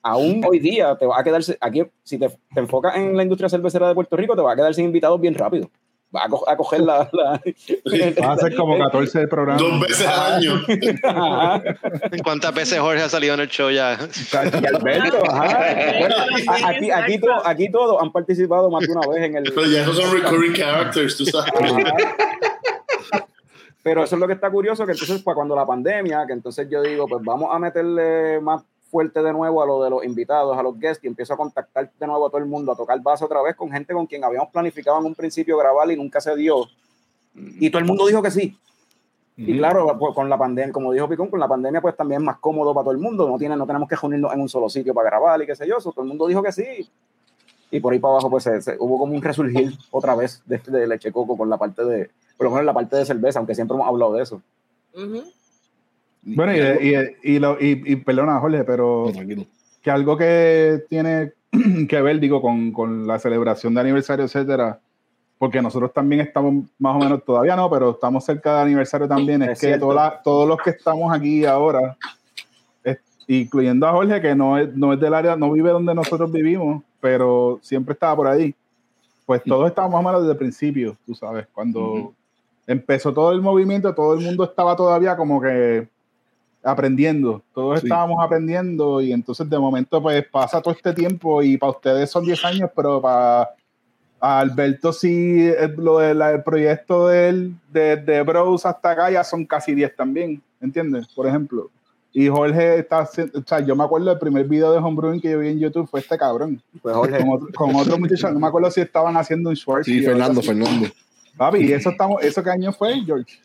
[0.00, 3.48] aún hoy día te va a quedar, aquí, si te, te enfocas en la industria
[3.48, 5.68] cervecera de Puerto Rico, te va a quedar sin invitados bien rápido.
[6.14, 7.08] Va a, co- a coger la...
[7.12, 7.40] la-
[8.22, 9.62] Va a ser como 14 programas.
[9.62, 10.60] Dos veces al año.
[11.04, 11.62] Ajá.
[12.22, 13.98] ¿Cuántas veces Jorge ha salido en el show ya?
[13.98, 15.74] Y Alberto, ajá.
[16.00, 16.14] Bueno,
[16.66, 19.44] aquí, aquí, to- aquí todos han participado más de una vez en el.
[19.44, 21.50] Pero ya esos son recurring characters, tú sabes.
[21.58, 21.82] Ajá.
[23.82, 26.68] Pero eso es lo que está curioso, que entonces para cuando la pandemia, que entonces
[26.70, 30.56] yo digo, pues vamos a meterle más fuerte de nuevo a lo de los invitados,
[30.56, 33.00] a los guests, y empiezo a contactar de nuevo a todo el mundo, a tocar
[33.00, 36.20] base otra vez con gente con quien habíamos planificado en un principio grabar y nunca
[36.20, 36.66] se dio.
[37.34, 38.56] Y todo el mundo dijo que sí.
[39.34, 42.24] Y claro, pues, con la pandemia, como dijo Picón, con la pandemia pues también es
[42.26, 44.68] más cómodo para todo el mundo, no, tiene, no tenemos que reunirnos en un solo
[44.68, 46.86] sitio para grabar y qué sé yo, so, todo el mundo dijo que sí.
[47.70, 50.58] Y por ahí para abajo pues se- se- hubo como un resurgir otra vez de,
[50.58, 53.54] de leche coco con la parte de, por lo menos la parte de cerveza, aunque
[53.54, 54.42] siempre hemos hablado de eso.
[54.94, 55.22] Ujú.
[56.22, 56.88] Bueno, y,
[57.24, 59.44] y, y, lo- y- perdona, Jorge, pero No,
[59.82, 61.32] que algo que tiene
[61.88, 64.78] que ver, digo, con, con la celebración de aniversario, etcétera,
[65.38, 69.42] porque nosotros también estamos más o menos, todavía no, pero estamos cerca de aniversario también,
[69.42, 71.96] es, Es que toda todos los que estamos aquí ahora,
[72.84, 76.30] es- incluyendo a Jorge, que no es, no es del área, no vive donde nosotros
[76.30, 78.54] vivimos, pero siempre estaba por ahí,
[79.26, 82.12] pues todos estábamos más o menos desde el principio, tú sabes, cuando
[82.68, 85.88] empezó todo el movimiento, todo el mundo estaba todavía como que
[86.62, 87.86] aprendiendo, todos Sí.
[87.86, 92.24] estábamos aprendiendo y entonces de momento pues pasa todo este tiempo y para ustedes son
[92.24, 93.50] 10 años, pero para
[94.20, 99.24] Alberto sí, el, lo del el proyecto de él, de, de Bros hasta acá ya
[99.24, 101.08] son casi 10 también, ¿entiendes?
[101.08, 101.70] Por ejemplo.
[102.14, 105.30] Y Jorge está, haciendo- o sea, yo me acuerdo del primer video de homebrewing que
[105.30, 108.38] yo vi en YouTube fue este cabrón, Pues Jorge, con otro, con otro muchacho, no
[108.38, 109.84] me acuerdo si estaban haciendo un short.
[109.84, 110.88] Sí, Fernando, Fernando.
[111.38, 113.38] Papi, ¿y eso, estamos, ¿eso qué año fue, George?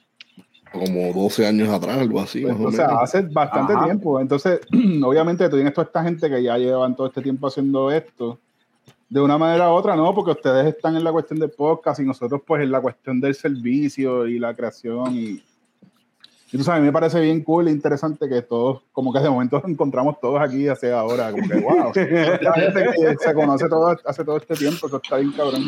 [0.71, 2.43] Como 12 años atrás, algo así.
[2.45, 3.03] más o Pues, o sea, menos.
[3.03, 3.85] hace bastante Ajá.
[3.85, 4.19] tiempo.
[4.19, 4.59] Entonces,
[5.03, 8.39] obviamente, tú tienes toda esta gente que ya llevan todo este tiempo haciendo esto.
[9.09, 12.03] De una manera u otra, no, porque ustedes están en la cuestión del podcast y
[12.03, 15.15] nosotros, pues, en la cuestión del servicio y la creación.
[15.15, 15.41] Y,
[16.51, 19.19] y tú sabes, a mí me parece bien cool e interesante que todos, como que
[19.19, 21.31] de momento nos encontramos todos aquí hace ahora.
[21.31, 21.91] Como que, wow,
[22.41, 25.63] la gente que se conoce todo, hace todo este tiempo, eso está bien cabrón.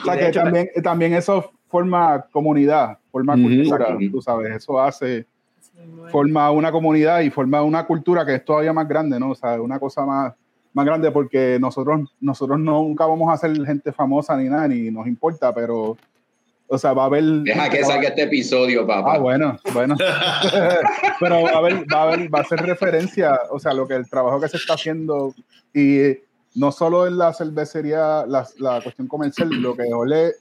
[0.00, 5.26] O sea, que hecho, también, también eso forma comunidad, forma cultura, tú sabes, eso hace
[5.60, 6.10] Sí, bueno.
[6.10, 9.32] forma una comunidad y forma una cultura que es todavía más grande, ¿no?
[9.32, 10.32] O sea, una cosa más,
[10.72, 14.90] más grande porque nosotros, nosotros no, nunca vamos a ser gente famosa ni nada, ni
[14.90, 15.98] nos importa, pero,
[16.66, 17.24] o sea, va a haber...
[17.24, 19.16] Deja que saque este episodio, papá.
[19.16, 19.96] Ah, bueno, bueno.
[21.20, 23.96] pero va a haber, va a haber, va a ser referencia, o sea, lo que
[23.96, 25.34] el trabajo que se está haciendo
[25.74, 26.20] y
[26.54, 30.32] no solo en la cervecería, la, la cuestión comercial, lo que Ole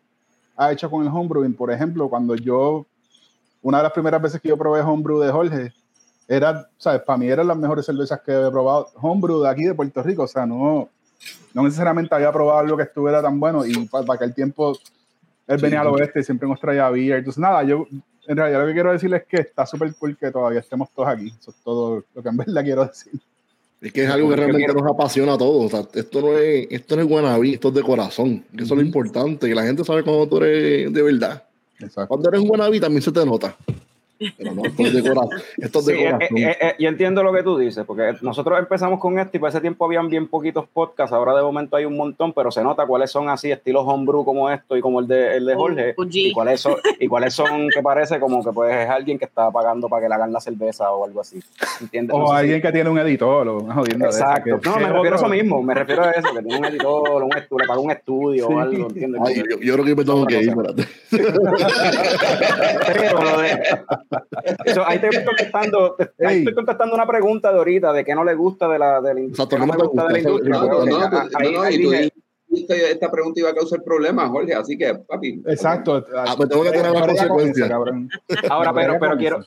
[0.58, 2.86] ha hecho con el homebrewing, por ejemplo, cuando yo,
[3.62, 5.74] una de las primeras veces que yo probé homebrew de Jorge,
[6.28, 7.02] era, ¿sabes?
[7.02, 10.24] Para mí eran las mejores cervezas que he probado, homebrew de aquí de Puerto Rico,
[10.24, 10.90] o sea, no,
[11.54, 14.78] no necesariamente había probado algo que estuviera tan bueno y para, para aquel tiempo
[15.48, 17.20] él venía al oeste y siempre nos traía beer.
[17.20, 17.86] Entonces, nada, yo
[18.28, 21.08] en realidad lo que quiero decirles es que está súper cool que todavía estemos todos
[21.08, 21.34] aquí.
[21.40, 23.20] Eso es todo lo que en verdad quiero decir.
[23.86, 25.66] Es que es algo que realmente nos apasiona a todos.
[25.66, 28.44] O sea, esto no es, esto no es esto es de corazón.
[28.56, 31.44] Eso es lo importante, que la gente sabe cuando tú eres de verdad.
[31.78, 32.08] Exacto.
[32.08, 33.56] Cuando eres un guanabí también se te nota.
[34.38, 35.30] Pero no, esto es de corazón.
[35.58, 36.38] Esto es de Sí, eh, corazón.
[36.38, 39.50] eh, eh, yo entiendo lo que tú dices, porque nosotros empezamos con esto y para
[39.50, 42.86] ese tiempo habían bien poquitos podcasts, ahora de momento hay un montón, pero se nota
[42.86, 46.32] cuáles son así, estilos homebrew como esto y como el de, el de Jorge, y
[46.32, 49.90] cuáles son, y cuáles son que parece como que pues es alguien que está pagando
[49.90, 51.40] para que le hagan la cerveza o algo así.
[51.82, 52.16] ¿Entiendes?
[52.16, 54.60] O No sé si- alguien que tiene un editor o una jodienda de esa, Exacto.
[54.62, 56.66] que- No, me es refiero a eso mismo, me refiero a eso, que tiene un
[56.66, 58.54] editor, un estudio, le paga un estudio Sí.
[58.54, 59.22] o algo, ¿entiendes?
[59.26, 60.50] Ay, yo, yo creo que me tengo que ir.
[60.50, 60.88] espérate.
[62.98, 63.60] Pero lo de-
[64.66, 68.14] Eso, ahí te estoy contestando, te- ahí estoy contestando una pregunta de ahorita de qué
[68.16, 70.58] no le gusta de la, de la no gusta de la gusta, industria.
[70.60, 72.14] No, no, ah, no, ahí- no, ahí y tú dije,
[72.48, 75.42] dijiste, esta pregunta iba a causar problemas, Jorge, así que, papi.
[75.46, 76.06] Exacto.
[76.16, 77.68] Ah, pues tengo que tener una consecuencia.
[77.68, 78.10] cabrón.
[78.50, 79.40] Ahora, pero, pero quiero,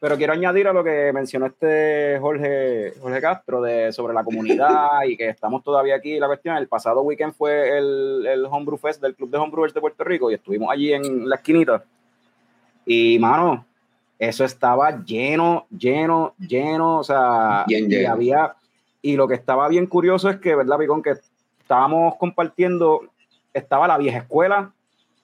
[0.00, 5.02] pero quiero añadir a lo que mencionó este Jorge, Jorge Castro de, sobre la comunidad
[5.06, 6.18] y que estamos todavía aquí.
[6.18, 9.80] La cuestión, el pasado weekend fue el, el Homebrew Fest del Club de Homebrewers de
[9.80, 11.84] Puerto Rico y estuvimos allí en la esquinita.
[12.86, 13.64] Y, mano,
[14.18, 16.98] eso estaba lleno, lleno, lleno.
[16.98, 18.12] O sea, Bien y lleno.
[18.12, 18.54] había,
[19.02, 21.02] Y lo que estaba bien curioso es que, ¿verdad, Picón?
[21.02, 21.14] Que
[21.60, 23.02] estábamos compartiendo,
[23.52, 24.72] estaba la vieja escuela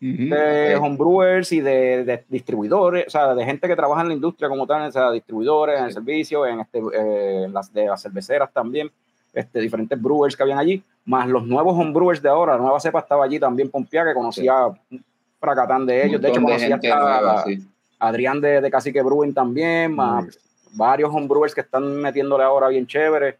[0.00, 4.48] de homebrewers y de, de distribuidores, o sea, de gente que trabaja en la industria
[4.48, 8.50] como tal, o sea, distribuidores, en el servicio, en, este, eh, las de las cerveceras
[8.50, 8.90] también,
[9.34, 13.00] este, diferentes brewers que habían allí, más los nuevos homebrewers de ahora, la nueva cepa
[13.00, 15.04] estaba allí también Pompea, que conocía un
[15.38, 17.68] fracatán de ellos, de hecho de conocía gente hasta nueva, sí.
[18.00, 20.38] Adrián de, de Cacique Brewing también, más
[20.72, 23.36] varios homebrewers que están metiéndole ahora bien chévere.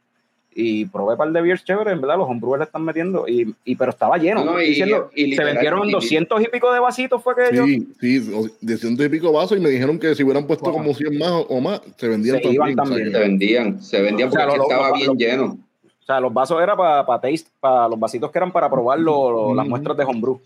[0.52, 3.24] Y probé un par de beers chéveres, en verdad, los homebrewers le están metiendo.
[3.28, 4.44] Y, y, pero estaba lleno.
[4.44, 7.22] No, no, estoy y- diciendo, y se literal- vendieron y- 200 y pico de vasitos,
[7.22, 10.12] fue que ellos Sí, sí, o- de ciento y pico vasos y me dijeron que
[10.16, 10.72] si hubieran puesto Wow.
[10.74, 12.76] como 100 más o- más, se vendían Se también.
[12.76, 13.12] también.
[13.12, 15.44] Se vendían, se vendían O sea, porque lo- estaba lo- bien lo- lleno.
[15.84, 19.30] O sea, los vasos eran para taste, para los vasitos que eran para probar lo-
[19.30, 20.40] lo- las muestras de homebrew.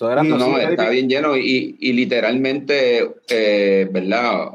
[0.00, 4.48] Eran No, no, 200 y está bien lleno y, y literalmente, eh, ¿verdad?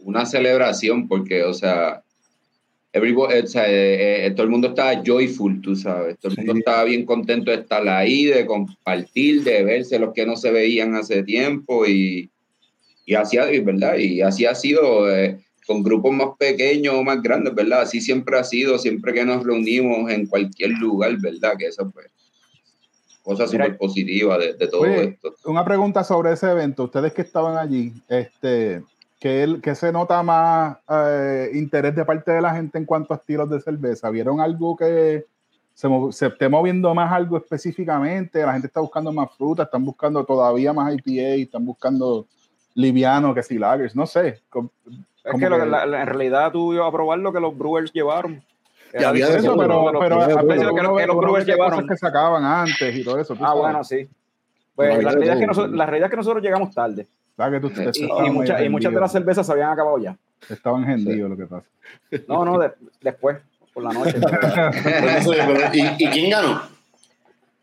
[0.00, 2.02] Una celebración porque, o sea,
[2.92, 6.18] everybody- o sea, eh, eh, todo el mundo estaba joyful, tú sabes.
[6.18, 6.58] Todo el mundo Sí.
[6.60, 10.94] estaba bien contento de estar ahí, de compartir, de verse los que no se veían
[10.94, 12.30] hace tiempo y,
[13.06, 13.98] y así, ¿verdad?
[13.98, 17.82] Y así ha sido eh, con grupos más pequeños o más grandes, ¿verdad?
[17.82, 21.54] Así siempre ha sido, siempre que nos reunimos en cualquier lugar, ¿verdad?
[21.58, 22.06] Que eso pues
[23.24, 25.34] cosa Mira, súper positiva de, de todo Oye, esto.
[25.46, 26.84] una pregunta sobre ese evento.
[26.84, 28.82] Ustedes que estaban allí, este,
[29.18, 33.12] ¿qué, el- qué se nota más eh, interés de parte de la gente en cuanto
[33.14, 34.10] a estilos de cerveza?
[34.10, 35.24] ¿Vieron algo que
[35.72, 38.42] se, se esté moviendo más algo específicamente?
[38.44, 42.26] La gente está buscando más fruta, están buscando todavía más IPA, están buscando
[42.74, 44.28] liviano que si lagers, no sé.
[44.28, 44.40] Es
[45.40, 47.56] que, lo que que- la- la- en realidad tú ibas a probar lo que los
[47.56, 48.42] brewers llevaron.
[49.00, 51.46] Ya había de Eso, pero, los- pero a veces que los- que los uno brewers
[51.46, 51.88] ve cosas llevaron.
[51.88, 53.36] que se acaban antes y todo eso.
[53.40, 54.08] Ah, bueno, sí.
[54.74, 57.06] Pues Pero la realidad, es que nosotros, la realidad es que nosotros llegamos tarde.
[57.36, 59.98] ¿Verdad que tú- te- Y, muchas- medio y muchas de las cervezas se habían acabado
[59.98, 60.16] ya.
[60.48, 61.66] Estaban hendidos lo que pasa.
[62.28, 63.38] No, no, de- después,
[63.72, 64.14] por la noche.
[64.14, 64.30] Pero
[65.46, 66.62] pero- ¿y, y quién ganó?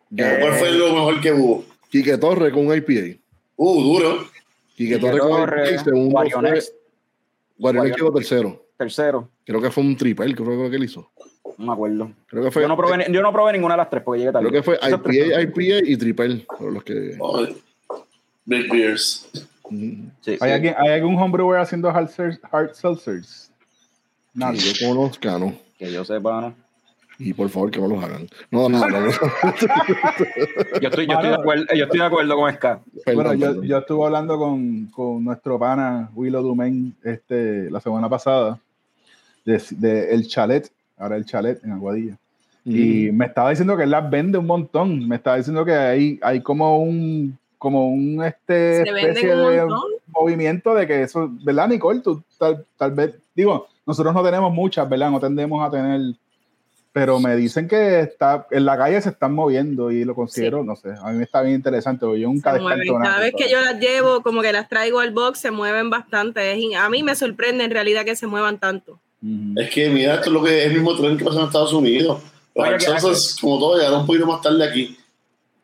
[0.10, 0.40] Ya.
[0.40, 1.64] ¿Cuál fue lo mejor que hubo?
[1.90, 3.18] Quique Torre con un IPA.
[3.56, 4.18] Uh, duro.
[4.76, 5.84] Quique Quique Torre con IPA.
[5.84, 6.30] Segundo fue.
[6.30, 6.74] Guarionex,
[7.58, 8.66] Guarionex quedó tercero.
[8.82, 11.10] Tercero, Creo que fue un triple, creo que fue lo que él hizo.
[11.58, 12.12] no me acuerdo.
[12.28, 12.62] Creo que fue.
[12.64, 14.50] Yo no probé, yo no probé ninguna de las tres porque llegué tarde.
[14.50, 15.42] Creo que fue IPA.
[15.42, 16.46] IPA y triple.
[16.72, 17.16] los que.
[17.20, 17.46] Oh,
[18.46, 19.30] Big Beers.
[19.70, 20.44] Sí, ¿Hay, sí.
[20.50, 22.10] alguien- ¿Hay algún homebrewer haciendo hard,
[22.52, 23.52] hard seltzers?
[24.34, 24.60] Nadie.
[24.60, 25.54] Yo conozca, ¿no?
[25.78, 26.56] Que yo sepa, ¿no?
[27.20, 28.28] Y por favor que no los hagan.
[28.50, 29.00] No, no, no.
[29.00, 29.12] no.
[30.82, 32.82] Yo estoy, yo estoy, de, acuerdo, yo estoy de acuerdo con Ska.
[33.14, 38.60] Bueno, yo, yo estuve hablando con, con nuestro pana Willow Dumain este, la semana pasada
[39.46, 42.18] de, de el chalet, ahora el chalet en Aguadilla.
[42.64, 45.08] Y me estaba diciendo que él las vende un montón.
[45.08, 49.68] Me estaba diciendo que hay, hay como un como un este especie un de
[50.08, 52.00] movimiento de que eso, ¿verdad, Nicole?
[52.00, 55.12] Tú tal, tal vez, digo, nosotros no tenemos muchas, ¿verdad?
[55.12, 56.16] No tendemos a tener,
[56.92, 60.76] pero me dicen que está en la calle se están moviendo y lo considero, no
[60.76, 62.58] sé, a mí me está bien interesante, yo nunca.
[62.58, 66.60] Cada vez que yo las llevo, como que las traigo al box, se mueven bastante.
[66.76, 69.00] A mí me sorprende en realidad que se muevan tanto.
[69.56, 71.74] Es que mira, esto es lo que es el mismo tren que pasa en Estados
[71.74, 72.22] Unidos.
[72.56, 74.98] Los que- Arkansas, como todo, llegaron un poquito más tarde aquí.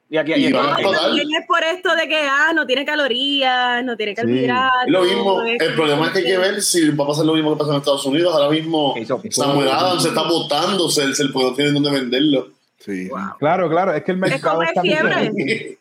[0.09, 2.53] Y aquí, Y y van a aquí- No, también es por esto de que ah,
[2.55, 4.83] no tiene calorías, no tiene carbohidratos.
[4.85, 5.41] Es lo mismo.
[5.43, 7.59] es El problema es que hay que ver si va a pasar lo mismo que
[7.59, 8.33] pasa en Estados Unidos.
[8.33, 12.49] Ahora mismo hizo- Samuel Adams se está botando, se, se el no tiene dónde venderlo.
[12.79, 13.09] Sí.
[13.09, 13.19] Wow.
[13.39, 15.76] Claro, claro, es que el mercado como es está fiebre.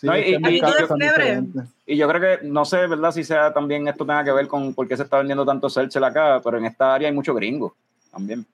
[0.00, 3.10] Sí, No, y- yo creo que, no sé, ¿verdad?
[3.10, 6.04] Si sea también esto tenga que ver con por qué se está vendiendo tanto seltzer
[6.04, 7.74] acá, pero en esta área hay mucho gringo
[8.12, 8.46] también.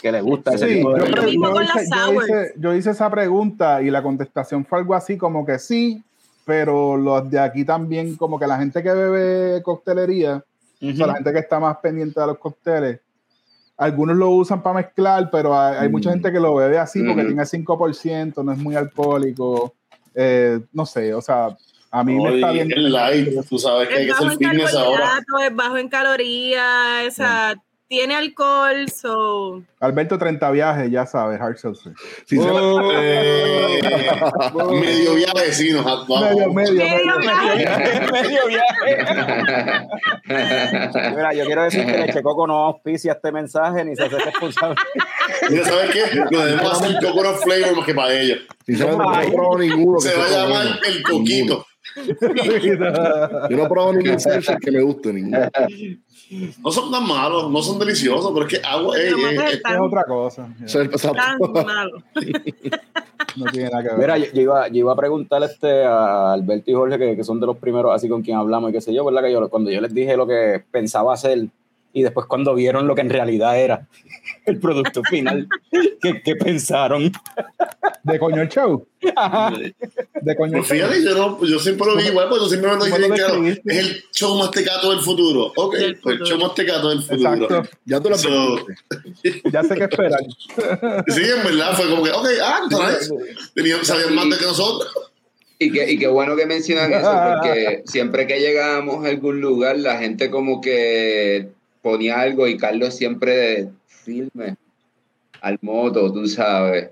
[0.00, 1.38] Que le gusta ese Sí, tipo de yo, yo hice,
[1.74, 2.26] las yo sours.
[2.28, 6.02] hice- yo hice esa pregunta y la contestación fue algo así como que sí,
[6.46, 10.36] pero los de aquí también, como que la gente que bebe coctelería,
[10.82, 13.00] o sea, la gente que está más pendiente de los cócteles,
[13.78, 16.12] algunos lo usan para mezclar, pero hay, hay mucha Mm.
[16.14, 17.28] gente que lo bebe así porque Ujú.
[17.28, 19.74] tiene 5%, no es muy alcohólico,
[20.16, 21.56] eh, no sé, o sea,
[21.90, 22.72] a mí me está bien.
[22.72, 25.20] el light, tú sabes que hay Es que bajo hacer fitness ahora.
[25.46, 27.54] es bajo en calorías, o sea,
[27.88, 29.62] tiene alcohol, so...
[29.80, 31.92] Alberto 30 viajes, ya sabes, hard seltzer.
[32.26, 33.80] Sí, se- Oh, eh,
[34.80, 36.08] medio viaje, sí, nos.
[36.08, 37.56] Medio, medio, Medio medio.
[37.56, 38.12] viaje.
[38.12, 39.86] Medio viaje.
[41.16, 44.76] Mira, yo quiero decir que Leche Coco no auspicia este mensaje ni se hace responsable.
[45.50, 46.02] Mira, ¿sabes qué?
[46.30, 48.38] Lo debemos hacer coconut flavor más que para ellos.
[48.66, 49.30] Sinceramente, yo no he Ay.
[49.32, 49.98] probado ninguno.
[49.98, 51.66] que Se va a llamar el coquito.
[51.96, 55.48] Yo no he probado ningún seltzer que me guste, ninguno.
[56.30, 60.04] No son tan malos, no son deliciosos, pero es que agua más es- tan, otra
[60.04, 60.48] cosa.
[61.14, 62.02] Tan malo.
[63.36, 63.98] No tiene nada que ver.
[63.98, 67.24] Mira, yo, yo iba, yo iba a preguntar este, a Alberto y Jorge, que, que
[67.24, 69.22] son de los primeros así con quien hablamos y qué sé yo, ¿verdad?
[69.22, 71.46] Que yo, cuando yo les dije lo que pensaba hacer,
[71.96, 73.88] y después cuando vieron lo que en realidad era
[74.44, 75.48] el producto final,
[76.02, 77.10] ¿qué, qué pensaron?
[78.02, 78.86] De coño el show.
[79.16, 79.50] Ajá.
[80.20, 80.76] De coño el Pues show.
[80.76, 83.08] fíjate, yo, no, yo siempre lo vi igual, porque yo siempre me lo ¿Cómo dije
[83.08, 83.46] claro.
[83.46, 85.52] Es el show más tecato del futuro.
[85.56, 87.32] Ok, pues el show más tecato del futuro.
[87.32, 87.76] Exacto.
[87.86, 88.66] Ya tú lo So-.
[89.50, 90.20] Ya sé qué esperar.
[91.08, 92.60] Sí, en verdad fue como que, ok, ah.
[93.54, 94.92] Tenían, sabían más de que nosotros.
[95.58, 99.78] Y, que, y qué bueno que mencionan eso, porque siempre que llegábamos a algún lugar,
[99.78, 101.55] la gente como que
[101.86, 104.56] ponía algo y Carlos siempre filme
[105.40, 106.90] al moto, tú sabes.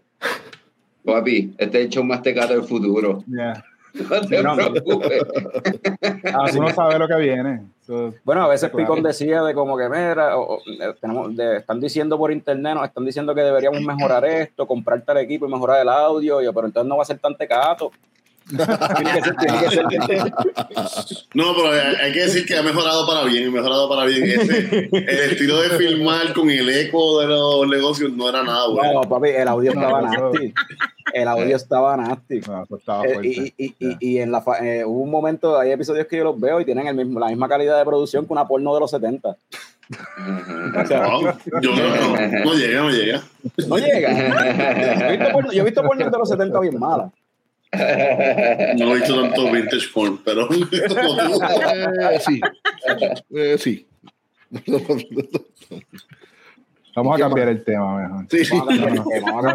[1.05, 3.25] Papi, este es el show más tecato del futuro.
[3.27, 3.65] Ya.
[3.95, 4.73] No te No, no.
[4.73, 5.23] preocupes.
[6.33, 7.61] Ah, sabe lo que viene.
[7.87, 8.87] So, Bueno, a veces Claro.
[8.89, 12.75] Picón decía de como que, mira, o- o, eh, tenemos, de- están diciendo por internet,
[12.75, 16.45] nos están diciendo que deberíamos mejorar esto, comprar tal equipo y mejorar el audio, y
[16.45, 17.93] yo, pero entonces no va a ser tan tecato.
[21.35, 24.25] No, pero hay, hay que decir que ha mejorado para bien, ha mejorado para bien.
[24.25, 28.95] Ese, el estilo de filmar con el eco de los negocios no era nada bueno.
[29.03, 30.53] No, papi, el audio estaba nasty.
[31.13, 32.41] El audio estaba nasty.
[32.41, 35.59] no, eso estaba Eh, y, y, y, y en la fa- eh, hubo un momento,
[35.59, 38.27] hay episodios que yo los veo y tienen el mismo, la misma calidad de producción
[38.27, 39.29] que una porno de los 70.
[39.31, 41.23] O sea, Wow,
[41.61, 43.23] yo creo que no, no llega, no llega.
[43.69, 44.99] no llega.
[44.99, 47.11] Yo he visto porno, yo he visto porno de los 70 bien mala.
[48.79, 50.49] No he visto tanto vintage porn, pero.
[52.11, 52.41] Eh, sí.
[53.31, 53.87] Eh, sí.
[56.97, 58.27] Vamos a cambiar el tema mejor.
[58.31, 58.57] Sí, sí.
[59.21, 59.53] No, no,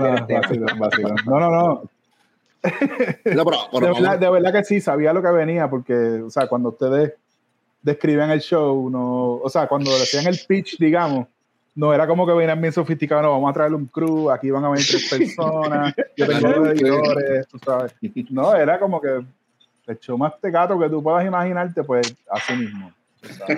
[1.49, 1.89] no,
[2.61, 6.29] no, pero- pero De verdad, de verdad que sí, sabía lo que venía, porque, o
[6.29, 7.13] sea, cuando ustedes
[7.81, 11.27] describían el show, no, o sea, cuando decían el pitch, digamos,
[11.75, 14.65] no era como que venían bien sofisticados, no, vamos a traerle un crew, aquí van
[14.65, 17.93] a venir tres personas, yo tengo dos editores, tú sabes.
[18.29, 19.21] No, era como que
[19.87, 22.91] el show más tecato que tú puedas imaginarte, pues así mismo.
[23.47, 23.57] Vengo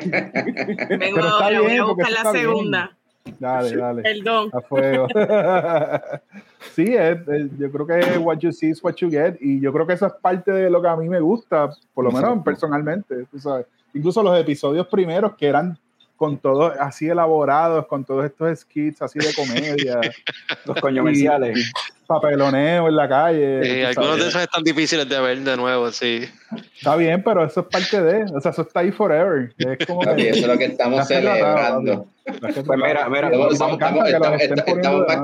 [0.88, 2.45] Pero está ahora, voy bien, a porque buscar la está bien.
[2.45, 2.97] segunda.
[3.39, 4.01] Dale, dale.
[4.01, 4.49] Perdón.
[4.51, 5.07] a fuego.
[6.74, 9.72] sí, es- es- yo creo que what you see is what you get y yo
[9.72, 12.43] creo que eso es parte de lo que a mí me gusta, por lo menos
[12.43, 13.66] personalmente, tú sabes.
[13.93, 15.78] Incluso los episodios primeros que eran
[16.22, 19.99] con todos así elaborados, con todos estos skits así de comedia,
[20.65, 21.72] Los comerciales.
[22.05, 23.63] papeloneo en la calle.
[23.63, 24.24] Sí, algunos sabes.
[24.24, 26.30] de esos están difíciles de ver de nuevo, sí.
[26.78, 29.51] Está bien, pero eso es parte de, o sea, eso está ahí forever.
[29.57, 32.05] Es como que- eso es lo que estamos celebrando.
[32.24, 33.80] Pues mira, mira, Estamos,
[35.07, 35.22] más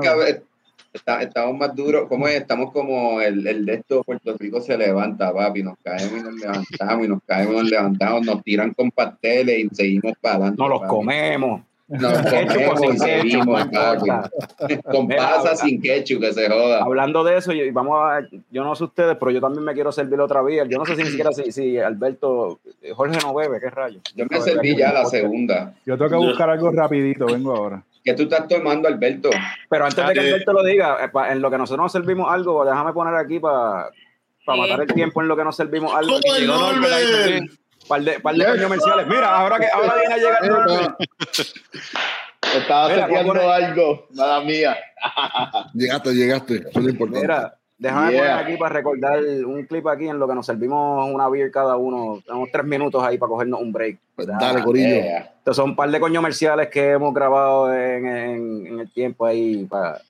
[0.92, 2.06] está- estamos más duros.
[2.08, 2.36] ¿Cómo es?
[2.36, 5.62] Estamos como el, el de esto, Puerto Rico se levanta, papi.
[5.62, 8.26] Nos caemos y nos levantamos y nos caemos y nos levantamos.
[8.26, 10.62] Nos tiran con pasteles y seguimos para adelante.
[10.62, 10.90] No los papi.
[10.90, 11.60] comemos.
[11.88, 14.10] Nos comemos y seguimos, papi.
[14.90, 16.82] Con pasa sin ketchup, que se joda.
[16.82, 18.20] Hablando de eso, y vamos a,
[18.50, 20.64] yo no sé ustedes, pero yo también me quiero servir otra vía.
[20.68, 22.58] Yo no sé si ni siquiera si, si Alberto,
[22.94, 24.00] Jorge no bebe, qué rayo.
[24.14, 25.74] Yo me serví ya la segunda.
[25.86, 27.82] Yo tengo que buscar algo rapidito, vengo ahora.
[28.04, 29.30] ¿Qué tú estás tomando, Alberto?
[29.68, 30.20] Pero antes de que.
[30.20, 33.38] Alberto lo diga, eh, pa- en lo que nosotros nos servimos algo, déjame poner aquí
[33.40, 34.60] para Sí.
[34.60, 36.18] matar el tiempo en lo que nos servimos algo.
[36.22, 37.22] ¿Cómo el llegó Norbert ahí Norbert?
[37.24, 37.58] también.
[37.88, 39.06] Par de, par de comerciales.
[39.06, 40.96] Mira, ahora que ahora viene a llegar Norbert.
[42.56, 42.88] Estaba
[43.24, 44.76] poner- algo, nada mía.
[45.74, 46.54] Llegaste, llegaste.
[46.56, 47.20] Eso es lo importante.
[47.26, 48.20] Mira, déjame Yeah.
[48.22, 51.76] poner aquí para recordar un clip aquí en lo que nos servimos una beer cada
[51.76, 52.20] uno.
[52.26, 53.98] Tenemos tres minutos ahí para cogernos un break.
[54.16, 54.88] Pues dale, Corillo.
[54.88, 55.18] Yeah.
[55.38, 59.64] Estos son un par de comerciales que hemos grabado en, en- en el tiempo ahí.
[59.64, 60.00] Para...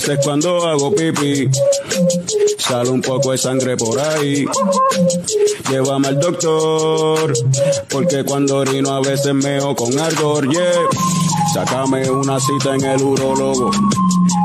[0.00, 1.50] veces cuando hago pipí,
[2.58, 4.46] Sale un poco de sangre por ahí.
[5.70, 7.32] Llévame al doctor,
[7.90, 10.72] porque cuando orino a veces meo con ardor, yeah.
[11.52, 13.70] Sácame una cita en el urólogo.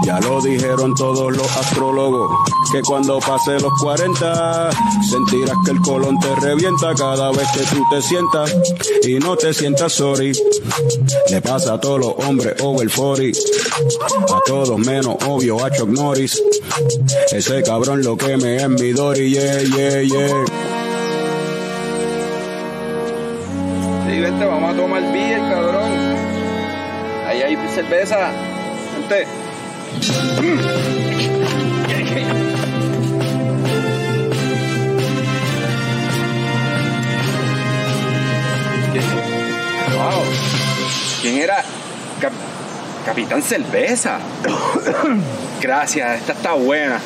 [0.05, 2.31] Ya lo dijeron todos los astrólogos,
[2.71, 4.69] que cuando pase los 40
[5.09, 8.55] sentirás que el colon te revienta cada vez que tú te sientas
[9.03, 10.31] y no te sientas sorry.
[11.29, 13.39] Le pasa a todos los hombres over 40,
[13.75, 16.41] a todos menos obvio a Chuck Norris.
[17.31, 20.45] Ese cabrón lo que me es mi Dory, yeah, yeah, yeah.
[24.07, 25.91] Sí, vente, vamos a tomar beer, cabrón.
[27.27, 28.31] Ahí hay cerveza.
[28.97, 29.27] Vente.
[39.95, 40.23] Wow.
[41.21, 41.64] ¿Quién era?
[43.05, 44.19] Cap- Capitán Cerveza.
[45.61, 46.99] Gracias, esta está buena.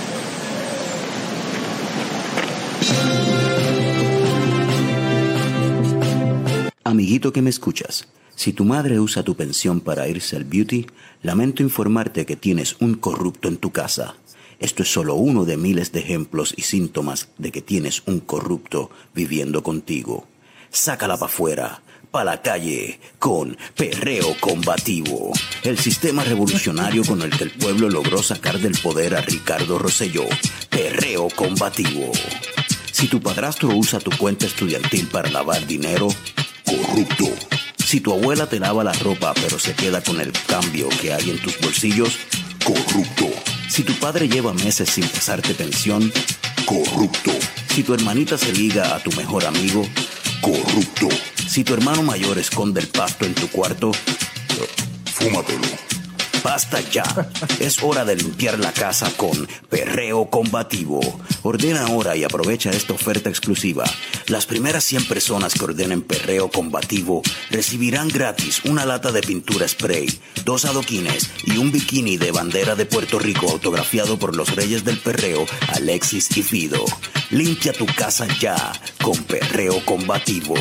[6.84, 10.88] Amiguito que me escuchas, si tu madre usa tu pensión para irse al beauty,
[11.22, 14.16] lamento informarte que tienes un corrupto en tu casa.
[14.60, 18.90] Esto es solo uno de miles de ejemplos y síntomas de que tienes un corrupto
[19.14, 20.26] viviendo contigo.
[20.72, 21.82] Sácala para afuera,
[22.12, 25.32] pa' la calle, con perreo combativo.
[25.64, 30.26] El sistema revolucionario con el que el pueblo logró sacar del poder a Ricardo Rosselló.
[30.70, 32.12] Perreo combativo.
[32.92, 36.08] Si tu padrastro usa tu cuenta estudiantil para lavar dinero,
[36.66, 37.26] corrupto.
[37.86, 41.30] Si tu abuela te lava la ropa pero se queda con el cambio que hay
[41.30, 42.18] en tus bolsillos,
[42.64, 43.30] corrupto.
[43.70, 46.12] Si tu padre lleva meses sin pasarte pensión,
[46.66, 47.32] corrupto.
[47.74, 50.19] Si tu hermanita se liga a tu mejor amigo, corrupto.
[51.48, 53.92] Si tu hermano mayor esconde el pasto en tu cuarto,
[55.06, 55.68] fúmatelo.
[56.44, 57.04] Basta ya.
[57.60, 61.00] Es hora de limpiar la casa con Perreo Combativo.
[61.44, 63.84] Ordena ahora y aprovecha esta oferta exclusiva.
[64.28, 70.20] Las primeras 100 personas que ordenen Perreo Combativo recibirán gratis una lata de pintura spray,
[70.46, 75.00] dos adoquines y un bikini de bandera de Puerto Rico autografiado por los reyes del
[75.00, 76.86] perreo, Alexis y Fido.
[77.32, 78.72] Limpia tu casa ya
[79.02, 80.56] con Perreo Combativo.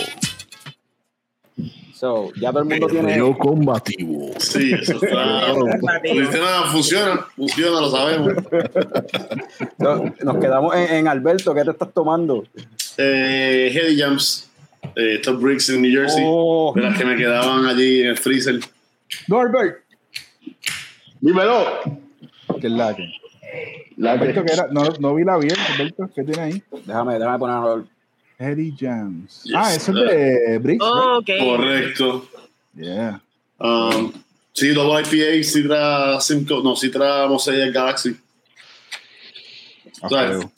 [1.99, 3.09] So, ya todo el mundo tiene.
[3.09, 4.31] Perreo combativo.
[4.39, 5.53] Sí, eso está.
[6.05, 8.35] Funciona, funciona, funciona, lo sabemos.
[9.79, 11.53] No, Nos quedamos en, en Alberto.
[11.55, 12.45] ¿Qué te estás tomando?
[12.99, 14.49] Eh, Heady Jams,
[14.95, 16.73] eh, Top Bricks en New Jersey, Oh.
[16.77, 18.61] de las que me quedaban allí en el freezer.
[19.27, 19.79] Norbert,
[21.21, 21.65] Dímelo.
[22.61, 23.09] que es la que.
[23.97, 26.63] La Alberto, que- que era, no, no vi la bien, Alberto, ¿qué tiene ahí?
[26.87, 27.85] Déjame, déjame poner.
[28.39, 29.43] Eddie Jams.
[29.45, 30.85] Yes, ah, eso es de Bricks.
[30.85, 31.31] Oh, ok.
[31.41, 32.29] Correcto.
[32.75, 33.21] Yeah.
[33.59, 34.13] Um,
[34.53, 38.17] sí, Double IPA, Citra Simcoe, no, Citra Mosaic Galaxy.
[40.09, 40.53] Feo.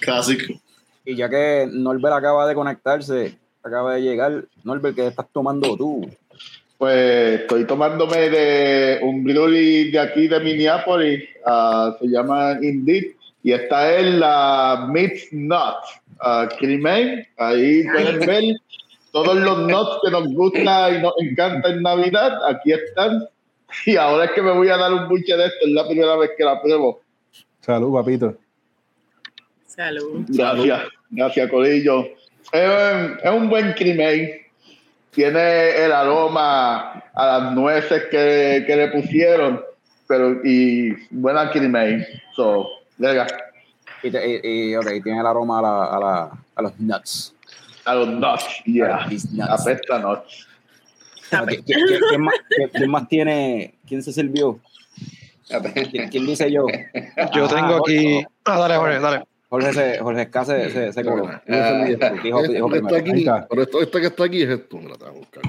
[0.00, 0.60] Classic.
[1.06, 4.44] Y ya que Norbert acaba de conectarse, acaba de llegar.
[4.62, 6.06] Norbert, ¿qué estás tomando tú?
[6.76, 13.52] Pues estoy tomándome de un brewery de aquí de Minneapolis, ah, se llama Indeed, y
[13.52, 15.76] esta es la Mixed Nut
[16.22, 17.26] uh, Creamery.
[17.38, 18.44] Ahí pueden ver
[19.12, 23.26] todos los nuts que nos gusta y nos encanta en Navidad, aquí están.
[23.86, 26.16] Y ahora es que me voy a dar un buche de esto, es la primera
[26.16, 27.00] vez que la pruebo.
[27.60, 28.36] Salud, papito.
[29.66, 30.24] Salud.
[30.28, 32.08] Gracias, gracias, Corillo.
[32.52, 32.70] Es,
[33.22, 34.40] es un buen crimen.
[35.12, 39.60] Tiene el aroma a las nueces que, que le pusieron,
[40.06, 42.06] pero y buena crimen.
[42.34, 43.26] So, venga,
[44.02, 47.34] Y, te- y- y, ok, tiene el aroma a, la, a, la, a los nuts.
[47.84, 49.06] a los nuts, yeah.
[49.06, 49.50] Nuts.
[49.50, 50.46] Apesta nuts.
[51.30, 53.74] ¿Qui- qui- qui- ¿Quién, más, qui- quién más tiene?
[53.86, 54.58] ¿Quién se sirvió?
[55.90, 56.66] ¿Quién, quién dice yo?
[57.34, 58.24] Yo Ah, tengo aquí.
[58.44, 59.24] Ah, dale, Jorge, dale.
[59.48, 61.26] Jorge se, Jorge Esca se, se, se coló.
[61.26, 61.40] Ah,
[62.22, 64.76] Dijo, Este dijo está aquí, pero esto, este que está aquí es esto.
[64.76, 65.42] Mira, te voy a buscar.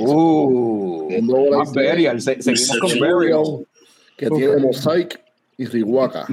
[0.00, 1.10] Uh,
[1.56, 1.72] más.
[1.72, 2.20] Burial.
[2.20, 3.66] Se- seguimos con Burial.
[4.16, 5.20] Que tiene Mosaic
[5.56, 6.26] y Rihuaca.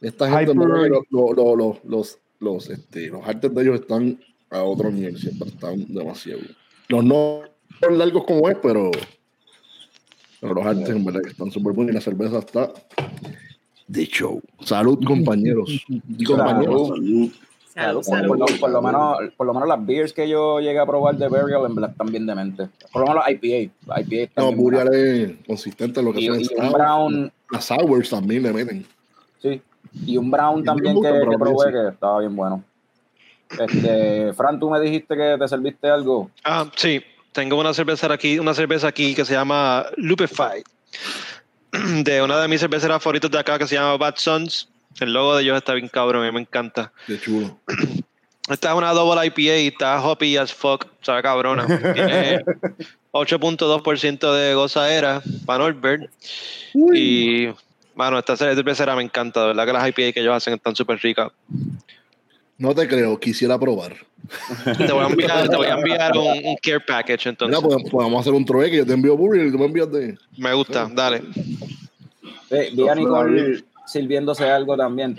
[0.00, 4.18] Esta gente, Hyper- no, los, los, los, los, los, este, los artes de ellos están
[4.50, 6.40] a otro nivel, siempre están demasiado.
[6.88, 7.42] Los no
[7.80, 8.90] son largos como es, pero,
[10.40, 12.72] pero los artes en verdad que están súper buenos y la cerveza está
[13.86, 14.40] de show.
[14.64, 15.68] Salud, compañeros.
[15.88, 16.88] Y compañeros.
[16.88, 17.30] Salud.
[17.72, 18.28] Salud, Por, salud.
[18.28, 21.14] por lo, por lo menos, por lo menos las beers que yo llegué a probar
[21.16, 22.68] de Burial en verdad están bien dementes.
[22.92, 23.72] Por lo menos las IPA.
[23.86, 24.52] Las IPA No.
[24.52, 28.52] Burial es consistente en lo que y, son y un brown, Las sours también le
[28.52, 28.86] meten.
[29.40, 29.62] sí.
[30.06, 31.08] Y un brown Y también que,
[31.38, 31.72] probé sí.
[31.72, 32.62] que estaba bien bueno.
[33.58, 36.30] Este, Fran, tú me dijiste que te serviste algo.
[36.44, 37.02] Ah, sí.
[37.32, 40.62] tengo una cerveza aquí, una cerveza aquí que se llama Lupify,
[42.04, 44.68] de una de mis cerveceras favoritas de acá que se llama Bad Sons.
[44.98, 46.92] El logo de ellos está bien cabrón, a mí me encanta.
[47.06, 47.58] Qué chulo.
[48.50, 51.66] Esta es una double IPA y está hoppy as fuck, sabe cabrona.
[51.66, 52.44] Tiene
[53.12, 56.10] 8.2% de gozadera para Norbert.
[56.74, 57.48] Y,
[57.94, 60.98] mano, esta cervecera me encanta, de verdad que las IPA que ellos hacen están súper
[60.98, 61.30] ricas.
[62.58, 63.96] No te creo, quisiera probar.
[64.76, 67.56] Te voy a enviar, te voy a enviar un, un care package entonces.
[67.56, 68.78] Mira, pues, pues vamos a hacer un trueque.
[68.78, 70.18] Yo te envío burger y tú me envías de.
[70.36, 71.22] Me gusta, dale.
[72.50, 75.16] Eh, vi a Nicole sirviéndose algo también,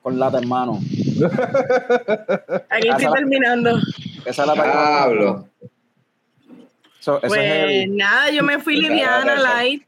[0.00, 0.78] con, lata en mano.
[2.70, 3.78] Aquí estoy esa- terminando.
[4.24, 5.48] Esa lata Diablo.
[7.00, 7.40] So, eso es Pues
[7.84, 9.82] el- nada, yo me fui liviana, light.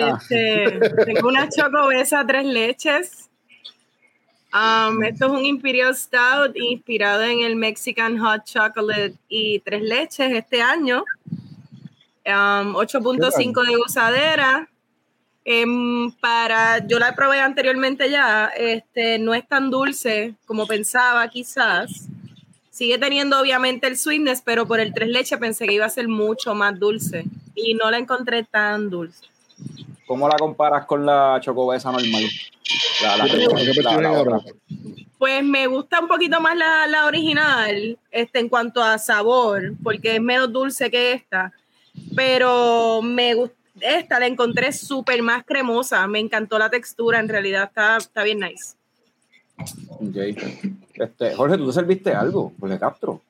[0.00, 0.18] Ah.
[0.18, 3.28] Este, tengo una chocobesa tres leches.
[4.54, 10.32] Um, esto es un Imperial Stout inspirado en el Mexican Hot Chocolate y tres leches
[10.32, 11.04] este año.
[12.24, 14.68] Um, 8.5 de gozadera.
[15.48, 22.08] Em, para, yo la probé anteriormente ya, este, no es tan dulce como pensaba quizás.
[22.68, 26.08] Sigue teniendo obviamente el sweetness, pero por el tres leches pensé que iba a ser
[26.08, 29.24] mucho más dulce y no la encontré tan dulce.
[30.04, 32.24] ¿Cómo la comparas con la chocobesa normal?
[33.02, 34.42] La, la-.
[35.16, 40.16] Pues me gusta un poquito más la, la original, este, en cuanto a sabor, porque
[40.16, 41.52] es menos dulce que esta.
[42.16, 46.06] Pero me gusta, esta la encontré súper más cremosa.
[46.06, 48.74] Me encantó la textura, en realidad está, está bien nice.
[50.94, 52.52] Este, Jorge, ¿tú te serviste algo?
[52.60, 53.20] Jorge Castro.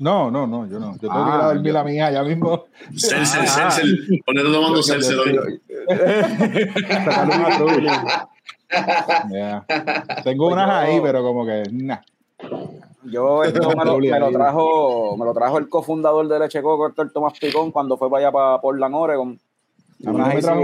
[0.00, 0.92] No, no, no, yo no.
[0.94, 2.66] Yo tengo que ir Ah, a dormir la mía ya mismo.
[2.96, 3.70] Celcel, Ah.
[3.70, 4.22] Celcel.
[4.24, 5.60] Ponete tomando Celcel hoy.
[9.30, 9.64] Yeah.
[10.24, 12.00] Tengo unas ahí, pero como que, nah.
[13.04, 16.88] Yo esto me lo, me lo trajo, me lo trajo el cofundador de Leche Coco,
[16.88, 19.40] Héctor Tomás Picón, cuando fue para allá para Portland, Oregon.
[20.00, 20.54] Una ICA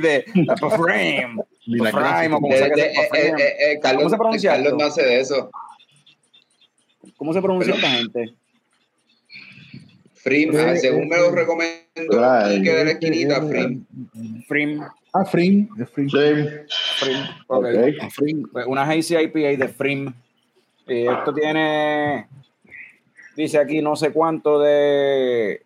[0.00, 1.42] de la Frame.
[1.64, 5.50] Que eh, eh, eh, ¿Cómo se pronuncia Carlos no hace de eso.
[7.16, 8.34] ¿Cómo se pronuncia esta gente?
[10.14, 12.58] Frim, Eh, ah, según me lo recomendó Right.
[12.58, 13.84] Quique de la esquinita, Frim.
[14.46, 14.80] Frame.
[15.12, 15.68] Ah, Frim.
[15.92, 16.08] Frim.
[16.08, 16.66] Same.
[16.98, 17.30] Frame.
[17.48, 17.66] Ok.
[17.66, 18.50] Ok.
[18.52, 20.12] Pues una Hazy IPA de Frim.
[20.86, 22.26] Y esto tiene,
[23.36, 25.62] dice aquí no sé cuánto de,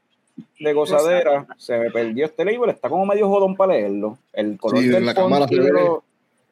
[0.58, 1.46] de gozadera.
[1.58, 4.18] Se me perdió este label, está como medio jodón para leerlo.
[4.32, 6.04] El color Sí, del la font lo-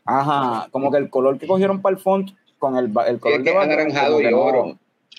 [0.04, 3.44] Ajá, como que el color que cogieron para el font con el, el color Es
[3.44, 4.78] de anaranjado y no- oro.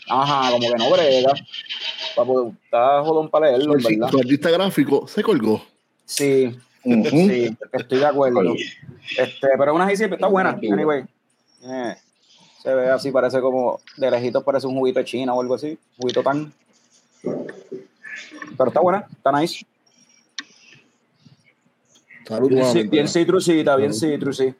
[0.09, 1.33] Ajá, como que no brega.
[2.15, 4.09] Pues, Está jodón para leerlo, en Su verdad.
[4.09, 5.61] su artista gráfico se colgó.
[6.05, 8.41] Sí, sí, estoy de acuerdo.
[9.17, 11.03] Este, pero una Hazy está buena, anyway.
[11.63, 11.95] Eh,
[12.61, 15.77] se ve así, parece como de lejitos, parece un juguito de China o algo así.
[15.97, 16.51] Juguito tan.
[18.57, 19.65] Pero está buena, está nice.
[22.27, 24.53] Salud Bien, bien citrusita, bien citrusy.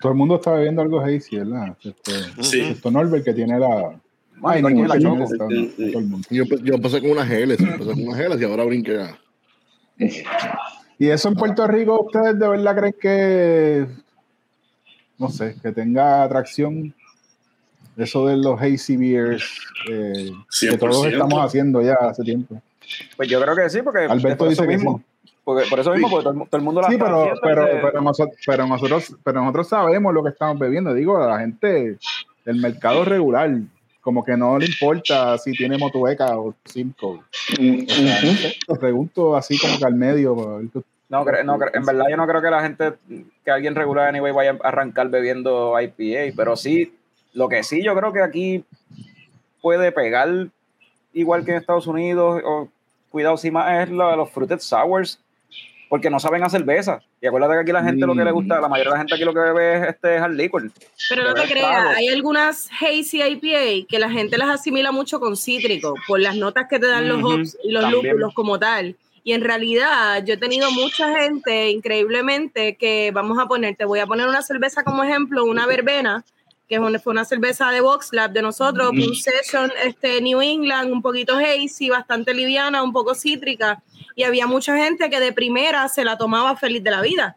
[0.00, 1.76] Todo el mundo está bebiendo algo hazy, ¿verdad?
[1.82, 2.60] Este, Sí.
[2.60, 3.98] Esto Norbert que tiene la.
[4.42, 5.16] Ay, no, la choco.
[5.16, 5.46] gente está-
[5.92, 6.26] todo el mundo.
[6.30, 9.06] Yo, yo empecé con unas geles, empecé con unas geles y ahora brinqué.
[10.98, 13.86] Y eso en Puerto Rico, ¿ustedes de verdad creen que,
[15.18, 16.94] no sé, que tenga atracción?
[18.00, 19.44] Eso de los hazy beers,
[19.88, 21.12] eh, que todos 100%.
[21.12, 22.60] estamos haciendo ya hace tiempo.
[23.16, 24.98] Pues yo creo que sí, porque Alberto dice que mismo.
[24.98, 25.32] sí.
[25.44, 28.00] Porque, por eso mismo, porque todo el, todo el mundo la Sí, pero, pero, pero,
[28.02, 30.94] nosotros, pero, nosotros, pero nosotros sabemos lo que estamos bebiendo.
[30.94, 31.98] Digo, a la gente
[32.44, 33.50] del mercado regular,
[34.00, 37.24] como que no le importa si tiene motueca o cinco.
[38.78, 40.62] Pregunto así como que al medio.
[41.08, 42.92] No, no, en verdad yo no creo que la gente,
[43.44, 46.92] que alguien regular anyway vaya a arrancar bebiendo IPA, pero sí,
[47.32, 48.64] lo que sí yo creo que aquí
[49.60, 50.48] puede pegar
[51.12, 52.68] igual que en Estados Unidos, o
[53.10, 55.18] cuidado si más es de los fruited sours,
[55.88, 57.00] porque no saben a cerveza.
[57.20, 59.14] Y acuérdate que aquí la gente lo que le gusta, la mayoría de la gente
[59.16, 60.70] aquí lo que bebe es este hard liquor.
[61.08, 65.36] Pero no te creas, hay algunas hazy IPA que la gente las asimila mucho con
[65.36, 68.96] cítrico, por las notas que te dan los hops y los lúpulos como tal.
[69.22, 73.98] Y en realidad, yo he tenido mucha gente, increíblemente, que vamos a poner, te voy
[73.98, 76.24] a poner una cerveza como ejemplo, una verbena,
[76.70, 80.40] que es una- fue una cerveza de Vox Lab de nosotros, un session este, New
[80.40, 83.82] England, un poquito hazy, bastante liviana, un poco cítrica.
[84.14, 87.36] Y había mucha gente que de primera se la tomaba feliz de la vida.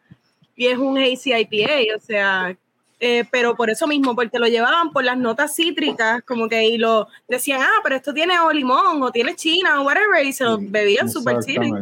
[0.55, 2.55] Y es un hazy IPA, o sea,
[2.99, 6.77] eh, pero por eso mismo, porque lo llevaban por las notas cítricas, como que y
[6.77, 10.43] lo decían, ah, pero esto tiene o limón, o tiene china, o whatever, y se
[10.43, 11.79] lo bebían super cítrico.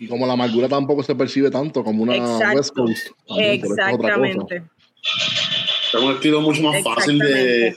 [0.00, 2.56] Y como la amargura tampoco se percibe tanto como una Exacto.
[2.56, 3.06] West Coast.
[3.28, 3.54] también.
[3.54, 4.62] Exactamente.
[5.88, 7.76] Es un estilo mucho más fácil de, Es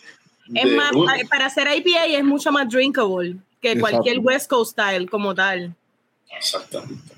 [0.53, 4.71] de- más, un- pa- para hacer IPA es mucho más drinkable que cualquier West Coast
[4.71, 5.73] style como tal.
[6.35, 7.11] Exactamente.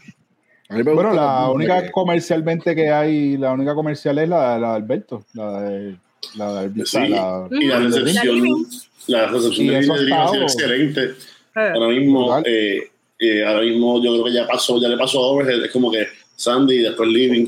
[0.70, 5.24] Bueno, la única que- comercialmente que hay, la única comercial es la, la de Alberto,
[5.34, 5.96] la de
[6.36, 6.86] la de Alberto.
[6.86, 7.08] Sí.
[7.10, 8.66] la- Y la recepción,
[9.08, 11.04] la recepción de ha sido excelente.
[11.56, 12.90] Eh, Ahora mismo, eh,
[13.20, 15.92] eh, ahora mismo yo creo que ya pasó, ya le pasó a Overhead, es como
[15.92, 17.48] que Sandy y después Living.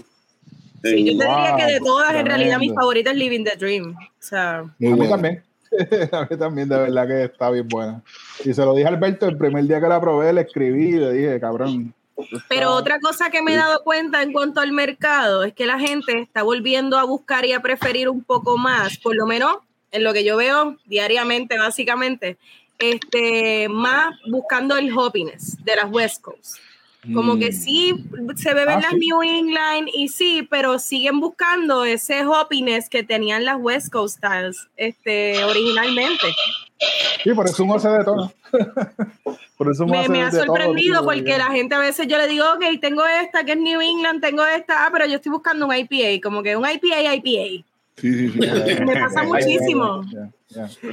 [0.89, 2.81] Sí, yo te diría que de todas, en realidad, mi tremendo.
[2.81, 3.95] favorita es Living the Dream.
[3.95, 5.43] O sea, Muy a mí también.
[6.11, 8.01] a mí también, de verdad que está bien buena.
[8.43, 10.99] Y se lo dije a Alberto el primer día que la probé, le escribí y
[10.99, 11.93] le dije, cabrón.
[12.47, 15.65] Pero está- otra cosa que me he dado cuenta en cuanto al mercado es que
[15.65, 19.57] la gente está volviendo a buscar y a preferir un poco más, por lo menos
[19.91, 22.37] en lo que yo veo diariamente, básicamente,
[22.79, 26.57] este, más buscando el hoppiness de las West Coast.
[27.13, 27.93] Como que sí
[28.35, 28.97] se beben Ah, las sí.
[28.97, 34.67] New England y sí, pero siguen buscando ese hoppiness que tenían las West Coast Styles
[34.75, 36.27] este, originalmente.
[37.23, 38.31] Sí, por eso uno se detona.
[39.57, 42.27] por eso Me, me ha todo, sorprendido tío, porque la gente a veces yo le
[42.27, 45.67] digo, ok, tengo esta que es New England, tengo esta, ah, pero yo estoy buscando
[45.67, 47.65] un IPA, como que un IPA, IPA.
[47.97, 48.39] Sí, sí, sí.
[48.85, 50.03] Me pasa muchísimo.
[50.11, 50.29] Ya.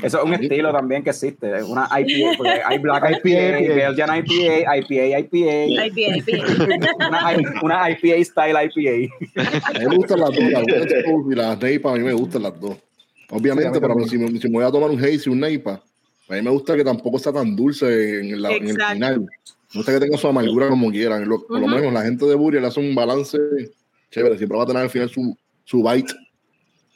[0.02, 1.56] Eso es un estilo también que existe.
[1.58, 5.86] es Una IPA, porque hay Black IPA, IPA, Belgian IPA, IPA, IPA.
[5.86, 7.08] IPA, IPA.
[7.08, 9.14] Una, I- una IPA style IPA.
[9.66, 10.64] A mí me gustan las dos, las
[11.30, 12.76] y las Neipa, a mí me gustan las dos.
[13.30, 15.82] Obviamente, pero si me, si me voy a tomar un Haze y un Neipa,
[16.28, 19.20] a mí me gusta que tampoco está tan dulce en, la- en el final.
[19.20, 21.28] Me gusta que tenga su amargura como quieran.
[21.28, 21.74] Lo- Por lo Ujú.
[21.74, 23.38] menos la gente de Burial hace un balance
[24.10, 24.36] chévere.
[24.36, 26.12] Siempre va a tener al final su, su bite.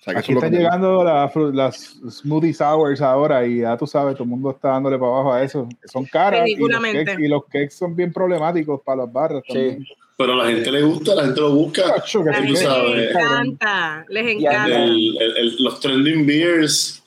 [0.06, 3.58] Sea, que Aquí eso es lo están que llegando la las smoothie sours ahora y
[3.62, 5.68] ya tú sabes, todo el mundo está dándole para abajo a eso.
[5.92, 9.84] Son caras y los, cakes, y los cakes son bien problemáticos para las barras también.
[10.16, 11.82] Pero a la gente le gusta, la gente lo busca.
[11.94, 12.60] Cacho, que La sí gente
[12.94, 14.84] les encanta, les encanta.
[14.84, 17.02] El- el- el- los trending beers.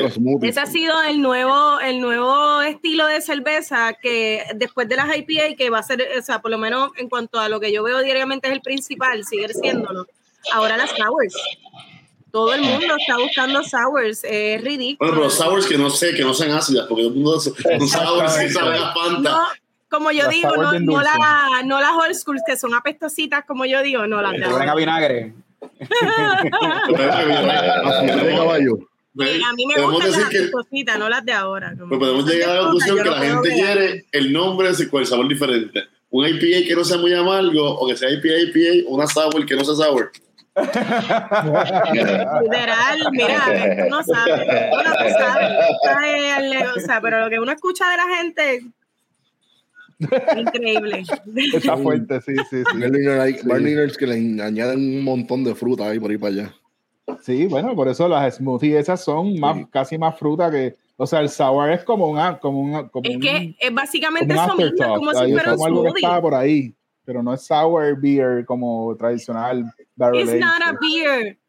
[0.00, 0.50] Los smoothies.
[0.50, 5.56] Ese ha sido el nuevo, el nuevo estilo de cerveza que después de las IPA,
[5.56, 7.82] que va a ser, o sea, por lo menos en cuanto a lo que yo
[7.82, 10.06] veo diariamente es el principal, sigue siéndolo.
[10.52, 11.34] Ahora las sours.
[12.32, 15.10] Todo el mundo está buscando sours, es ridículo.
[15.10, 17.54] bueno, pero sours que no sé, que no sean ácidas, porque todo el mundo son
[17.88, 19.38] sours que saben a No, Fanta.
[19.90, 23.66] como yo digo, sour no, no, la- no las old schools que son apestositas, como
[23.66, 24.74] yo digo, no las Que a ahora.
[24.74, 25.34] vinagre.
[25.78, 25.88] De
[28.36, 28.78] caballo.
[29.18, 31.74] A mí me gustan las apestositas, no las de ahora.
[31.76, 35.06] como- pues podemos llegar a la conclusión que la gente quiere el nombre con el
[35.06, 35.84] sabor diferente.
[36.10, 39.54] Un IPA que no sea muy amargo, o que sea IPA, IPA, una sour que
[39.54, 40.12] no sea sour.
[42.42, 45.52] Literal, mira, tú no sabes, tú no sabes.
[46.38, 48.62] El- O sea, pero lo que uno escucha de la gente,
[50.36, 51.04] increíble.
[51.54, 52.78] Está fuerte, sí, sí, sí.
[52.78, 56.54] Berliner, hay Berliners que le añaden un montón de fruta ahí por ahí para allá.
[57.22, 59.66] Sí, bueno, por eso las smoothies esas son más, Sí.
[59.70, 63.16] casi más fruta que, o sea, el sour es como una, como una, como Es
[63.16, 65.88] un- que es como básicamente un eso mismo, como si fuera un como algo que
[65.90, 66.04] smoothie.
[66.06, 66.74] estaba por ahí,
[67.04, 69.64] pero no es sour beer como tradicional
[69.96, 71.36] barrel It's not a beer.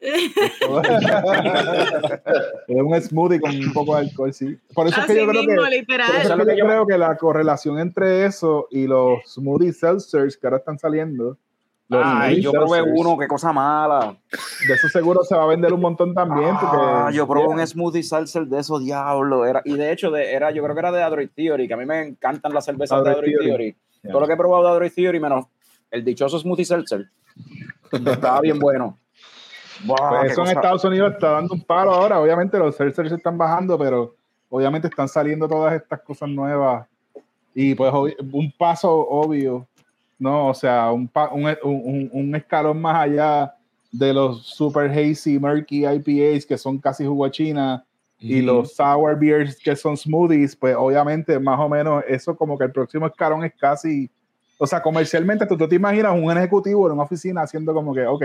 [2.68, 4.56] es un smoothie con un poco de alcohol, sí.
[4.74, 6.10] Por eso es que Así yo creo que literal.
[6.20, 10.36] Eso es lo que yo creo que la correlación entre eso y los smoothie seltzers
[10.36, 11.36] que ahora están saliendo,
[11.88, 14.16] los Ay, yo probé seltzers, uno, qué cosa mala.
[14.66, 16.56] de eso seguro se va a vender un montón también.
[16.60, 19.46] porque- Ah, yo probé un smoothie salsa de esos diablos.
[19.46, 21.76] Era, y de hecho, de, era, yo creo que era de Android Theory, que a
[21.76, 23.46] mí me encantan las cervezas de Android Theory.
[23.46, 23.76] Theory.
[24.04, 24.10] Ya.
[24.12, 25.46] Todo lo que he probado de Android Theory, menos
[25.90, 27.08] el dichoso smoothie seltzer.
[27.92, 28.98] Estaba bien bueno.
[29.84, 32.20] Buah, Pues eso en cosa- Estados Unidos está dando un palo ahora.
[32.20, 34.14] Obviamente los seltzers están bajando, pero
[34.50, 36.86] obviamente están saliendo todas estas cosas nuevas.
[37.54, 37.92] Y pues
[38.32, 39.66] un paso obvio,
[40.18, 40.48] ¿no?
[40.48, 43.54] O sea, un, pa- un, un- un escalón más allá
[43.92, 47.30] de los super hazy, murky IPAs que son casi jugo de
[48.18, 52.64] Y los sour beers que son smoothies, pues obviamente más o menos eso como que
[52.64, 54.10] el próximo escalón es casi,
[54.58, 58.06] o sea, comercialmente tú, tú te imaginas un ejecutivo en una oficina haciendo como que,
[58.06, 58.24] ok,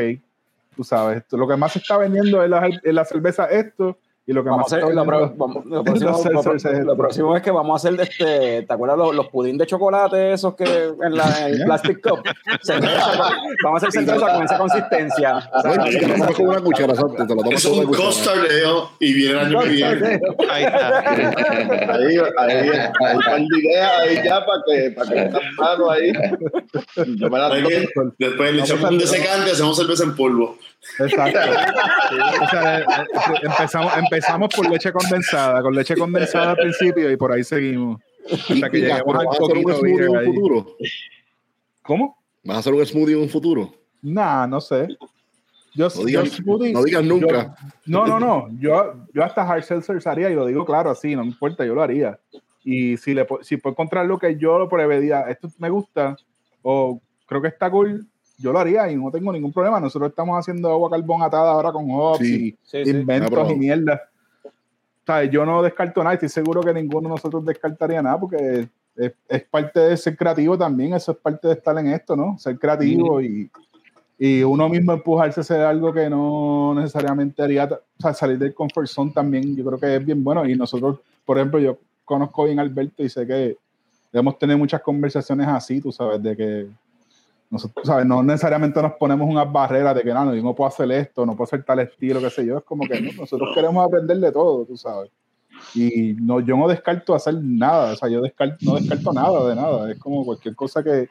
[0.76, 3.98] tú sabes, esto- lo que más se está vendiendo es la, es la cerveza esto
[4.30, 6.10] y lo que Vamos más a hacer, está lo, pro- vendiendo vamos- lo es próximo,
[6.52, 6.98] es lo esto.
[6.98, 10.34] próximo es que vamos a hacer de este, ¿te acuerdas los, los pudín de chocolate
[10.34, 10.66] esos que
[11.02, 12.20] en, la, en el plastic cup?
[13.64, 15.50] Vamos a hacer cerveza con esa consistencia.
[15.64, 18.06] Te lo tomas con una cuchara, te lo tomas Es con una un cuchara.
[18.06, 20.22] costardeo y viene el año que viene.
[20.50, 21.00] Ahí está.
[21.00, 22.70] Ahí, ahí,
[23.00, 26.12] ahí de ideas ahí ya para que, para que mano ahí.
[27.18, 27.50] Yo me la
[28.18, 30.58] Después le echamos un desecante y hacemos cerveza en polvo.
[31.00, 31.40] Exacto.
[32.42, 37.18] O sea, eh, eh, empezamos, empezamos por leche condensada, con leche condensada al principio y
[37.18, 38.02] por ahí seguimos.
[38.32, 40.26] Hasta que lleguemos al ¿Vas a hacer un poquito smoothie beer en un ahí.
[40.26, 40.76] futuro?
[41.84, 42.18] ¿Cómo?
[42.44, 43.74] ¿Vas a hacer un smoothie en un futuro?
[44.02, 44.88] Nah, no sé.
[45.76, 47.56] Yo, No smoothie- no nunca.
[47.86, 48.48] yo- no, no, no.
[48.60, 51.76] Yo, yo hasta hard seltzers haría y lo digo claro así, no me importa, yo
[51.76, 52.20] lo haría.
[52.64, 56.18] Y si, le, si puedo encontrar lo que yo lo prevería, esto me gusta
[56.62, 58.08] o creo que está cool,
[58.40, 59.80] yo lo haría y no tengo ningún problema.
[59.80, 62.58] Nosotros estamos haciendo agua carbón atada ahora con hops Sí.
[62.64, 62.92] Sí, y sí.
[62.92, 64.02] inventos Ah, pero- y mierda.
[65.06, 65.32] ¿Sabes?
[65.32, 69.44] Yo no descarto nada, estoy seguro que ninguno de nosotros descartaría nada porque es, es
[69.44, 72.38] parte de ser creativo también, eso es parte de estar en esto, ¿no?
[72.38, 73.50] Ser creativo y,
[74.20, 78.54] y uno mismo empujarse a hacer algo que no necesariamente haría, o sea, salir del
[78.54, 80.48] comfort zone también, yo creo que es bien bueno.
[80.48, 83.58] Y nosotros, por ejemplo, yo conozco bien a Alberto y sé que
[84.12, 86.68] debemos tener muchas conversaciones así, tú sabes, de que
[87.50, 88.06] nosotros, ¿sabes?
[88.06, 91.26] No necesariamente nos ponemos unas barreras de que no, no, yo no puedo hacer esto,
[91.26, 92.60] no puedo hacer tal estilo, qué sé yo.
[92.60, 93.12] Es como que ¿no?
[93.22, 95.10] nosotros queremos aprender de todo, tú sabes.
[95.74, 99.56] Y no, yo no descarto hacer nada, o sea, yo descarto, no descarto nada de
[99.56, 99.92] nada.
[99.92, 101.10] Es como cualquier cosa que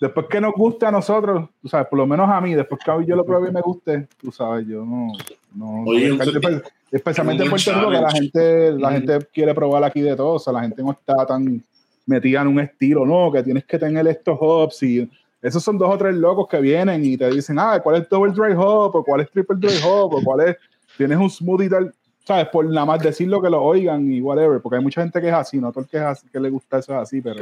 [0.00, 3.06] después que nos guste a nosotros, tú sabes, por lo menos a mí, después que
[3.06, 5.08] yo lo pruebe y me guste, tú sabes, yo no,
[5.54, 10.00] no, Oye, Espe- especialmente en Puerto Rico, que la gente, la gente quiere probar aquí
[10.02, 11.64] de todo, o sea, la gente no está tan
[12.04, 15.10] metida en un estilo, no, que tienes que tener estos hops y
[15.46, 18.32] esos son dos o tres locos que vienen y te dicen, ah, ¿cuál es double
[18.32, 18.96] dry hop?
[18.96, 20.14] o cuál es triple dry hop?
[20.14, 20.56] o cuál es,
[20.96, 21.94] tienes un smoothie tal,
[22.24, 22.48] ¿sabes?
[22.48, 25.34] Por nada más decirlo que lo oigan y whatever, porque hay mucha gente que es
[25.34, 27.36] así, no todo el que, es así, que le gusta eso es así, pero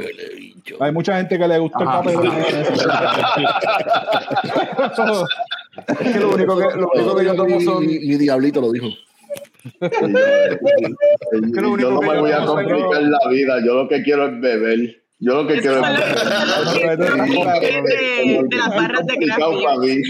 [0.79, 2.07] hay mucha gente que le gusta Ajá.
[2.07, 2.31] el papel.
[5.75, 7.85] Es que lo único que, lo único que yo tomo son.
[7.85, 8.87] Mi, mi diablito lo dijo.
[9.81, 9.89] yo
[11.91, 13.59] no me voy a complicar la vida.
[13.65, 15.04] Yo lo que quiero es beber.
[15.19, 17.07] Yo lo que quiero es de,
[18.57, 19.27] las barras de mí.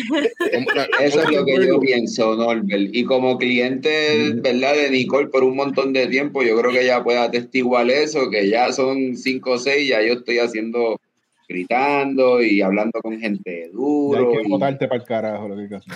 [1.00, 2.90] Eso es lo que yo pienso, Norbert.
[2.92, 4.74] Y como cliente, ¿verdad?
[4.74, 8.50] De Nicole por un montón de tiempo, yo creo que ella puede atestiguar eso, que
[8.50, 11.00] ya son cinco o seis, ya yo estoy haciendo,
[11.48, 14.30] gritando y hablando con gente Ya duro.
[14.32, 15.94] hay que y- botarte para el carajo, lo que hay que hacer.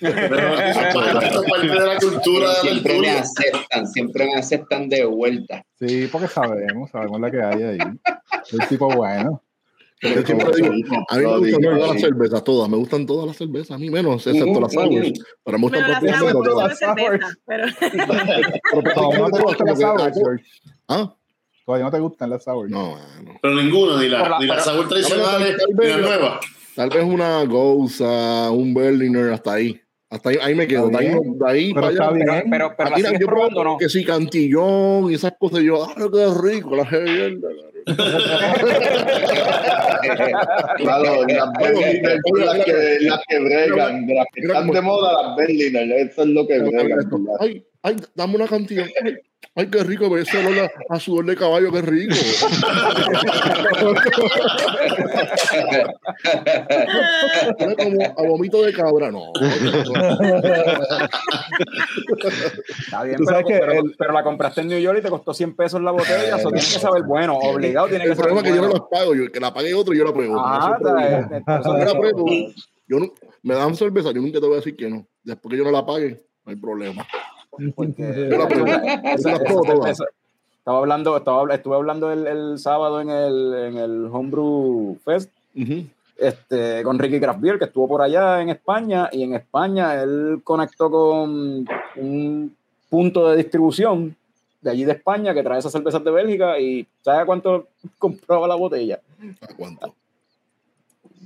[0.00, 4.88] Pero eso es parte- de la cultura de la siempre me aceptan, siempre me aceptan
[4.88, 5.64] de vuelta.
[5.78, 7.78] Sí, porque sabemos, sabemos la que hay ahí.
[8.58, 9.42] Es tipo bueno.
[10.02, 10.72] Yo siempre digo,
[11.10, 12.68] a mí me gustan todas las cervezas, todas.
[12.70, 15.12] Me gustan todas las cervezas, a mí menos, excepto las sours.
[15.44, 17.36] Pero me gustan todas las no cervezas.
[17.46, 20.44] pero Todavía no te gustan las como sour, que- George.
[20.88, 21.14] ¿Ah?
[21.66, 22.70] Todavía no te gustan las sour.
[22.70, 23.38] No, mano.
[23.42, 26.40] Pero ninguno, ni las sour tradicionales, ni las nuevas.
[26.74, 29.78] Tal vez una Gousa, un Berliner, hasta ahí.
[30.10, 30.88] Hasta ahí, ahí me quedo.
[30.88, 31.38] De ahí, bien.
[31.38, 32.12] de ahí Pero para está allá.
[32.14, 32.50] bien.
[32.50, 33.78] Pero, pero sigues yo probando, ¿no?
[33.78, 37.48] que si cantillón y esas cosas, yo, ah, qué rico, la mierda.
[40.76, 45.22] Claro, las Berliner son las que, las que bregan, de las que están de moda,
[45.22, 46.98] las Berliner, eso es lo que bregan.
[47.38, 48.88] Ay, ay, dame una cantillón.
[49.04, 49.16] Ay,
[49.56, 50.58] ay, qué rico, pero ese olor
[50.88, 52.14] a, a sudor de caballo, qué rico.
[57.58, 59.32] Huele como a vomito de cabra, no.
[62.78, 65.10] Está bien, pero, sabes que pero- el- pero la compraste en New York y te
[65.10, 66.36] costó 100 pesos la botella.
[66.36, 68.72] Eso tiene que saber bueno, obligado tiene que El saber problema es que yo no
[68.72, 71.84] las pago, yo, que la pague otro, yo la está- está- Yo la
[72.88, 73.12] yo no-
[73.42, 75.06] me dan cerveza, yo nunca te voy a decir que no.
[75.22, 77.06] Después que yo no la pague, no hay problema.
[77.74, 78.66] Porque- Yo la pruebo.
[78.66, 79.96] esa- Yo la esa pruebo todas.
[79.98, 80.04] cerveza-
[80.58, 85.30] Estaba hablando, estaba, estuve hablando el, el sábado en el, en el Homebrew Fest
[86.18, 90.42] este, con Ricky Craft Beer, que estuvo por allá en España, y en España él
[90.44, 91.66] conectó con
[91.96, 92.56] un
[92.90, 94.14] punto de distribución
[94.60, 97.68] de allí de España que trae esas cervezas de Bélgica y ¿sabe cuánto
[97.98, 99.00] compraba la botella?
[99.40, 99.94] ¿A cuánto?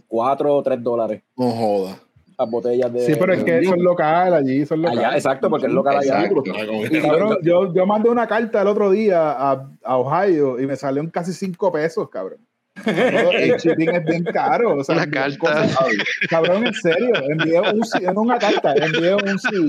[0.06, 1.98] Cuatro o tres dólares No joda.
[2.38, 3.00] Las botellas de...
[3.06, 4.98] Sí, pero es que son local allí, son local.
[4.98, 6.24] Allá, exacto, porque es local allá.
[6.24, 6.42] Exacto.
[6.90, 10.76] Y Cabrón, yo, yo mandé una carta el otro día a, a Ohio y me
[10.76, 12.38] salió en casi 5 pesos, cabrón.
[12.86, 14.76] El shipping es bien caro.
[14.78, 15.38] O sea, Una carta.
[15.38, 15.78] cosas-
[16.28, 17.12] cabrón, en serio.
[17.30, 17.82] Envié un
[18.16, 19.68] una carta, envié un CD.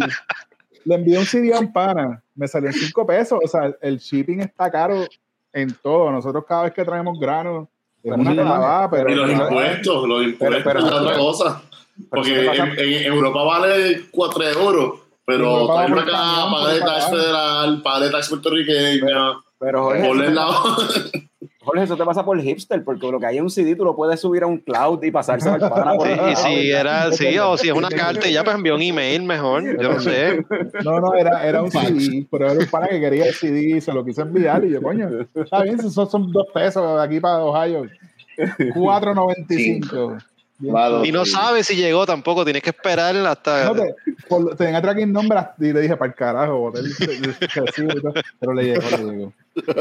[0.86, 2.22] Le envié un CD a un pana.
[2.36, 3.40] Me salió en 5 pesos.
[3.44, 5.06] O sea, el shipping está caro
[5.54, 6.12] en todo.
[6.12, 7.68] Nosotros cada vez que traemos granos,
[8.04, 9.10] es Pero una clavada, pero.
[9.12, 11.62] Y los pero- impuestos, los impuestos pero- es otra cosa.
[12.10, 16.12] Porque en, en Europa vale 4 euros, pero traerlo acá,
[16.52, 20.46] pagar de pero tax federal, pagar de tax puertorriqueña, Pero Jorge, eso la...
[21.66, 23.96] Jorge, eso te pasa por hipster, porque lo que hay en un CD tú lo
[23.96, 27.04] puedes subir a un cloud y pasarse al pana por Sí, el y si era
[27.06, 30.00] así, o si es una carta y ya pues envió un email mejor, yo no
[30.00, 30.46] sé.
[30.84, 33.82] No, no, era, era un CD, pero era un pana que quería el CD y
[33.82, 34.64] se lo quise enviar.
[34.64, 37.88] Y yo, coño, está bien, esos son dos pesos aquí para Ohio.
[38.38, 40.24] 4.95.
[40.60, 41.32] Claro, Y no sí.
[41.32, 43.66] sabes si llegó tampoco, tienes que esperar hasta...
[43.66, 43.94] No, te,
[44.30, 46.86] por, tenía tracking number y le dije para el carajo, boté el
[47.54, 49.34] recibo y todo, pero le llegó, le llegó.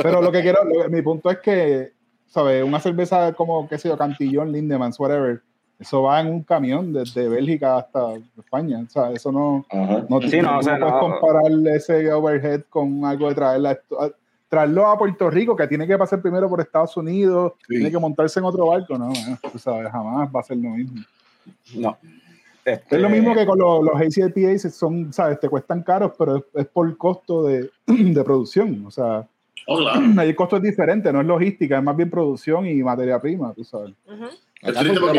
[0.03, 1.93] Pero lo que quiero, lo- mi punto es que,
[2.27, 2.65] ¿sabes?
[2.65, 5.41] Una cerveza como, qué sé yo, Cantillón, Lindemans, whatever,
[5.79, 8.81] Eso va en un camión desde Bélgica hasta España.
[8.85, 10.05] O sea, eso no, Ajá.
[10.09, 11.01] no, Sí, no, o sea, puedes no.
[11.01, 13.73] comparar ese overhead con algo de traerla.
[13.73, 14.11] esto- a-
[14.55, 17.75] Traerlo a Puerto Rico, que tiene que pasar primero por Estados Unidos, Sí.
[17.75, 19.13] tiene que montarse en otro barco, no,
[19.53, 21.03] tú sabes, jamás va a ser lo mismo.
[21.77, 21.97] No.
[22.65, 26.37] Es Este, lo mismo que con los, los ACIPA, son, sabes, te cuestan caros, pero
[26.37, 28.85] es, es por costo de, de producción.
[28.87, 29.27] O sea,
[29.66, 30.01] Oh, claro.
[30.19, 33.53] ahí el costo es diferente, no es logística, es más bien producción y materia prima,
[33.55, 33.93] tú sabes.
[34.62, 35.19] Es triste porque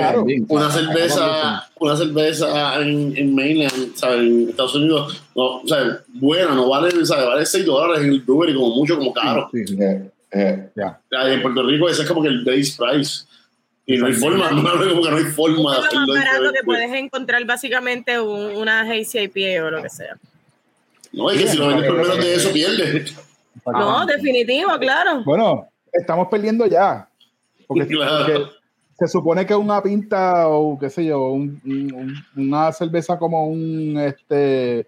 [0.49, 0.87] una ¿sabes?
[0.87, 4.19] Cerveza, una cerveza en, en mainland, ¿sabes?
[4.19, 7.25] En Estados Unidos, no, o sea, buena, no vale, ¿sabes?
[7.27, 9.49] Vale 6 dólares en el brewery, como mucho, como caro.
[9.51, 9.77] Sí, sí.
[9.79, 10.69] Eh, eh,
[11.11, 13.25] En Puerto Rico ese es como que el base price.
[13.85, 16.23] Y no hay forma, no, como que no hay forma de Es lo hacerlo más
[16.25, 20.17] barato que puedes encontrar básicamente un- una Hazy IPA o lo que sea.
[21.13, 23.15] No, es que si lo vendes por menos de eso, pierdes.
[23.65, 25.23] No, definitivo, claro.
[25.25, 27.07] Bueno, estamos perdiendo ya.
[27.67, 28.25] Porque, Claro.
[28.25, 28.41] porque
[28.97, 33.97] se supone que una pinta o qué sé yo, un- un- una cerveza como un
[33.97, 34.87] este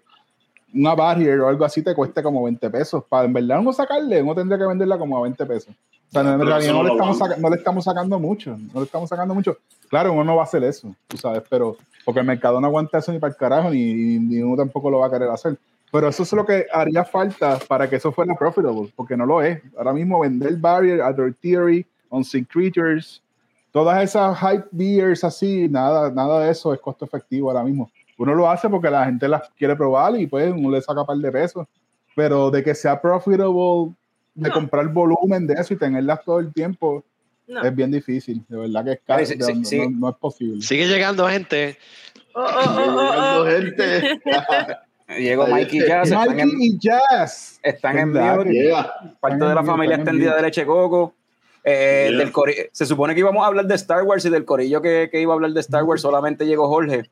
[0.74, 3.02] una barrier o algo así te cueste como 20 pesos.
[3.08, 5.74] Para en verdad uno sacarle, uno tendría que venderla como a 20 pesos.
[5.74, 8.50] O sea, en Pero realidad no le, estamos saca- no le estamos sacando mucho.
[8.72, 9.56] No le estamos sacando mucho.
[9.88, 12.98] Claro, uno no va a hacer eso, tú sabes, pero porque el mercado no aguanta
[12.98, 15.56] eso ni para el carajo, ni- ni uno tampoco lo va a querer hacer.
[15.90, 19.42] Pero eso es lo que haría falta para que eso fuera profitable, porque no lo
[19.42, 19.60] es.
[19.76, 23.22] Ahora mismo vender Barrier, Other Theory, Unseen Creatures,
[23.72, 27.90] todas esas hype beers así, nada, nada de eso es costo efectivo ahora mismo.
[28.18, 31.06] Uno lo hace porque la gente las quiere probar y pues uno le saca un
[31.06, 31.66] par de pesos.
[32.16, 33.94] Pero de que sea profitable,
[34.34, 34.54] de No.
[34.54, 37.04] comprar volumen de eso y tenerlas todo el tiempo,
[37.46, 37.62] No.
[37.62, 38.44] es bien difícil.
[38.48, 39.78] De verdad que es caro, Sí, sí, no, sí.
[39.78, 40.60] no- no es posible.
[40.62, 41.78] Sigue llegando gente.
[42.34, 43.46] Oh, oh, oh, oh, oh.
[43.46, 44.20] gente.
[45.08, 47.60] Llegó Mikey Jazz, están en, Mikey y Jazz.
[47.62, 48.94] están en ¿Verdad mute, que- Llega.
[49.20, 50.42] parte de la están familia están extendida de.
[50.42, 51.14] Leche Coco.
[51.64, 52.18] Eh, Yeah.
[52.18, 55.08] del cori- se supone que íbamos a hablar de Star Wars y del corillo que,
[55.10, 57.10] que iba a hablar de Star Wars solamente llegó Jorge.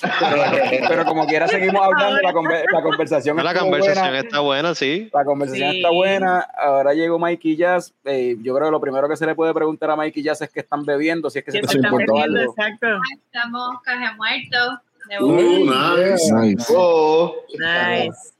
[0.00, 4.18] pero, pero como quiera seguimos hablando, la, conver- la conversación La estuvo conversación buena.
[4.20, 5.10] está buena, sí.
[5.12, 5.76] La conversación Sí.
[5.78, 6.40] está buena.
[6.58, 7.94] Ahora llegó Mikey Jazz.
[8.04, 10.50] Eh, yo creo que lo primero que se le puede preguntar a Mikey Jazz es
[10.50, 12.40] qué están bebiendo, si es que se ¿Quién está se está bebiendo bebiendo?
[12.40, 12.52] algo.
[12.52, 12.86] Exacto.
[13.24, 14.78] Estamos caja muertos.
[15.10, 15.96] De Uh, una.
[15.96, 16.32] nice.
[16.32, 16.66] Nice.
[16.74, 18.32] Oh, Nice.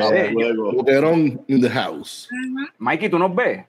[0.00, 0.72] a fuego.
[0.72, 2.28] Boterón in the house.
[2.30, 2.66] Ujú.
[2.78, 3.64] Mikey, ¿tú nos ves?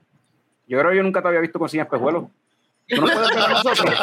[0.68, 2.26] Yo creo que yo nunca te había visto con sin espejuelos.
[2.88, 3.96] ¿Tú nos puedes ver a nosotros?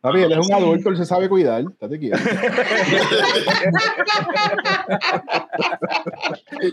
[0.00, 1.62] Papi, él es un adulto, él se sabe cuidar.
[1.62, 2.18] Estate quieto.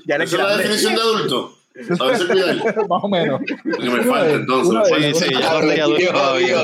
[0.08, 1.54] ya le Esa es la definición de adulto.
[1.98, 2.56] Saberse cuidar.
[2.90, 3.42] Más o menos.
[3.46, 4.92] Que me falta entonces.
[5.02, 6.64] De- Sí, sí, ya no adulto todavía.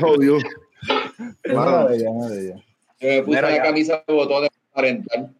[0.00, 0.38] Jodió.
[1.44, 2.60] Una una de ellas.
[3.00, 5.30] Yo me puse Mira, la camisa de botones parental.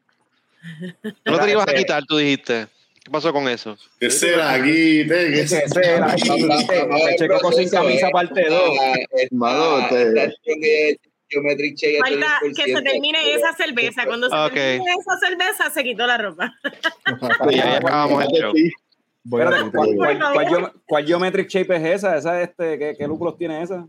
[1.24, 2.66] No te ibas a quitar, tú dijiste.
[3.04, 3.76] ¿Qué pasó con eso?
[4.00, 5.06] ¿Qué será aquí?
[5.06, 8.70] ¿Qué Ese- ese era, Leche Coco sin camisa parte 2.
[9.30, 10.32] Mano, te-
[11.28, 12.82] Geometric Shape al Falta que se 100%.
[12.84, 14.06] termine esa cerveza.
[14.06, 14.52] Cuando se Ok.
[14.54, 16.52] termine esa cerveza, se quitó la ropa.
[17.50, 18.52] Y ahí acabamos el show.
[19.30, 19.70] Espérate.
[19.72, 22.16] ¿cuál, cuál, cuál geo- cuál geometric shape es esa?
[22.16, 23.86] ¿Esa este, ¿qué, ¿Qué lúpulos tiene esa?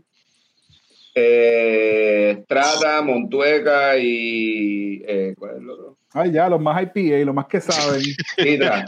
[1.14, 5.02] Eh, Strata, Montueca y.
[5.06, 5.96] Eh, ¿Cuál es el otro?
[6.14, 8.00] Ay, ya, los más IPA, los más que saben.
[8.36, 8.84] Sidra.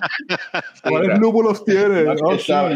[0.82, 2.04] ¿Cuáles lúpulos tiene?
[2.08, 2.14] Oh.
[2.48, 2.68] No,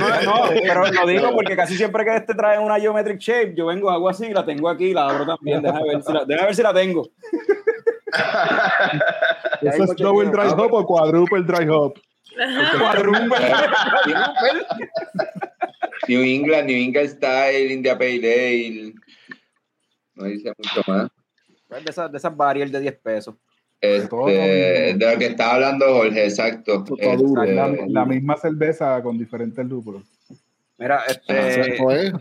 [0.00, 3.66] no, no, pero lo digo porque casi siempre que este trae una geometric shape, yo
[3.66, 5.62] vengo, hago así, la tengo aquí, la abro también.
[5.62, 7.08] Déjame ver si la, déjame ver si la tengo.
[9.62, 11.94] ¿Eso es double dry hop o quadruple dry hop?
[16.08, 18.94] New England, New England Style, India Pale Ale.
[20.14, 21.08] No dice mucho más.
[21.68, 23.34] De esas, de esas barriers de 10 pesos.
[24.08, 26.84] Todo Este, de lo que estaba hablando Jorge, exacto.
[26.98, 30.04] Este, La, la misma cerveza con diferentes lúpulos.
[30.84, 31.72] Mira, este.
[31.72, 32.12] Es.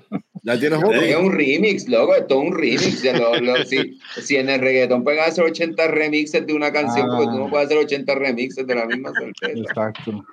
[0.45, 0.91] Ya tienes otro.
[0.93, 3.01] Es un remix, loco, es todo un remix.
[3.01, 7.07] de lo- lo- si, si en el reggaetón pueden hacer 80 remixes de una canción,
[7.11, 7.13] Ah.
[7.17, 9.59] pues tú no puedes hacer 80 remixes de la misma cerveza.
[9.59, 10.25] Exacto.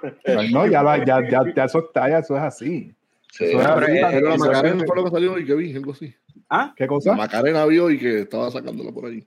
[0.50, 2.92] No, ya, la- ya, ya, ya eso está, ya eso es así.
[3.32, 3.44] Sí.
[3.44, 3.92] Eso es Pero, así.
[4.16, 6.12] eh, la es- Macarena fue lo que salió y que vi, algo así.
[6.48, 6.72] ¿Ah?
[6.76, 7.14] ¿Qué La cosa?
[7.14, 9.24] Macarena vio y que estaba sacándola por ahí.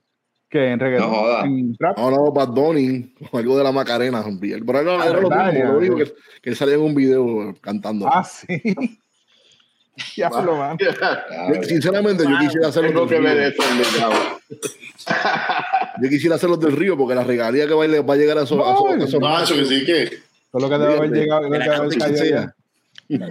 [0.54, 1.40] Que en reggaetón, No joda.
[1.46, 1.98] en rap.
[1.98, 4.24] No, no, Bad Bunny, o algo de la Macarena.
[4.40, 6.04] Pero era, Ah, era lo mismo, ya, lo único que,
[6.42, 8.06] que él salía en un video cantando.
[8.06, 8.46] Ah, sí.
[10.16, 10.78] ya lo van.
[10.78, 14.10] Yo, sinceramente, yo quisiera hacer los que del río.
[16.00, 18.56] Yo quisiera hacer los del río porque la regalía que va, a- llegar a esos,
[18.64, 20.18] a esos, a esos Macho, que sí que.
[20.52, 21.48] Todo lo que debe haber llegado,
[23.08, 23.22] Ellos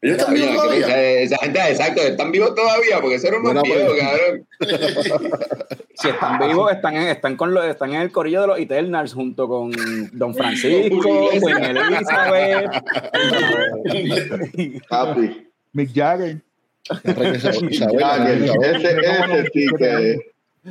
[0.00, 0.86] Está están vivos todavía.
[0.86, 4.10] esa, esa gente, exacto, están vivos todavía, porque eso era Buena más viejo, pregunta.
[4.10, 4.46] cabrón.
[5.98, 9.14] Si están vivos, están en, están con los, están en el corillo de los Eternals
[9.14, 9.72] junto con
[10.12, 12.70] Don Francisco, Elizabeth.
[14.88, 15.46] Papi.
[15.72, 16.42] Mick Jagger.
[17.04, 17.52] Ese, ese
[19.52, 20.18] sí que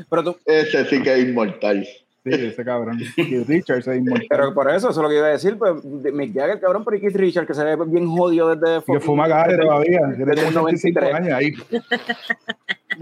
[0.10, 1.88] Pero, tú, ese sí que es inmortal.
[2.26, 2.98] Sí, ese cabrón.
[3.16, 4.26] Keith Richards es inmortal.
[4.30, 5.58] pero por eso, eso es lo que iba a decir.
[5.60, 8.84] Pues, Mick Jagger, cabrón, pero Keith Richard, que se ve bien jodido desde.
[8.84, 10.00] que fuma gare todavía.
[10.16, 11.14] Tiene Desde el como 85 93.
[11.14, 11.54] años ahí.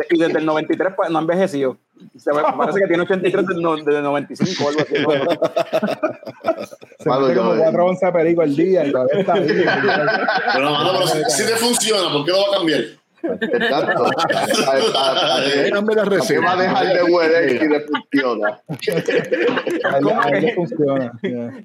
[0.10, 1.78] Y desde el 93 pues, no ha envejecido.
[2.18, 4.96] Se ve- parece que tiene 83 desde, no- desde el 95 o algo así.
[7.00, 9.48] Se Malo, mete como yo, 4 onzas de perico al día y todavía está ahí.
[10.54, 12.82] Pero, mano, pero si, si te funciona, ¿por qué lo va a cambiar?
[13.24, 14.10] Exacto.
[15.72, 16.42] Dame la ¿Por qué receta.
[16.42, 18.62] va a dejar de huele si le funciona?
[20.56, 21.12] Funciona.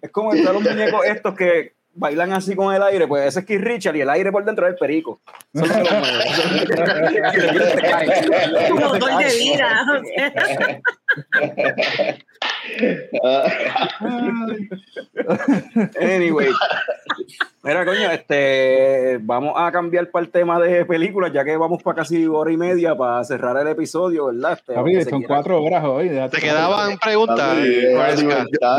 [0.00, 3.46] Es como están los muñecos estos que bailan así con el aire, pues ese es
[3.46, 5.20] Keith Richard y el aire por dentro es el perico.
[5.52, 5.62] Es.
[8.70, 9.84] Un motor de vida.
[16.00, 16.48] Anyway.
[17.62, 21.96] Mira, coño, este, vamos a cambiar para el tema de películas, ya que vamos para
[21.96, 24.52] casi hora y media para cerrar el episodio, ¿verdad?
[24.58, 26.08] Este, Papi, son cuatro horas hoy.
[26.08, 27.38] déjate Te quedaban preguntas.
[27.40, 27.56] Ah.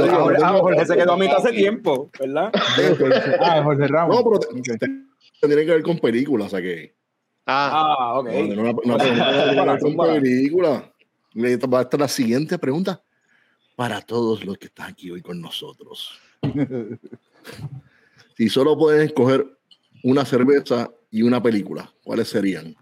[0.09, 2.51] Jorge, ah, Jorge se quedó a mitad hace tiempo, ¿verdad?
[3.41, 4.15] Ah, Jorge Ramos.
[4.15, 4.79] No, pero te- Ok.
[4.79, 6.93] te- tiene que ver con películas, o sea que.
[7.45, 8.29] Ah, Ah, ok.
[8.31, 8.97] No, no, no, no, no,
[11.77, 13.01] a estar la siguiente pregunta
[13.79, 16.19] para todos los que están aquí hoy con nosotros.
[18.35, 19.45] Si solo pueden escoger
[20.03, 22.75] una cerveza y una película, ¿cuáles serían?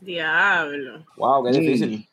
[0.00, 1.06] Diablo.
[1.16, 2.08] Wow, qué difícil.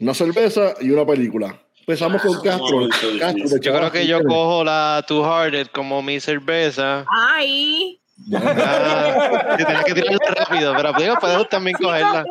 [0.00, 1.58] Una cerveza y una película.
[1.80, 2.88] Empezamos con Castro.
[3.20, 7.06] Castro, yo creo que yo cojo la Two Hearted como mi cerveza.
[7.10, 7.98] Ay.
[8.34, 12.24] Ah, que tenía que tirarla rápido, pero digo, puedes también cogerla.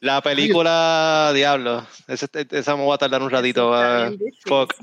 [0.00, 1.84] La película Diablo.
[2.06, 3.74] Esa, esa me voy a tardar un ratito.
[3.74, 4.10] ah,
[4.46, 4.74] fuck.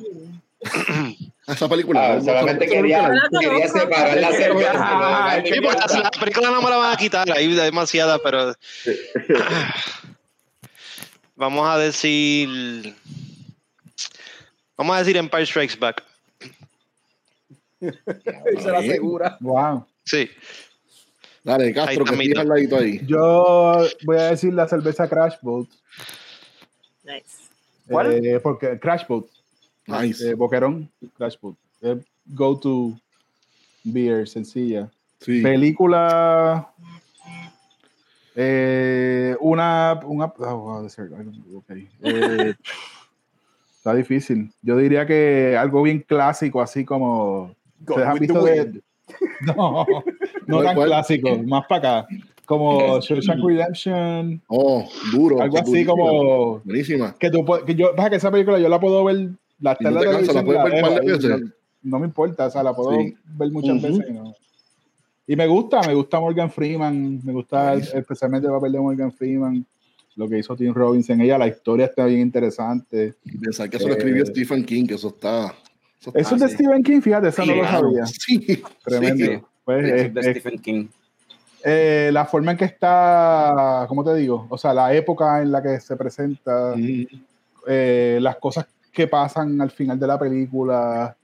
[1.47, 2.13] Esa película.
[2.13, 5.43] Ah, solamente quería, quería separar la cerveza.
[5.45, 8.55] Sí, porque la, la película no me la van a quitar, hay demasiada, pero.
[11.35, 12.95] Vamos a decir.
[14.77, 16.03] Vamos a decir Empire Strikes Back.
[17.79, 19.37] Se la asegura.
[19.39, 19.85] Wow.
[20.03, 20.29] Sí.
[21.45, 22.99] Dale, Castro, que tira al ladito ahí.
[23.05, 25.67] Yo voy a decir la cerveza Crash Boat.
[27.03, 27.51] Nice.
[27.87, 28.25] ¿Cuál?
[28.25, 29.27] Eh, porque Crash Boat.
[29.85, 30.31] Nice.
[30.31, 31.55] Eh, Boquerón, Crash Boat.
[31.83, 32.99] Eh, go to
[33.83, 34.89] beer, sencilla.
[35.19, 35.43] Sí.
[35.43, 36.73] Película.
[38.35, 39.99] eh, una.
[40.03, 40.87] una oh.
[42.01, 42.55] Eh,
[43.77, 44.51] está difícil.
[44.63, 47.55] Yo diría que algo bien clásico, así como.
[47.81, 48.81] ¿Ustedes han visto de-.
[49.55, 49.85] No,
[50.47, 50.87] no ¿Cuál, tan cuál?
[50.89, 52.07] clásico, más para acá.
[52.45, 55.41] Como Shawshank Redemption, Oh, duro.
[55.41, 56.59] algo así como.
[56.59, 57.15] Buenísima.
[57.19, 59.29] Que tú, que yo, que esa película yo la puedo ver.
[59.59, 61.29] La no te la puedes ver par de veces.
[61.41, 61.49] no,
[61.83, 63.15] no me importa, o sea, la puedo Sí.
[63.37, 64.05] ver muchas veces.
[64.09, 64.33] y no-
[65.27, 69.11] Y me gusta, me gusta Morgan Freeman, me gusta el- especialmente el papel de Morgan
[69.11, 69.65] Freeman,
[70.17, 71.19] lo que hizo Tim Robinson.
[71.21, 73.15] Ella, la historia está bien interesante.
[73.23, 75.53] Y pensar que eso lo Eh, escribió Stephen King, que eso está.
[76.13, 76.53] Es de sí.
[76.55, 78.05] Stephen King, fíjate, eso no lo sabía.
[78.05, 79.25] Sí, Tremendo.
[79.25, 79.39] sí.
[79.63, 80.87] Pues, de es- es- Stephen King.
[81.63, 84.45] eh, la forma en que está, ¿cómo te digo?
[84.49, 86.75] O sea, la época en la que se presenta,
[87.67, 91.15] eh, las cosas que pasan al final de la película.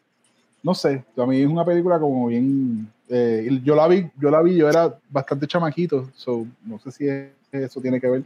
[0.63, 2.87] No sé, a mí es una película como bien.
[3.13, 7.07] eh, yo la vi, yo la vi, yo era bastante chamaquito, so, no sé si
[7.09, 8.23] es- eso tiene que ver,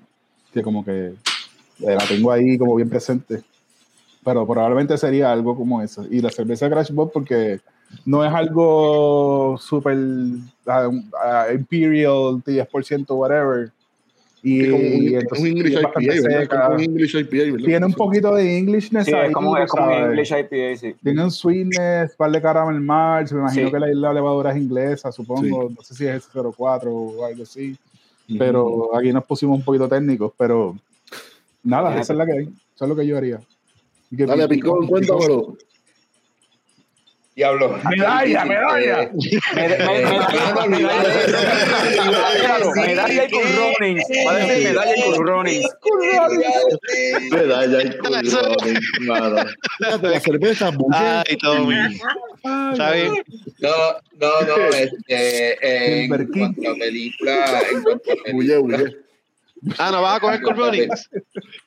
[0.53, 1.15] que como que
[1.80, 3.41] la tengo ahí como bien presente.
[4.26, 6.06] Pero probablemente sería algo como eso.
[6.10, 7.60] Y la cerveza Crash Bob, porque
[8.06, 9.97] no es algo súper
[10.65, 10.89] ah,
[11.23, 13.72] ah, Imperial, 10%, whatever.
[14.41, 17.65] Y, Es como un, y es entonces un English es IPA, un English IPA, ¿verdad?
[17.65, 19.91] Tiene un poquito de Englishness Sí, ahí, es como, es como.
[19.91, 20.95] English IPA, sí.
[21.03, 23.73] Tiene un sweetness, par de caramel malt, me imagino Sí.
[23.73, 27.76] que la, la levadura es inglesa, supongo, no sé si es 04 o algo así,
[28.38, 30.76] pero aquí nos pusimos un poquito técnicos, pero
[31.64, 33.39] nada, esa es la que hay, eso es lo que yo haría.
[34.11, 35.57] Dale, Picón, cuéntamelo.
[37.36, 37.77] Diablo.
[37.90, 39.11] Medalla, medalla.
[39.56, 39.77] Me- me-
[40.69, 43.56] Medalla medalla- y con
[44.30, 45.68] a decir medalla y con Ronins.
[47.32, 47.98] Medalla y
[49.06, 49.36] mano.
[49.77, 50.72] Fíjate, la cerveza.
[50.94, 51.76] Ay, Tommy.
[52.72, 53.11] ¿Está bien?
[53.60, 53.69] No,
[54.22, 59.05] no, no, este, en cuanto a película, en cuanto a Bulle, película, bulle.
[59.77, 61.09] Ah, no vas a coger Cool Runnings.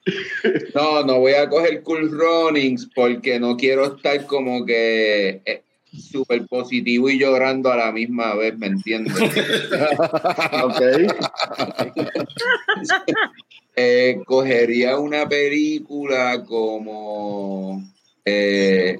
[0.74, 5.62] no, no voy a coger Cool Runnings porque no quiero estar como que, eh,
[5.92, 9.14] súper positivo y llorando a la misma vez, ¿me entiendes?
[10.62, 10.80] Ok.
[13.80, 17.80] Eh, cogería una película como
[18.24, 18.98] eh,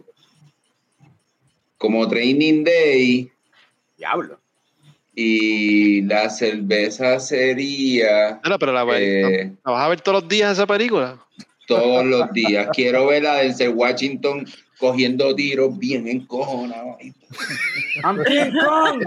[1.77, 3.29] como Training Day
[3.97, 4.39] Diablo.
[5.21, 10.65] Y la cerveza sería pero la, eh, ¿la vas a ver todos los días esa
[10.65, 11.19] película?
[11.69, 12.69] todos los días.
[12.73, 14.47] Quiero ver a Denzel Washington
[14.79, 16.97] cogiendo tiros bien encojonado.
[18.03, 19.05] I'm King Kong.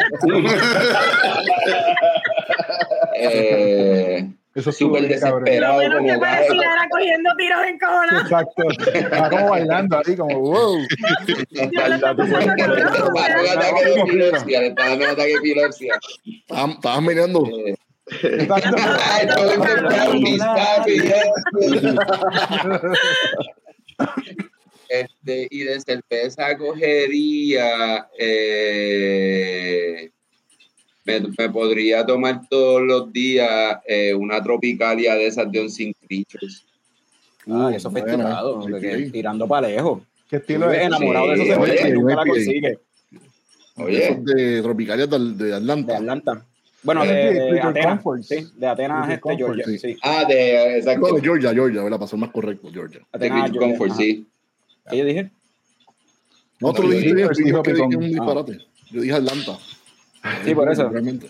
[3.16, 5.04] Eh, Eso estuvo súper.
[5.04, 8.22] Lo desesperado menos que parecía era cogiendo tiros en cojones.
[8.22, 8.64] Exacto.
[8.94, 10.78] Estaba como bailando ahí, como wow.
[10.82, 12.24] Lo estaba dando
[13.50, 16.00] ataque de epilepsia, le estaba dando un ataque de epilepsia.
[16.26, 17.48] Estaban estaban mirando.
[17.66, 17.76] Eh,
[18.24, 18.76] Exacto.
[20.38, 21.02] Papi,
[24.90, 28.10] Este, y de cerveza cogería.
[28.20, 30.11] eh,
[31.20, 36.64] me, me podría tomar todos los días eh, una tropicalia de esas de Unseen Creatures.
[37.50, 38.70] Ah, eso fue Buena, estirado, ok.
[38.70, 40.02] porque tirando para lejos.
[40.30, 40.88] ¿Qué estilo Estoy es?
[40.88, 42.80] enamorado de Sí, oye, cervezas, nunca la consigue.
[43.78, 45.98] Oye, Esos de Tropicalia de, de De Atlanta.
[45.98, 46.46] Atlanta.
[46.84, 48.02] Bueno, de, Sí, de Liquor Atenas.
[48.28, 49.66] Sí, de Atenas, este, Georgia.
[49.66, 49.78] sí.
[49.80, 49.98] Sí.
[50.04, 51.84] ah, de, exacto, No, de Georgia, Georgia.
[51.84, 53.00] Para ser más correcto, Georgia.
[53.00, 53.70] de Atenas, Beach Georgia.
[53.70, 54.00] Comfort, Ajá.
[54.02, 54.26] sí.
[54.90, 55.32] ¿Qué yo dije?
[56.60, 57.64] No, tú lo dijiste Picón.
[57.64, 58.08] dije un Ah.
[58.08, 58.58] disparate.
[58.92, 59.58] Yo dije Atlanta.
[60.46, 60.90] Sí, por eso.
[60.90, 61.30] Realmente.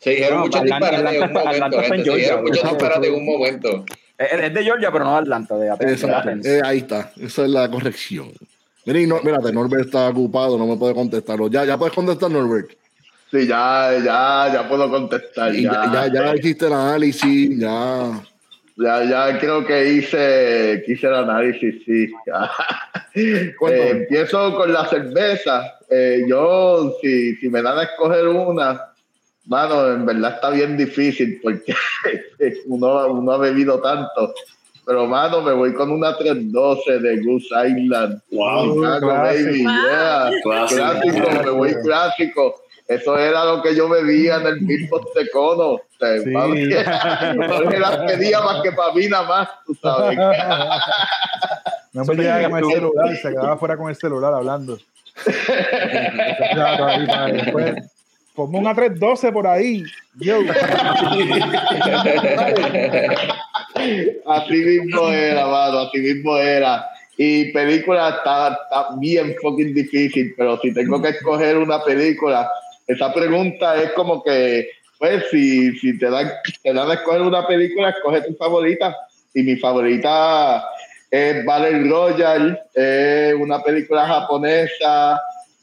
[0.00, 1.66] Se dijeron No, muchos Atlanta- disparates en un Atlanta- momento.
[1.66, 3.84] Atlanta está en Georgia, disparates en un momento.
[4.18, 5.70] Es, de Georgia, pero no de Atlanta, de de.
[6.14, 6.46] Athens.
[6.46, 7.12] Eh, ahí está.
[7.20, 8.32] Esa es la corrección.
[8.84, 11.48] Mira, y no, mírate, Norbert está ocupado, no me puede contestarlo.
[11.48, 12.70] Ya, ya puedes contestar, Norbert.
[13.30, 15.54] Sí, ya, ya, ya puedo contestar.
[15.54, 18.10] Y ya, ya, ya hiciste el análisis, ya.
[18.76, 22.12] Ya, ya creo que hice, hice el análisis, sí.
[23.14, 23.52] Eh,
[23.90, 25.78] empiezo con la cerveza.
[25.90, 28.92] Eh, yo, si, si me dan a escoger una,
[29.44, 31.74] mano, en verdad está bien difícil porque
[32.66, 34.32] uno, uno ha bebido tanto.
[34.86, 38.20] Pero, mano, me voy con una 312 de Goose Island.
[38.30, 38.74] Wow.
[38.74, 39.46] Chicago, clásico.
[39.46, 40.30] baby, yeah.
[40.42, 40.80] Clásico.
[40.80, 42.62] Clásico, me voy clásico.
[42.88, 45.68] Eso era lo que yo bebía en el Billboard de Cono.
[45.70, 46.30] O sea, Sí.
[46.30, 50.18] no me las pedía más que para mí nada más, tú sabes.
[51.92, 54.78] No me llegaba con el celular, se quedaba fuera con el celular hablando.
[56.52, 57.74] Claro, ahí, después,
[58.34, 59.84] Ponme una 312 por ahí.
[60.14, 60.38] Yo.
[64.26, 66.86] Así mismo era, mano, así mismo era.
[67.18, 72.50] Y película está, está bien fucking difícil, pero si tengo que escoger una película,
[72.86, 74.68] esa pregunta es como que,
[74.98, 76.30] pues, si, si te, dan,
[76.62, 78.96] te dan a escoger una película, escoge tu favorita.
[79.34, 80.64] Y mi favorita
[81.10, 85.20] es Battle Royale, es una película japonesa,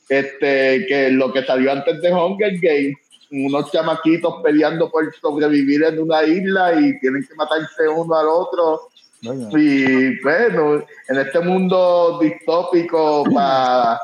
[0.08, 2.98] este, que lo que salió antes de Hunger Games,
[3.32, 8.90] unos chamaquitos peleando por sobrevivir en una isla y tienen que matarse uno al otro.
[9.22, 14.00] Y bueno, en este mundo distópico para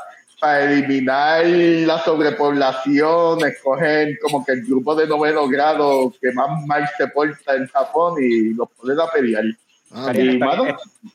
[0.62, 7.08] eliminar la sobrepoblación, escogen como que el grupo de noveno grado que más mal se
[7.08, 9.44] porta en Japón y los ponen a pelear.
[9.92, 10.12] Ah,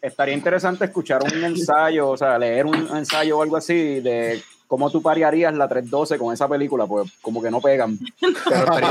[0.01, 4.89] Estaría, interesante escuchar un ensayo, o sea, leer un ensayo o algo así de cómo
[4.89, 7.99] tú parearías la 312 con esa película, pues como que no pegan.
[8.49, 8.89] Pero el.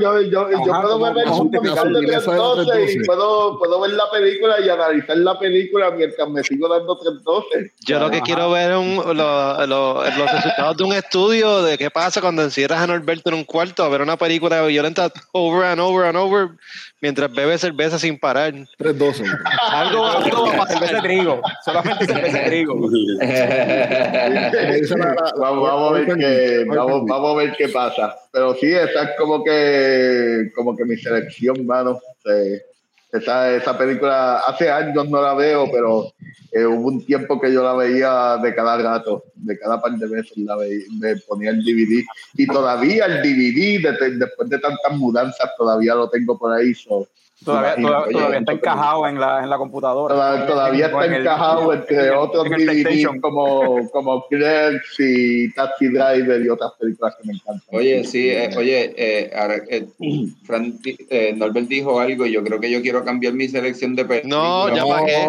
[0.00, 1.88] Yo, yo, yo Ajá, puedo ver justificar.
[1.92, 6.94] 312 y puedo, puedo ver la película y analizar la película mientras me sigo dando
[6.98, 7.72] 312.
[7.86, 8.24] Yo lo que Ajá.
[8.26, 9.14] quiero ver es lo-
[9.66, 13.44] lo- los resultados de un estudio de qué pasa cuando encierras a Norberto en un
[13.44, 16.48] cuarto a ver una película violenta over and over and over
[17.00, 18.52] mientras bebe cerveza sin parar.
[18.78, 19.24] 312.
[19.70, 21.02] Algo, algo va a Cerveza de pasar.
[21.02, 22.74] trigo, solamente cerveza de trigo.
[25.38, 28.14] Vamos, vamos a ver qué, vamos, vamos a ver qué pasa.
[28.32, 32.00] Pero sí, esa es como que, como que mi selección, mano.
[33.12, 36.12] Esa, esa película hace años no la veo, pero
[36.50, 40.06] eh, hubo un tiempo que yo la veía de cada rato, de cada par de
[40.08, 42.02] veces la veía, me ponía el DVD.
[42.38, 46.72] Y todavía el DVD, de- después de tantas mudanzas, todavía lo tengo por ahí.
[46.74, 47.06] so,
[47.44, 50.14] Todavía, todavía- está encajado en la, en la computadora.
[50.14, 55.88] Toda- todavía está en el- encajado entre en otros DVDs como, como Clerks y Taxi
[55.88, 57.62] Driver y otras películas que me encantan.
[57.72, 59.86] Oye, sí, eh, oye, eh, ahora, eh,
[60.44, 64.04] Fran, eh, Norbert dijo algo y yo creo que yo quiero cambiar mi selección de
[64.04, 64.36] películas.
[64.38, 65.28] No, ya para qué.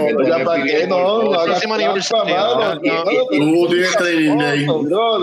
[0.00, 1.30] Repente ya para qué, no, no.
[1.30, 2.74] No, No,
[3.30, 4.82] Tú tienes training no.
[4.82, 5.20] No.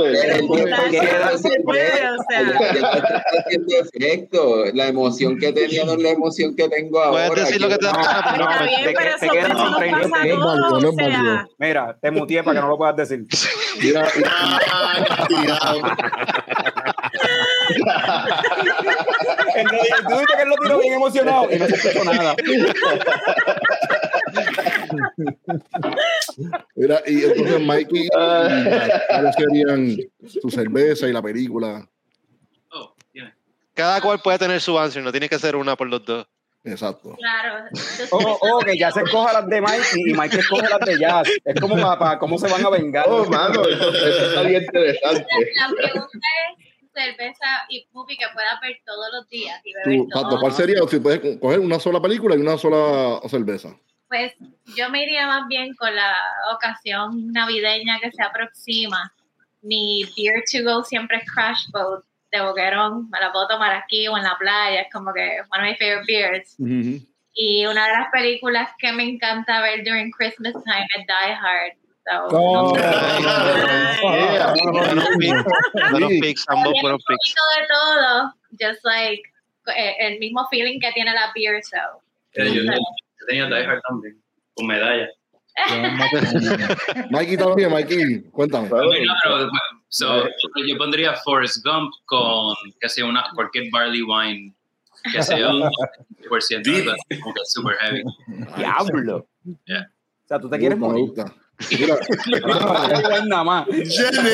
[4.73, 7.27] La emoción que tenía no es la emoción que tengo ahora.
[7.27, 9.51] Puedes decir lo que te da pero no, Está bien, te- pero te eso, quedan
[9.51, 10.83] eso nos 30 pasa a segundos.
[10.83, 11.47] No.
[11.57, 13.25] Mira, te muteé para que no lo puedas decir.
[13.81, 14.59] Mira, Ah,
[15.29, 15.77] no
[20.09, 22.35] Tú viste que él lo tiró bien emocionado y no se escuchó nada.
[26.75, 29.97] mira, y entonces Mikey, ¿cuáles serían
[30.27, 31.87] su cerveza y la película?
[33.77, 36.25] Cada cual puede tener su answer, no tiene que ser una por los dos.
[36.63, 37.15] Exacto.
[37.15, 37.65] Claro.
[38.11, 41.29] Oh, oh, que ya se escoja las de Mike y Mike escoge las de Jazz.
[41.45, 43.05] Es como para, cómo se van a vengar.
[43.07, 45.25] Oh, mano, eso, está bien interesante.
[45.55, 50.09] La pregunta es cerveza y movie que puedas ver todos los días y beber Tú,
[50.09, 50.39] Pato, todo.
[50.39, 50.79] ¿cuál sería?
[50.89, 53.75] Si puedes coger una sola película y una sola cerveza.
[54.07, 54.33] Pues
[54.75, 56.15] yo me iría más bien con la
[56.55, 59.13] ocasión navideña que se aproxima.
[59.61, 62.05] Mi beer to go siempre es Crash Boat
[62.37, 63.09] de Boquerón.
[63.09, 64.81] Me la puedo tomar aquí o en la playa.
[64.81, 66.55] Es como que one of my favorite beers.
[67.33, 71.73] Y una de las películas que me encanta ver during Christmas time es Die Hard.
[72.09, 72.73] So, Oh.
[74.01, 74.53] Yeah.
[75.91, 77.35] Buenos picks, ambos buenos picks.
[77.35, 79.21] de todo, just like
[79.75, 81.75] eh, el mismo feeling que tiene la beer, so.
[82.33, 82.71] Yeah, yo, yo
[83.27, 84.21] tenía Die Hard también,
[84.55, 85.09] con medalla.
[87.09, 88.69] Mikey también, Mikey, cuéntame.
[88.69, 88.77] No,
[89.23, 89.49] pero,
[89.89, 90.25] so,
[90.67, 94.53] yo pondría Forrest Gump con, que sea una, cualquier barley wine,
[95.11, 95.61] que sea un
[96.29, 96.89] 10%, Deep.
[96.89, 98.03] algo como que super heavy.
[98.57, 99.27] Diablo.
[99.65, 99.89] Yeah.
[100.25, 101.11] O sea, tú te quieres me morir.
[101.71, 101.97] Mira,
[103.25, 103.65] Nada más.
[103.67, 104.29] Jenny.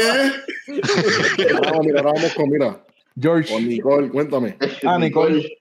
[1.95, 2.83] ahora vamos con, mira,
[3.17, 3.53] George.
[3.53, 4.57] con Nicole, cuéntame.
[4.85, 5.57] Ah, Nicole.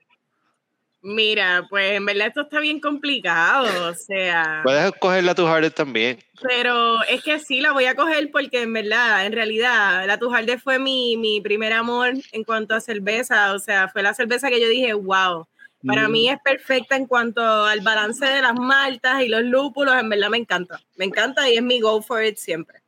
[1.04, 6.22] Mira, pues en verdad esto está bien complicado, o sea, Puedes coger la Harder también.
[6.40, 10.58] pero es que sí la voy a coger porque en verdad, en realidad, la Tujarde
[10.58, 14.60] fue mi, mi primer amor en cuanto a cerveza, o sea, fue la cerveza que
[14.60, 15.44] yo dije, wow,
[15.84, 20.08] para mí es perfecta en cuanto al balance de las maltas y los lúpulos, en
[20.08, 22.80] verdad me encanta, me encanta y es mi go for it siempre.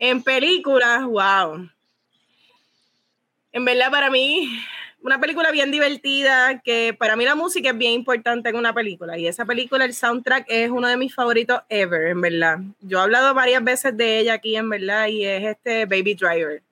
[0.00, 1.68] En películas, wow.
[3.52, 4.60] En verdad, para mí,
[5.02, 9.16] una película bien divertida, que para mí la música es bien importante en una película.
[9.18, 12.58] Y esa película, el soundtrack, es uno de mis favoritos ever, en verdad.
[12.80, 16.62] Yo he hablado varias veces de ella aquí, en verdad, y es este Baby Driver.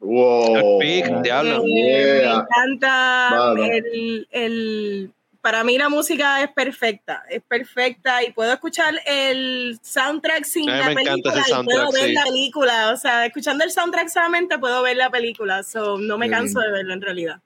[0.00, 0.80] Wow.
[1.22, 1.62] Diablo.
[1.66, 5.10] Eh, Me encanta el, el-
[5.40, 10.72] para mí la música es perfecta, es perfecta y puedo escuchar el soundtrack sin A
[10.72, 12.12] mí la me encanta película ese y puedo ver sí.
[12.12, 16.28] la película, o sea, escuchando el soundtrack solamente puedo ver la película, so no me
[16.28, 17.40] canso de verlo en realidad.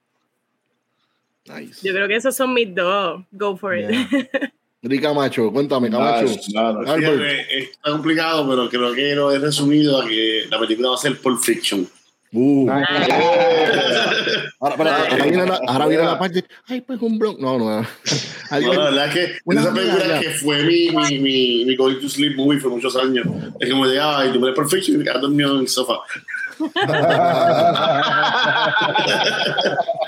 [1.45, 1.87] Nice.
[1.87, 3.89] Yo creo que esos son mis dos, go for it.
[4.81, 6.25] Rica Macho, cuéntame, Camacho.
[6.25, 11.19] Está complicado, pero creo que lo he resumido a que la película va a ser
[11.19, 11.89] Pulp Fiction.
[12.33, 12.69] Uh.
[14.59, 16.43] Ahora, ahora viene la, ahora viene la parte.
[16.67, 17.39] Ay, pues un blog.
[17.39, 17.81] No, no.
[17.81, 17.87] No,
[18.49, 21.99] Alguien- la verdad es que Una esa película que fue mi, mi, mi, mi going
[21.99, 23.25] to sleep movie por muchos años.
[23.59, 25.99] Es que me llegaba y tú Pulp Fiction y me quedaba dormido en el sofá.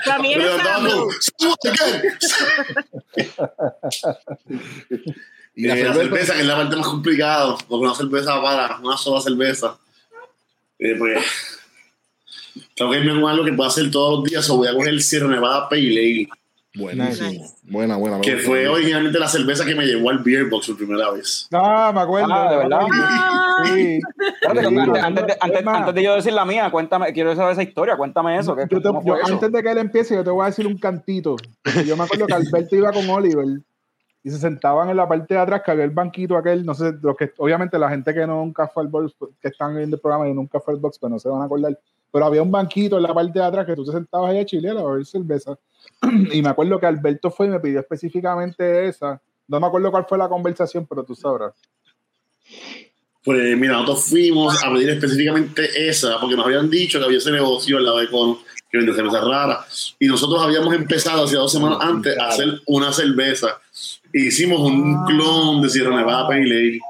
[0.04, 2.12] También Me esa- levantaba con, "Say what again?"
[5.54, 5.94] y la Eh, la cerveza.
[5.94, 9.76] cerveza, que es la parte más complicada, porque una cerveza para, una sola cerveza.
[10.78, 11.24] Eh, pues,
[12.78, 14.88] tengo que irme con algo que pueda hacer todos los días, o voy a coger
[14.90, 16.28] el Sierra Nevada Pale Ale,
[16.74, 17.28] Buenísimo.
[17.30, 17.54] Nice.
[17.64, 18.20] Buena, buena.
[18.20, 21.48] que fue originalmente la cerveza que me llevó al Beer Box por primera vez.
[21.52, 22.32] Ah, me acuerdo.
[22.32, 22.80] Ah, ¿de verdad?
[23.64, 23.98] Sí.
[24.42, 27.52] Espérate, que antes, antes de, antes- antes de yo decir la mía, cuéntame, quiero saber
[27.54, 28.54] esa historia, cuéntame eso.
[28.54, 29.32] ¿qué- Yo te- ¿Cómo yo- fue eso?
[29.34, 31.34] antes de que él empiece, yo te voy a decir un cantito.
[31.84, 33.44] Yo me acuerdo que Alberto iba con Oliver
[34.22, 36.92] y se sentaban en la parte de atrás, que había el banquito aquel, no sé,
[37.00, 40.28] los que, obviamente la gente que nunca fue al box, que están viendo el programa
[40.28, 41.78] y nunca fue al box, pues no se van a acordar.
[42.10, 44.44] Pero había un banquito en la parte de atrás que tú te sentabas ahí a
[44.44, 45.58] chilear a beber cerveza.
[46.32, 49.20] Y me acuerdo que Alberto fue y me pidió específicamente esa.
[49.46, 51.54] No me acuerdo cuál fue la conversación, pero tú sabrás.
[53.24, 57.30] Pues mira, nosotros fuimos a pedir específicamente esa, porque nos habían dicho que había ese
[57.30, 58.38] negocio al lado de Cono
[58.70, 59.66] que vende cerveza rara.
[59.98, 63.60] Y nosotros habíamos empezado hace dos semanas antes a hacer una cerveza.
[64.12, 66.80] E hicimos un clon de Sierra Nevada Pale Ale,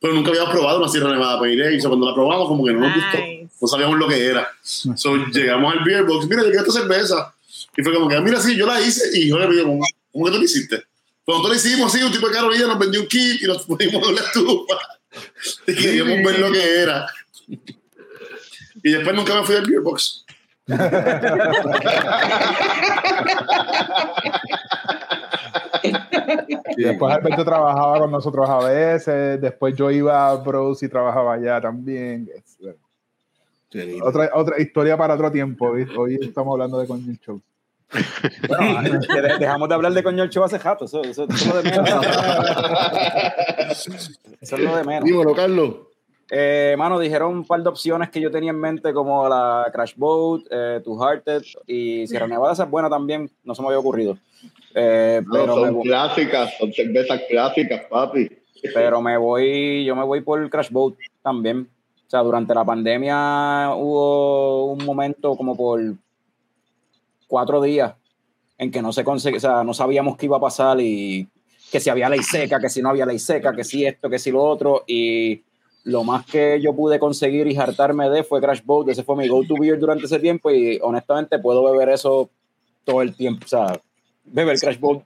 [0.00, 1.80] pero nunca habíamos probado una Sierra Nevada Pale Ale.
[1.80, 3.18] So, cuando la probamos, como que no nos gustó.
[3.18, 3.48] Nice.
[3.60, 4.48] No sabíamos lo que era.
[4.62, 7.34] So, llegamos al beer box, mira, yo quiero esta cerveza.
[7.76, 9.18] Y fue como que, mira, sí, yo la hice.
[9.18, 10.84] Y yo le pidió, ¿cómo, ¿cómo que tú la hiciste?
[11.24, 13.62] Pues nosotros lo hicimos así, un tipo de Carolina nos vendió un kit y nos
[13.66, 14.78] pusimos en la estufa.
[15.66, 17.06] Y queríamos ver lo que era.
[18.82, 20.24] Y después nunca me fui al beer box.
[26.76, 31.34] Y después Alberto trabajaba con nosotros a veces, después yo iba a Bros y trabajaba
[31.34, 32.28] allá también.
[33.70, 33.98] Sí.
[34.02, 35.68] Otra, otra historia para otro tiempo.
[35.68, 37.40] Hoy, hoy estamos hablando de Coño Show.
[38.48, 39.00] Bueno,
[39.38, 40.84] dejamos de hablar de coño el show hace rato.
[40.84, 41.88] Eso, eso, eso es lo de menos.
[44.40, 45.04] Eso es lo de menos.
[45.04, 45.74] Dímelo, Carlos.
[46.30, 49.94] Eh, mano, dijeron un par de opciones que yo tenía en mente, como la Crash
[49.96, 52.52] Boat, eh, Two Hearted y Sierra Nevada.
[52.52, 54.18] Esa es buena también, no se me había ocurrido.
[54.74, 58.28] Eh, No, pero, me, son vo- clásicas, son cervezas clásicas, papi.
[58.74, 61.66] pero me voy, yo me voy por Crash Boat también.
[62.06, 65.80] O sea, durante la pandemia hubo un momento como por
[67.26, 67.94] cuatro días
[68.56, 71.28] en que no se conseguía, o sea, no sabíamos qué iba a pasar y
[71.70, 74.18] que si había ley seca, que si no había ley seca, que si esto, que
[74.18, 74.84] si lo otro.
[74.86, 75.42] Y
[75.84, 78.88] lo más que yo pude conseguir y hartarme de fue Crash Boat.
[78.88, 82.30] Ese fue mi go-to beer durante ese tiempo y honestamente puedo beber eso
[82.84, 83.44] todo el tiempo.
[83.44, 83.80] O sea,
[84.24, 85.02] beber Crash Boat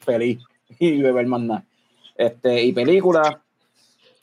[0.00, 0.42] feliz
[0.78, 1.64] y beber más nada.
[2.16, 3.36] Este, y películas,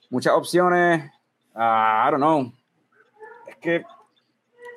[0.09, 1.11] muchas opciones.
[1.55, 2.51] ah, I don't know.
[3.47, 3.83] Es que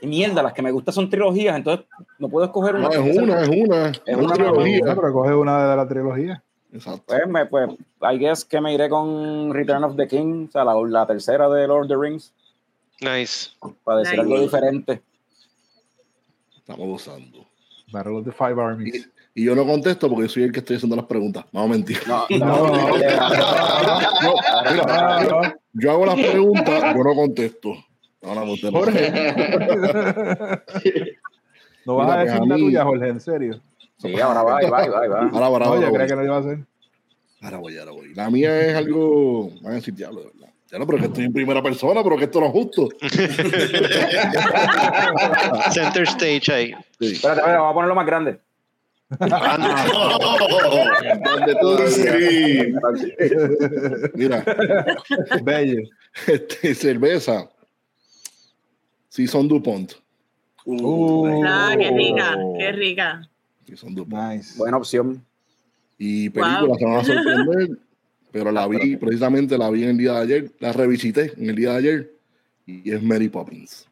[0.02, 1.86] y mierda, las que me gustan son trilogías, entonces
[2.18, 2.88] no puedo escoger una.
[2.88, 3.88] No, es una, es una.
[3.88, 4.78] Es una una trilogía.
[4.80, 6.42] Bueno, pero coge una de la trilogía.
[6.72, 7.02] Exacto.
[7.06, 7.70] Pues, me, pues,
[8.02, 11.48] I guess que me iré con Return of the King, o sea, la, la tercera
[11.48, 12.32] de Lord of the Rings,
[13.00, 13.50] Nice.
[13.84, 14.22] para decir Nice.
[14.32, 15.02] algo diferente.
[16.56, 17.46] Estamos gozando.
[17.92, 19.08] Battle of the Five Armies.
[19.34, 21.44] Y yo no contesto porque soy el que estoy haciendo las preguntas.
[21.52, 21.98] Vamos a mentir.
[22.06, 22.96] No, No, no, no, No,
[24.70, 27.74] mira, yo hago las preguntas, yo no contesto.
[28.22, 28.78] No, no, usted no.
[28.78, 29.12] Jorge.
[31.86, 33.60] No vas Mira, a decir pues, a la tuya, Jorge, en serio.
[34.00, 35.20] Sí, ahora va, ahí va, ahí va, ahí va.
[35.32, 35.94] Ahora, ahora, No, ahora, yo voy.
[35.98, 36.58] creía que no lo iba a hacer.
[37.42, 38.14] Ahora voy, ahora voy.
[38.14, 39.50] La mía es algo.
[39.62, 40.48] Van a decir diablo, de verdad.
[40.70, 42.88] Ya no, pero que estoy en primera persona, pero que esto no es justo.
[45.72, 46.72] Center stage ahí.
[47.00, 47.12] Sí.
[47.12, 48.40] Espérate, espérate, vamos a ponerlo más grande.
[51.60, 52.72] Donde Sí.
[54.14, 54.44] Mira,
[55.42, 55.82] Bello.
[56.26, 57.48] este, cerveza.
[59.08, 59.92] Sí, son DuPont.
[60.64, 63.22] Uh, Ah, qué rica, qué rica.
[63.70, 64.32] Sí, son DuPont.
[64.32, 64.58] Nice.
[64.58, 65.24] Buena opción.
[65.98, 67.78] Y películas se van a sorprender,
[68.32, 71.56] pero la vi, precisamente la vi en el día de ayer, la revisité en el
[71.56, 72.12] día de ayer,
[72.66, 73.86] y es Mary Poppins.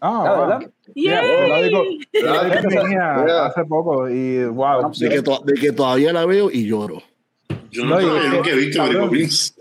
[0.00, 0.40] Ah, Ah, wow.
[0.48, 0.70] ¿verdad?
[0.94, 3.46] Yeah, yo la digo, la digo que Yeah.
[3.46, 4.90] hace poco y wow.
[4.98, 7.02] De que, to- de que todavía la veo y lloro.
[7.70, 9.08] Yo no, No, y- creo que nunca he visto Mary cabrón.
[9.10, 9.54] Poppins.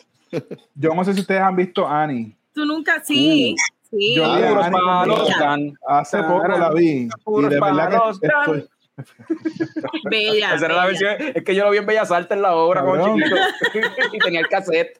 [0.76, 2.36] Yo no sé si ustedes han visto Annie.
[2.54, 3.56] Tú nunca, sí.
[3.92, 4.16] sí.
[4.16, 5.74] Yo vi a Puros Annie palos cuando- dan.
[5.88, 8.40] hace poco la vi y Puros de verdad palos que dan.
[8.42, 8.70] estoy,
[10.10, 10.56] Bella.
[10.56, 11.10] Esa era la bella.
[11.16, 13.36] versión, es que yo lo vi en Bellas Artes en la obra como chiquito
[14.14, 15.00] y tenía el cassette.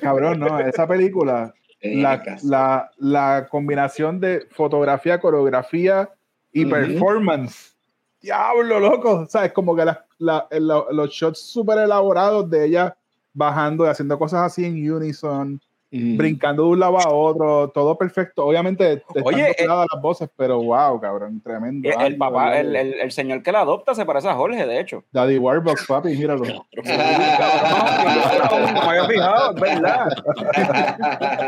[0.00, 1.52] cabrón, no, esa película,
[1.82, 6.08] la, la, la combinación de fotografía, coreografía
[6.52, 7.74] y performance.
[8.20, 9.26] Diablo, loco.
[9.26, 9.52] ¿Sabes?
[9.52, 12.96] Como que la- la- la- los shots súper elaborados de ella
[13.34, 15.60] bajando y haciendo cosas así en unison,
[15.94, 16.16] Mm.
[16.16, 18.46] brincando de un lado a otro, todo perfecto.
[18.46, 21.86] Obviamente, están Oye, dobladas las voces, pero wow, cabrón, tremendo.
[21.90, 24.66] El, el papá, de el, el, el señor que la adopta se parece a Jorge,
[24.66, 25.04] de hecho.
[25.12, 26.44] Daddy Warbucks, papi, míralo.
[26.46, 30.08] No me había fijado, es verdad.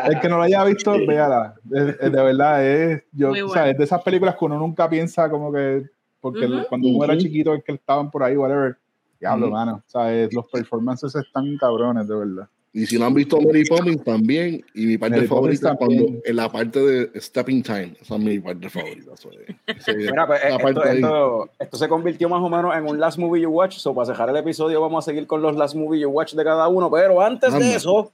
[0.10, 1.54] El que no lo haya visto, véala.
[1.72, 3.62] Es- es de verdad, es, yo, Muy o bueno.
[3.62, 5.84] sea, es de esas películas que uno nunca piensa como que,
[6.20, 6.66] porque Ujú.
[6.68, 7.22] cuando uno era Ujú.
[7.22, 8.76] chiquito, es que estaban por ahí, whatever.
[9.18, 9.54] Diablo, Ujú.
[9.54, 9.82] mano.
[9.86, 12.48] O sea, es- los performances están cabrones, de verdad.
[12.76, 16.34] Y si no han visto Mary Poppins también, y mi parte Mary favorita cuando en
[16.36, 19.12] la parte de Stepping Time, esa es mi parte favorita.
[19.14, 22.84] eso es- Mira, pues, la esto, parte esto, esto se convirtió más o menos en
[22.88, 23.76] un Last Movie You Watch.
[23.78, 26.42] So, para cerrar el episodio, vamos a seguir con los Last Movie You Watch de
[26.42, 26.90] cada uno.
[26.90, 28.10] Pero antes de eso,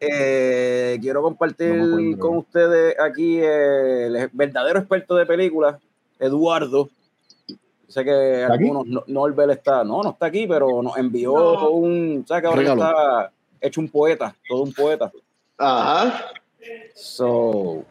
[0.00, 5.76] eh, quiero compartir No con ustedes aquí eh, el verdadero experto de películas,
[6.18, 6.88] Eduardo.
[7.86, 11.70] Sé que algunos, no, Norbert está, no, no está aquí, pero nos envió No.
[11.70, 15.10] un, ¿sabes que ahora está hecho un poeta, todo un poeta?
[15.56, 16.26] Ajá.
[16.94, 17.84] So,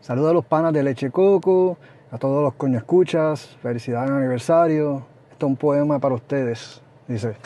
[0.00, 1.76] Saludos a los panas de Leche Coco,
[2.10, 5.06] a todos los coño escuchas, felicidades en aniversario.
[5.30, 6.82] Esto es un poema para ustedes.
[7.06, 7.36] Dice: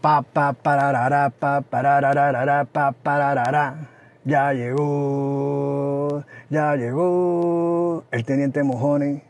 [0.00, 3.88] Pa pa pararara, pa parararara, pa pararara.
[4.24, 9.24] Ya llegó, ya llegó el teniente Mojone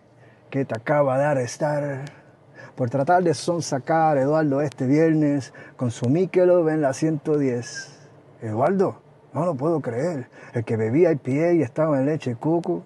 [0.50, 2.04] que te acaba de arrestar
[2.78, 7.90] por tratar de sonsacar a Eduardo este viernes con su Michelob en la 110.
[8.40, 9.00] Eduardo,
[9.32, 10.28] no lo puedo creer.
[10.54, 12.84] El que bebía IPA y estaba en leche coco,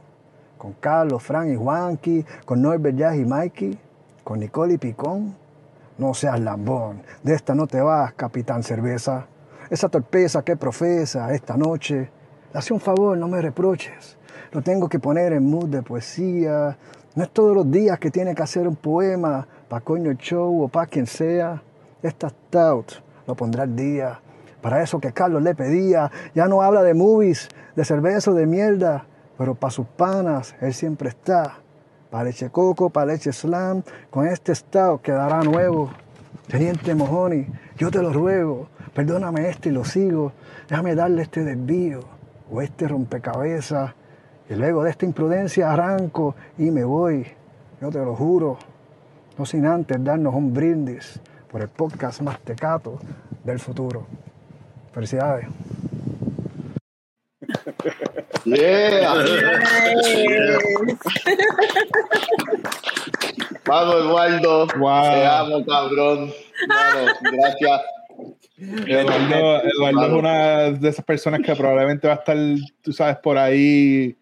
[0.57, 3.79] con Carlos, Fran y Juanqui, con Norbert, Jazz y Mikey,
[4.25, 5.37] con Nicole y Picón.
[5.99, 9.27] No seas lambón, de esta no te vas, capitán cerveza.
[9.69, 12.09] Esa torpeza que profesa esta noche,
[12.55, 14.17] hace un favor, no me reproches.
[14.53, 16.79] Lo tengo que poner en mood de poesía,
[17.15, 20.69] No es todos los días que tiene que hacer un poema para coño show o
[20.69, 21.63] para quien sea.
[22.03, 22.93] Esta stout
[23.27, 24.21] lo pondrá al día.
[24.61, 26.11] Para eso que Carlos le pedía.
[26.35, 29.07] Ya no habla de movies, de cerveza o de mierda.
[29.39, 31.55] Pero para sus panas, él siempre está.
[32.11, 33.83] Para leche coco, para leche slam.
[34.11, 35.89] Con este stout quedará nuevo.
[36.49, 37.47] Teniente Mojoni,
[37.79, 38.69] yo te lo ruego.
[38.93, 40.33] Perdóname este y lo sigo.
[40.69, 42.01] Déjame darle este desvío
[42.53, 43.95] o este rompecabezas.
[44.51, 47.27] Y luego de esta imprudencia arranco y me voy.
[47.81, 48.59] Yo te lo juro.
[49.39, 52.99] No sin antes darnos un brindis por el podcast más tecato
[53.45, 54.07] del futuro.
[54.93, 55.47] Felicidades.
[58.45, 59.15] Yeah.
[63.67, 64.67] Vamos, Eduardo.
[64.67, 66.33] Te amo, cabrón.
[66.69, 67.81] Mano, gracias.
[68.59, 72.37] Eduardo, Eduardo es una de esas personas que probablemente va a estar,
[72.83, 74.17] tú sabes, por ahí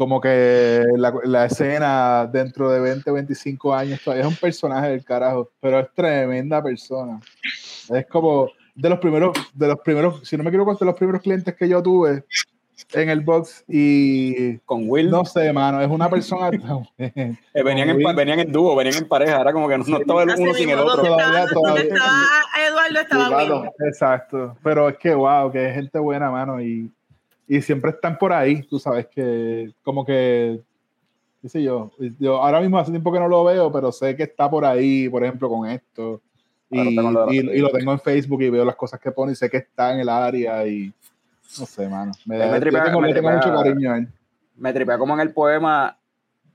[0.00, 5.04] como que la, la escena dentro de 20, 25 años todavía es un personaje del
[5.04, 7.20] carajo, pero es tremenda persona.
[7.90, 11.20] Es como de los primeros, de los primeros, si no me equivoco, de los primeros
[11.20, 12.24] clientes que yo tuve
[12.94, 15.10] en el box y con Will.
[15.10, 16.48] No sé, mano, es una persona.
[16.96, 20.22] Eh, venían, en, venían en dúo, venían en pareja, era como que no, no estaba
[20.22, 21.02] el uno sin el otro.
[21.02, 21.82] Todavía, todavía.
[21.82, 23.70] Estaba Eduardo, estaba Will.
[23.86, 26.90] Exacto, pero es que wow, que es gente buena, mano, y,
[27.52, 30.60] y siempre están por ahí, tú sabes que como que,
[31.42, 31.90] qué sé yo,
[32.20, 35.08] yo ahora mismo hace tiempo que no lo veo, pero sé que está por ahí,
[35.08, 36.20] por ejemplo, con esto,
[36.70, 39.34] y, lo y- y lo tengo en Facebook y veo las cosas que pone y
[39.34, 40.92] sé que está en el área y
[41.58, 44.08] no sé, mano, me, Me da- yo tripea- tengo, me tripea- mucho cariño a él.
[44.56, 45.96] Me tripea como en el poema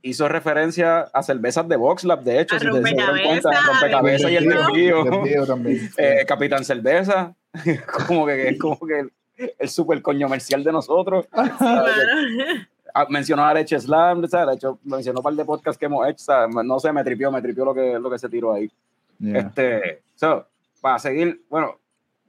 [0.02, 3.50] hizo referencia a cervezas de Vox Lab, de hecho, A si ustedes se dieron cuenta,
[3.68, 5.04] rompecabezas, y el desvío.
[5.04, 5.90] del tío también.
[5.98, 7.36] Eh, Capitán Cerveza,
[8.08, 9.08] como que es como que
[9.38, 11.28] el, super comercial de nosotros.
[12.98, 14.56] Ah, mencionó a Leche Slam, ¿sabes?
[14.56, 16.56] Hecho, mencionó un par de podcasts que hemos hecho, ¿sabes?
[16.64, 18.72] no sé, me tripió, me tripió lo que, lo que se tiró ahí.
[19.20, 19.40] Yeah.
[19.40, 20.48] Este, so,
[20.80, 21.78] para seguir, bueno,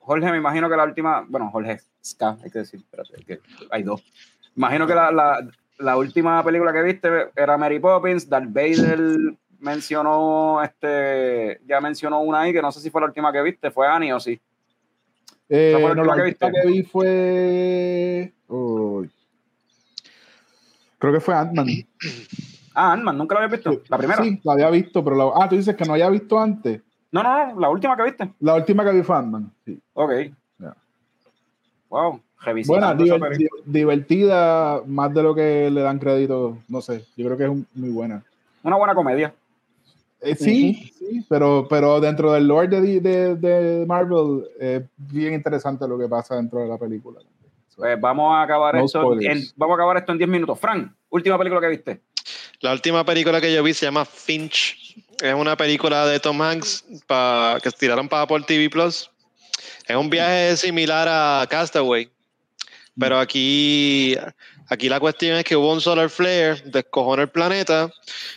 [0.00, 3.38] Jorge, me imagino que la última, bueno, Jorge Ska, hay que decir, espérate, que
[3.70, 4.02] hay dos.
[4.56, 10.62] Imagino que la, la, la última película que viste era Mary Poppins, Darth Vader mencionó,
[10.62, 13.86] este, ya mencionó una ahí, que no sé si fue la última que viste, fue
[13.86, 14.40] Annie o sí.
[15.48, 16.60] Eh, ¿Esa fue la última que última viste?
[16.62, 18.32] que vi fue.
[20.98, 21.66] Creo que fue Ant-Man.
[22.78, 23.80] Ah, Ant-Man, ¿nunca la habías visto?
[23.88, 24.22] La primera.
[24.22, 25.30] Sí, la había visto, pero la...
[25.34, 26.82] Ah, tú dices que no había visto antes.
[27.10, 28.30] No, no, no, la última que viste.
[28.40, 29.50] La última que vi fue Ant-Man.
[29.64, 29.80] Sí.
[29.94, 30.12] Ok.
[30.58, 30.76] Ya.
[31.88, 32.20] Wow,
[32.66, 32.94] Buena,
[33.64, 36.58] divertida, más de lo que le dan crédito.
[36.68, 38.22] No sé, yo creo que es un- muy buena.
[38.62, 39.32] Una buena comedia.
[40.20, 45.86] Eh, sí, sí, pero, pero dentro del lore de, de, de Marvel es bien interesante
[45.86, 47.20] lo que pasa dentro de la película.
[47.76, 50.58] Pues vamos a acabar No esto en, vamos a acabar esto en 10 minutos.
[50.58, 52.00] Frank, última película que viste.
[52.60, 54.96] La última película que yo vi se llama Finch.
[55.22, 59.10] Es una película de Tom Hanks pa- que tiraron para Apple TV Plus.
[59.86, 62.08] Es un viaje similar a Castaway.
[62.98, 64.16] Pero aquí,
[64.68, 67.90] aquí la cuestión es que hubo un solar flare, descojonó el planeta,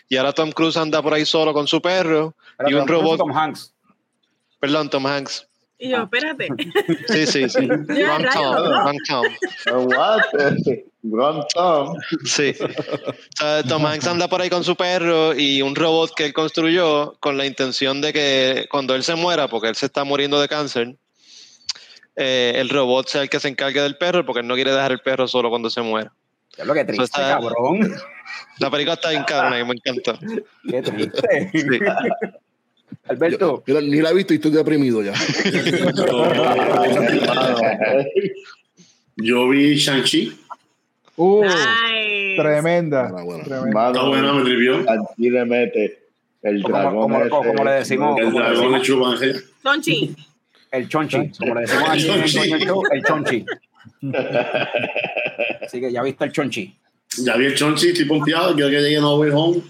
[0.09, 2.35] y ahora Tom Cruise anda por ahí solo con su perro
[2.67, 3.17] y un robot.
[3.17, 3.73] Tom Hanks.
[4.59, 5.47] Perdón, Tom Hanks.
[5.81, 6.49] Y yo, espérate.
[7.07, 7.67] Sí, sí, sí.
[7.67, 9.25] Wrong Tom, wrong Tom.
[9.87, 10.21] What?
[11.03, 11.95] Wrong Tom.
[12.25, 12.53] Sí.
[12.59, 16.33] O sea, Tom Hanks anda por ahí con su perro y un robot que él
[16.33, 20.41] construyó con la intención de que cuando él se muera, porque él se está muriendo
[20.41, 20.97] de cáncer,
[22.19, 24.91] eh, el robot sea el que se encargue del perro porque él no quiere dejar
[24.91, 26.11] el perro solo cuando se muera.
[26.57, 27.93] Es lo que triste, está- cabrón.
[28.59, 30.19] La película está bien cabrona y me encantó.
[30.69, 31.51] Qué triste.
[33.07, 33.63] Alberto.
[33.65, 35.13] Mira, ni la he visto y estoy deprimido ya.
[39.17, 40.37] Yo vi Shang-Chi.
[41.15, 42.35] Uh, Nice.
[42.37, 43.07] tremenda.
[43.09, 43.43] Buena, buena.
[43.43, 43.87] tremenda.
[43.87, 44.77] Está buena, me tripió.
[44.89, 45.99] Aquí le mete
[46.43, 47.01] el dragón.
[47.01, 47.29] como- ese.
[47.29, 49.19] como le decimos- El dragón de decimos.
[49.19, 49.43] Chupan.
[50.71, 53.45] El chonchi, como le decimos aquí en el Show, el chonchi.
[55.61, 56.75] Así que ya viste el chonchi.
[57.23, 58.53] Ya vi el Chonchi, estoy pompeado.
[58.53, 59.61] Quiero que llegue No Way Home.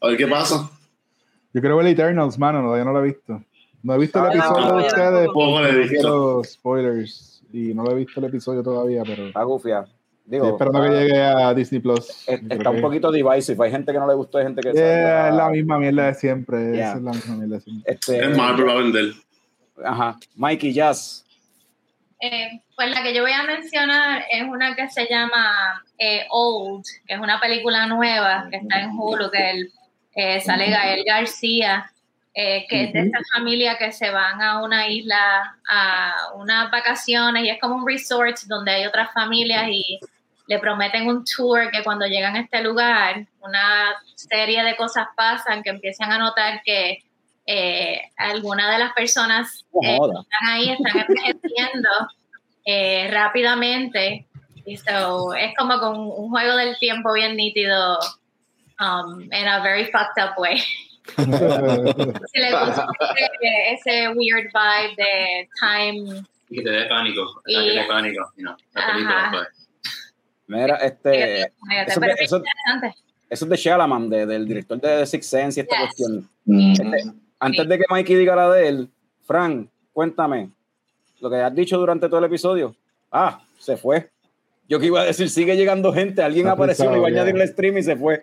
[0.00, 0.70] A ver qué pasa.
[1.52, 3.42] Yo quiero ver Eternals, mano, todavía no lo he visto.
[3.82, 5.26] No he visto el Ah, episodio de ustedes.
[5.28, 9.80] Poco le he spoilers y no lo he visto el episodio todavía, pero Está gufia.
[9.80, 9.92] estoy
[10.24, 12.24] Digo, esperando que ah, llegue a Disney Plus.
[12.26, 13.64] Creo está un poquito divisive.
[13.66, 14.72] Hay gente que no le gustó, hay gente que.
[14.72, 16.72] Yeah, es la misma mierda de siempre.
[16.72, 16.88] Yeah.
[16.88, 17.92] esa es la misma mierda de siempre.
[17.92, 19.12] Este, Es Marvel va a vender.
[19.84, 20.16] Ajá.
[20.34, 21.24] Mikey Jazz.
[22.20, 26.84] Eh, pues la que yo voy a mencionar es una que se llama eh, Old,
[27.06, 29.72] que es una película nueva que está en Hulu, que el,
[30.14, 31.90] eh, sale Gael García,
[32.34, 37.48] que es de esta familia que se van a una isla a unas vacaciones y
[37.48, 39.98] es como un resort donde hay otras familias y
[40.46, 45.62] le prometen un tour que cuando llegan a este lugar, una serie de cosas pasan
[45.62, 47.05] que empiezan a notar que
[47.46, 51.88] eh, algunas de las personas eh, que están ahí están envejeciendo
[52.66, 54.26] eh, rápidamente.
[54.64, 57.98] Y so, es como con un juego del tiempo bien nítido
[58.80, 60.58] um, in a very fucked up way.
[61.16, 67.86] si les gusta ese, ese weird vibe de time Y que te dé pánico, Y-
[67.86, 69.30] pánico, you know, la película, Ajá.
[69.30, 69.68] pues.
[70.48, 71.40] Mira, este.
[71.42, 72.94] Eso, eso- interesante.
[73.30, 75.84] eso es de Shalaman, de- del director de Six Sense y esta Yes.
[75.84, 76.28] cuestión.
[76.44, 76.72] Mm.
[76.72, 78.88] Este, antes de que Mikey diga la de él,
[79.26, 80.50] Frank, cuéntame
[81.20, 82.74] lo que has dicho durante todo el episodio.
[83.10, 84.10] Ah, se fue.
[84.68, 86.22] Yo que iba a decir, sigue llegando gente.
[86.22, 88.22] Alguien apareció, le iba a añadir el stream y se fue.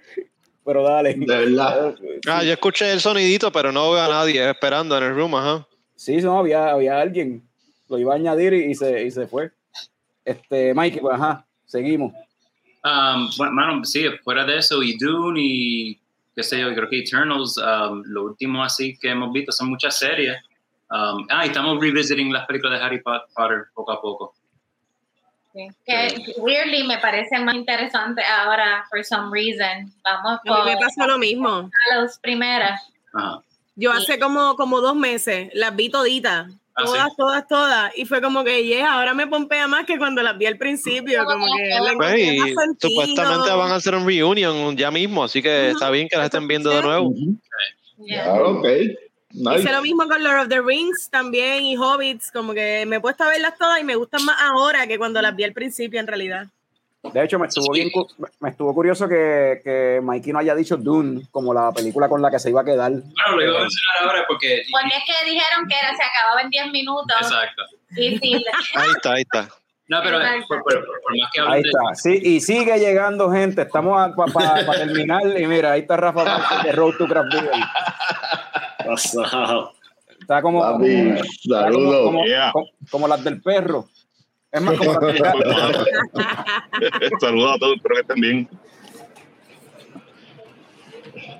[0.65, 1.13] Pero dale.
[1.13, 1.95] De verdad.
[2.27, 5.67] Ah, yo escuché el sonidito, pero no veo a nadie esperando en el room, ajá.
[5.95, 7.43] Sí, no, había, había alguien.
[7.89, 9.51] Lo iba a añadir y, y se, y se fue.
[10.25, 12.13] Este, Mikey, pues ajá, seguimos.
[12.83, 15.99] Um, bueno, mano, sí, fuera de eso, y Dune y
[16.35, 19.97] qué sé yo, creo que Eternals, um, lo último así que hemos visto son muchas
[19.97, 20.35] series.
[20.89, 24.33] Um, ah, y estamos revisiting las películas de Harry Pot- Potter poco a poco.
[25.53, 25.67] Sí.
[25.85, 29.93] Que weirdly me parece más interesante ahora, for some reason.
[30.03, 31.69] Vamos A mí me pasó lo mismo.
[31.91, 32.81] las primeras.
[33.13, 33.39] Ajá.
[33.75, 36.51] Yo hace como, como dos meses las vi toditas.
[36.75, 37.15] Ah, Todas, sí.
[37.17, 37.97] todas, todas.
[37.97, 41.23] Y fue como que, yeah, ahora me pompea más que cuando las vi al principio.
[41.25, 42.39] Como que le Pues, y
[42.79, 46.47] supuestamente van a hacer un reunion ya mismo, así que está bien que las estén
[46.47, 47.13] viendo de nuevo.
[48.05, 48.25] Yeah.
[48.25, 48.65] Ah, ok.
[49.35, 49.61] Nice.
[49.61, 52.99] Hice lo mismo con Lord of the Rings también y Hobbits, como que me he
[52.99, 55.99] puesto a verlas todas y me gustan más ahora que cuando las vi al principio
[55.99, 56.47] en realidad.
[57.11, 57.89] De hecho, me estuvo bien
[58.39, 62.31] me estuvo curioso que, que Mikey no haya dicho Dune como la película con la
[62.31, 62.91] que se iba a quedar.
[62.91, 64.63] Bueno, lo iba a mencionar ahora porque...
[64.71, 67.15] Porque es que dijeron que era, se acababa en 10 minutos.
[67.21, 67.63] Exacto.
[67.97, 69.49] Y sí, Ahí está, ahí está.
[69.89, 71.69] No, pero eh, por, por- por más que hablen Ahí de...
[71.69, 71.95] está.
[71.95, 73.63] Sí, y sigue llegando gente.
[73.63, 75.21] Estamos para terminar.
[75.37, 77.51] Y mira, ahí está Rafa Márquez de Road to Craft Beer.
[78.85, 79.73] Pasado.
[80.19, 82.05] Está como, Papi, como, saludos.
[82.05, 82.51] como- Yeah.
[82.53, 83.85] como- como las del perro.
[84.53, 84.75] Es más.
[87.19, 88.47] Saludos a todos, espero que estén bien.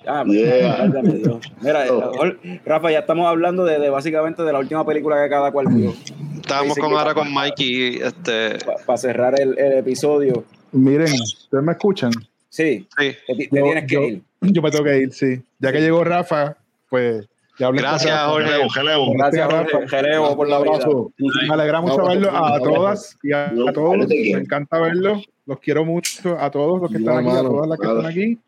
[0.05, 0.85] Ah, Yeah.
[1.61, 5.49] Mira, eh, Rafa, ya estamos hablando de, de básicamente de la última película que cada
[5.51, 5.93] cual vio.
[6.35, 10.43] Estábamos sí, con ahora con Mikey, este, Para cerrar el, el episodio.
[10.73, 12.11] Miren, ¿ustedes me escuchan?
[12.49, 13.15] Sí, sí.
[13.27, 14.21] te, ti- te Yo- tienes que yo- ir.
[14.41, 15.41] Yo me tengo que ir, sí.
[15.59, 16.57] Ya que llegó Rafa,
[16.89, 17.25] pues
[17.59, 18.19] ya Gracias.
[18.25, 18.47] Jorge.
[18.49, 19.05] Geleo, geleo.
[19.17, 19.53] Gracias.
[19.53, 19.87] Jorge.
[19.87, 21.11] Jereo, por la abrazo.
[21.17, 24.07] Me alegra mucho No, verlo a no, todas y a, no, a todos.
[24.07, 25.27] Me encanta verlos.
[25.45, 28.39] Los quiero mucho a todos los que están aquí, a todas las que están aquí.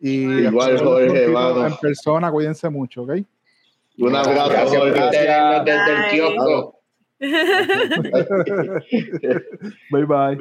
[0.00, 1.66] Y Igual, Jorge, verlos mano.
[1.68, 3.10] en persona, cuídense mucho, ¿ok?
[3.98, 5.00] Un abrazo, Gracias Jorge.
[5.10, 6.10] tenernos desde el Bye.
[6.10, 6.78] kiosco.
[9.92, 10.36] Bye bye.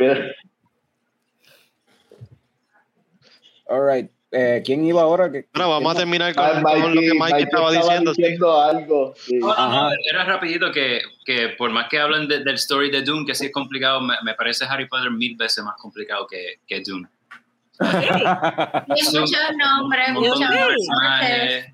[3.70, 4.10] All right.
[4.34, 5.30] Eh, ¿Quién iba ahora?
[5.30, 8.14] ¿Qué- Bueno, vamos a terminar con, ah, con lo que Mikey, Mikey Mikey estaba diciendo.
[8.14, 8.24] sí.
[8.26, 9.14] algo.
[9.18, 9.38] sí.
[9.40, 9.90] No, no, no, Ajá.
[10.10, 13.48] era rapidito que, que por más que hablen de- del story de Dune, que sí
[13.48, 17.08] es complicado, me, me parece Harry Potter mil veces más complicado que, que Dune.
[17.80, 21.74] Hay muchos nombres, muchos personajes.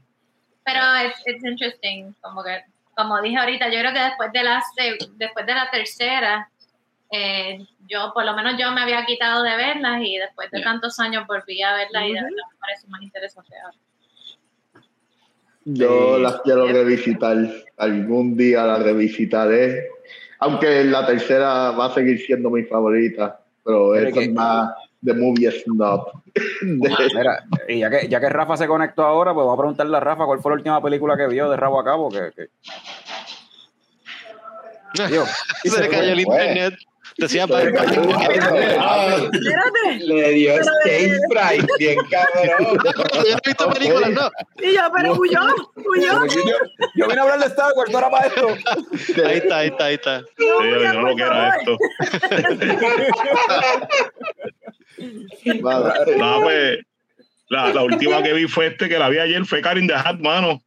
[0.64, 2.62] Pero es it's interesting, como que,
[2.96, 4.62] como dije ahorita, yo creo que después de la,
[5.16, 6.50] después de la tercera,
[7.12, 10.66] eh, yo, por lo menos yo me había quitado de verlas y después de Yeah.
[10.72, 13.78] tantos años volví a verlas y de verdad me parece más interesante ahora.
[15.66, 17.38] Yo las quiero revisitar.
[17.78, 19.90] Algún día las revisitaré.
[20.40, 23.40] Aunque la tercera va a seguir siendo mi favorita.
[23.66, 24.70] Pero Pero eso que- es más
[25.02, 26.10] de movie snob.
[26.62, 29.98] De- Mira, y ya que, ya que Rafa se conectó ahora, pues voy a preguntarle
[29.98, 32.10] a Rafa cuál fue la última película que vio de rabo a cabo.
[32.10, 32.32] Que,
[35.64, 36.74] Se le cayó el internet.
[37.18, 37.72] Decía para
[38.80, 40.06] Ah, Espérate.
[40.06, 42.77] Le dio stage fright, bien cabrón.
[42.84, 44.31] Yo no he visto películas, no.
[44.61, 45.41] Y yo, pero huyó,
[45.76, 46.26] huyó.
[46.95, 48.48] yo, vine a hablar de Star Wars, no era para esto.
[49.26, 50.22] Ahí está, ahí está, ahí está.
[50.38, 51.77] Yo no lo que era esto.
[56.18, 56.80] No, pues,
[57.49, 60.19] la, la última que vi fue este, que la vi ayer, fue Karin the Hat,
[60.19, 60.64] mano.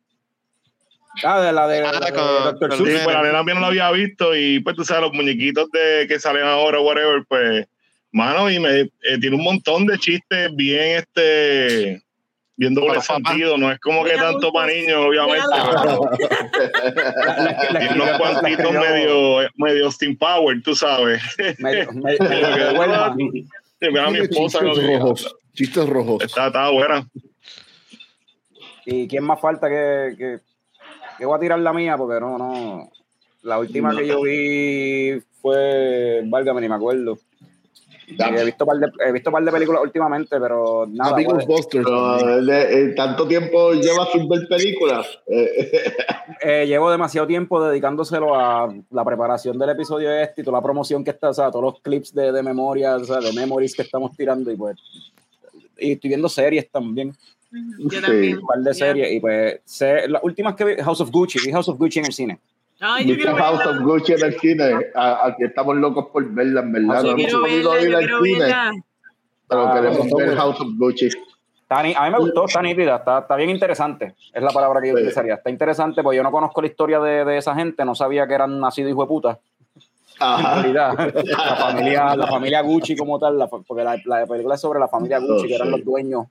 [1.24, 2.68] Ah, de la de, Ah, la de con- Dr.
[2.70, 2.88] con Seuss.
[2.90, 6.06] Sí, pues la mía no la había visto y pues tú sabes, los muñequitos de
[6.08, 7.66] que salen ahora, whatever, pues,
[8.12, 8.90] mano, y me eh,
[9.20, 12.02] tiene un montón de chistes bien, este,
[12.56, 16.00] bien doble sentido, no es como que tanto para niños, obviamente, pero
[17.24, 21.22] La- tiene unos la- cuantitos la- medio, medio Steam Power, tú sabes.
[21.58, 22.24] medio- medio-
[23.80, 25.36] medio a mi esposa, chistes rojos.
[25.54, 26.22] Chistes rojos.
[26.24, 27.06] está, está buena.
[28.86, 30.38] ¿Y quién más falta que, que,
[31.20, 31.96] que voy a tirar la mía?
[31.96, 32.90] Porque no, no.
[33.42, 37.18] La última que yo vi fue, válgame, ni me acuerdo.
[38.08, 41.14] he visto par de, he visto par de películas últimamente, pero nada.
[41.14, 41.66] Pues.
[41.70, 45.06] Pero, eh, eh, tanto tiempo llevas sin ver películas.
[45.26, 45.94] Eh,
[46.42, 51.04] eh, llevo demasiado tiempo dedicándoselo a la preparación del episodio este y toda la promoción
[51.04, 53.82] que está, o sea, todos los clips de, de memoria, o sea, de memories que
[53.82, 54.76] estamos tirando y pues
[55.80, 57.14] y estoy viendo series también.
[57.78, 58.38] Yo también.
[58.38, 61.52] Un par de series y pues sé, las últimas que vi, House of Gucci, vi
[61.52, 62.38] House of Gucci en el cine.
[62.80, 63.72] Ay, yo ¿Viste quiero House verla.
[63.72, 64.72] of Gucci en el cine?
[64.94, 67.02] A- Aquí estamos locos por verla, en verdad.
[67.02, 68.72] Yo No hemos Quiero podido verla, ir yo al quiero cine, verla.
[69.48, 70.36] pero Ah, queremos ver.
[70.36, 71.06] House of Gucci.
[71.06, 74.14] Está ni- a mí me gustó, está nítida, está, está bien interesante.
[74.32, 75.00] Es la palabra que yo Sí.
[75.02, 75.34] utilizaría.
[75.34, 78.34] Está interesante porque yo no conozco la historia de, de esa gente, no sabía que
[78.34, 79.38] eran nacidos hijos de puta.
[80.20, 80.54] En Ajá.
[80.62, 84.78] realidad, la familia, la familia Gucci como tal, la porque la, la película es sobre
[84.80, 85.72] la familia Gucci, que eran sí.
[85.76, 86.26] los dueños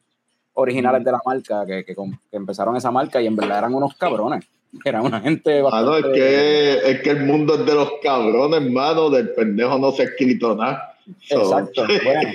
[0.59, 1.95] originales de la marca, que, que,
[2.31, 4.45] empezaron esa marca y en verdad eran unos cabrones.
[4.85, 6.19] Eran una gente Mano, es bastante...
[6.19, 9.09] que, es que el mundo es de los cabrones, hermano.
[9.09, 10.95] Del pendejo no se ha escrito nada.
[11.21, 12.29] So, Exacto, bueno.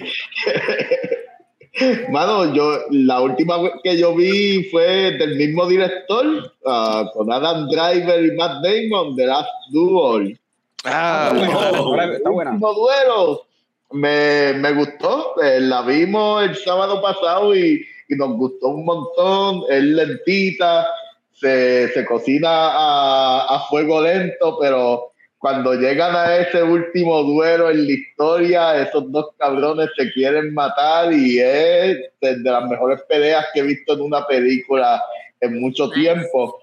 [2.10, 7.68] Mano, yo la última vez que yo vi fue del mismo director, ah, con Adam
[7.68, 10.38] Driver y Matt Damon, The Last Duel.
[10.84, 12.52] Ah, Está buena.
[12.52, 13.46] Último duelo.
[13.92, 15.40] Me, me gustó.
[15.42, 19.62] eh, la vimos el sábado pasado y, y nos gustó un montón.
[19.70, 20.86] Es lentita,
[21.32, 27.86] se, se cocina a, a fuego lento, pero cuando llegan a ese último duelo en
[27.86, 33.46] la historia, esos dos cabrones se quieren matar y es de, de las mejores peleas
[33.52, 35.02] que he visto en una película
[35.40, 36.58] en mucho tiempo.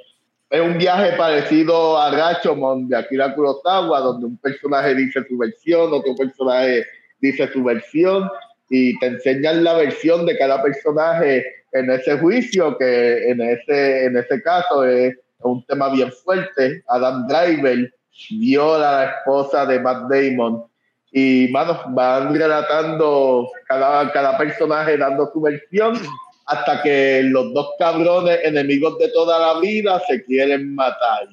[0.49, 5.93] Es un viaje parecido a Rashomon de Akira Kurosawa, donde un personaje dice su versión,
[5.93, 6.85] otro personaje
[7.21, 8.27] dice su versión,
[8.73, 14.15] y te enseñan la versión de cada personaje en ese juicio, que en ese, en
[14.15, 16.81] ese caso es un tema bien fuerte.
[16.87, 17.93] Adam Driver
[18.29, 20.63] viola a la esposa de Matt Damon.
[21.11, 25.99] Y, mano, van relatando cada, cada personaje dando su versión
[26.45, 31.27] hasta que los dos cabrones enemigos de toda la vida se quieren matar.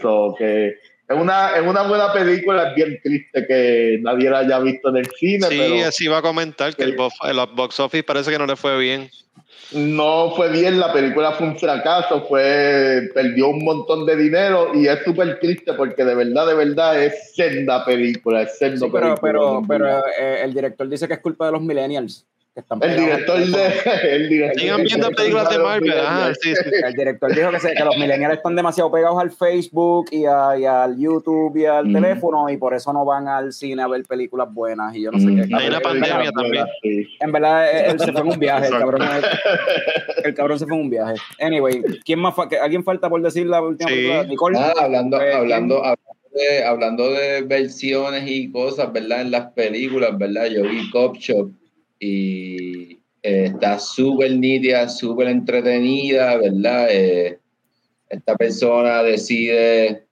[0.00, 0.76] So, que
[1.08, 4.96] es una, es una buena película, es bien triste que nadie la haya visto en
[4.96, 8.30] el cine, sí, pero así iba a comentar que el, box, el box office parece
[8.32, 9.08] que no le fue bien.
[9.72, 14.88] no fue bien, la película fue un fracaso, fue, perdió un montón de dinero y
[14.88, 19.14] es súper triste porque de verdad, de verdad es senda película, es senda Sí, pero,
[19.16, 19.20] película.
[19.20, 22.24] pero, pero eh, el director dice que es culpa de los millennials.
[22.56, 23.66] Que están el director de...
[24.16, 25.92] El director, Sigan viendo películas de Marvel.
[26.00, 26.70] Ah, sí, sí.
[26.86, 30.58] El director dijo que, se- que los millennials están demasiado pegados al Facebook y, a-
[30.58, 31.92] y al YouTube y al Mm.
[31.92, 35.18] teléfono y por eso no van al cine a ver películas buenas y yo no
[35.20, 35.54] sé qué.
[35.54, 36.64] Hay una pandemia también.
[37.20, 39.02] En verdad, él él se fue en un viaje, el cabrón,
[40.24, 41.14] el cabrón se fue en un viaje.
[41.38, 43.96] Anyway, ¿quién más fa- que- ¿alguien falta por decir la última Sí.
[43.96, 44.24] película?
[44.24, 44.58] Nicole.
[44.58, 46.00] Nada, hablando, Eh, hablando, hablando,
[46.32, 49.20] de, hablando de versiones y cosas, ¿verdad?
[49.20, 50.46] En las películas, ¿verdad?
[50.46, 51.50] Yo vi Cop Shop
[51.98, 52.92] y
[53.22, 56.88] eh, está súper nítida, súper entretenida, ¿verdad?
[56.90, 57.38] Eh,
[58.08, 60.06] esta persona decide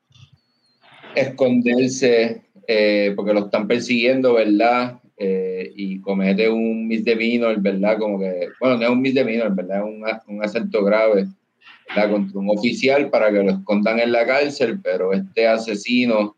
[1.15, 5.01] esconderse eh, porque lo están persiguiendo, ¿verdad?
[5.17, 7.99] Eh, y comete un misdemeanor, ¿verdad?
[7.99, 9.79] Como que, bueno, no es un misdemeanor, ¿verdad?
[9.79, 11.29] Es un, un asalto grave,
[11.89, 12.11] ¿verdad?
[12.11, 16.37] Contra un oficial para que lo escondan en la cárcel, pero este asesino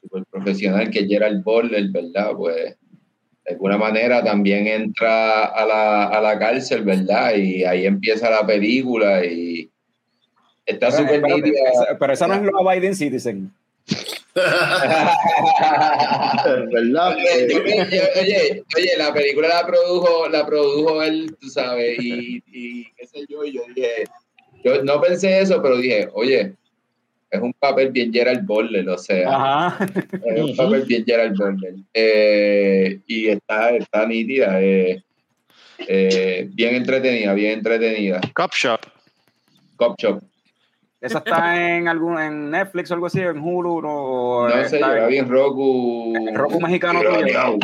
[0.00, 2.32] super profesional que Gerald Butler, ¿verdad?
[2.36, 2.76] Pues
[3.44, 7.34] de alguna manera también entra a la, a la cárcel, ¿verdad?
[7.34, 9.68] Y ahí empieza la película y
[10.64, 11.22] está súper
[11.72, 13.52] esa- pero esa no es la Biden Citizen.
[16.72, 17.16] ¿Verdad?
[17.16, 17.60] Oye, yo-
[18.20, 23.24] oye, oye, la película la produjo, la produjo él, tú sabes, y, y qué sé
[23.28, 24.04] yo, y yo dije,
[24.64, 26.54] yo no pensé eso, pero dije, oye,
[27.32, 29.88] es un papel bien Gerald Butler, o sea, Ajá.
[30.26, 31.74] es un papel bien Gerald Butler.
[31.94, 35.02] Eh, y está, está nítida, eh,
[35.78, 38.20] eh, bien entretenida, bien entretenida.
[38.34, 38.80] Cop Shop.
[39.76, 40.22] Cop Shop.
[41.02, 44.62] Esa está en algún en Netflix o algo así, en Hulu o No sé, yo
[44.62, 46.14] está la en- vi en Roku.
[46.16, 47.58] en Roku mexicano tuyo.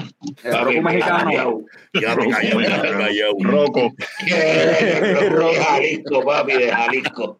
[0.44, 1.30] El Roku mexicano.
[1.30, 1.60] Callado.
[3.40, 3.94] Roco.
[5.30, 7.36] Roku de Jalisco, papi, de Jalisco.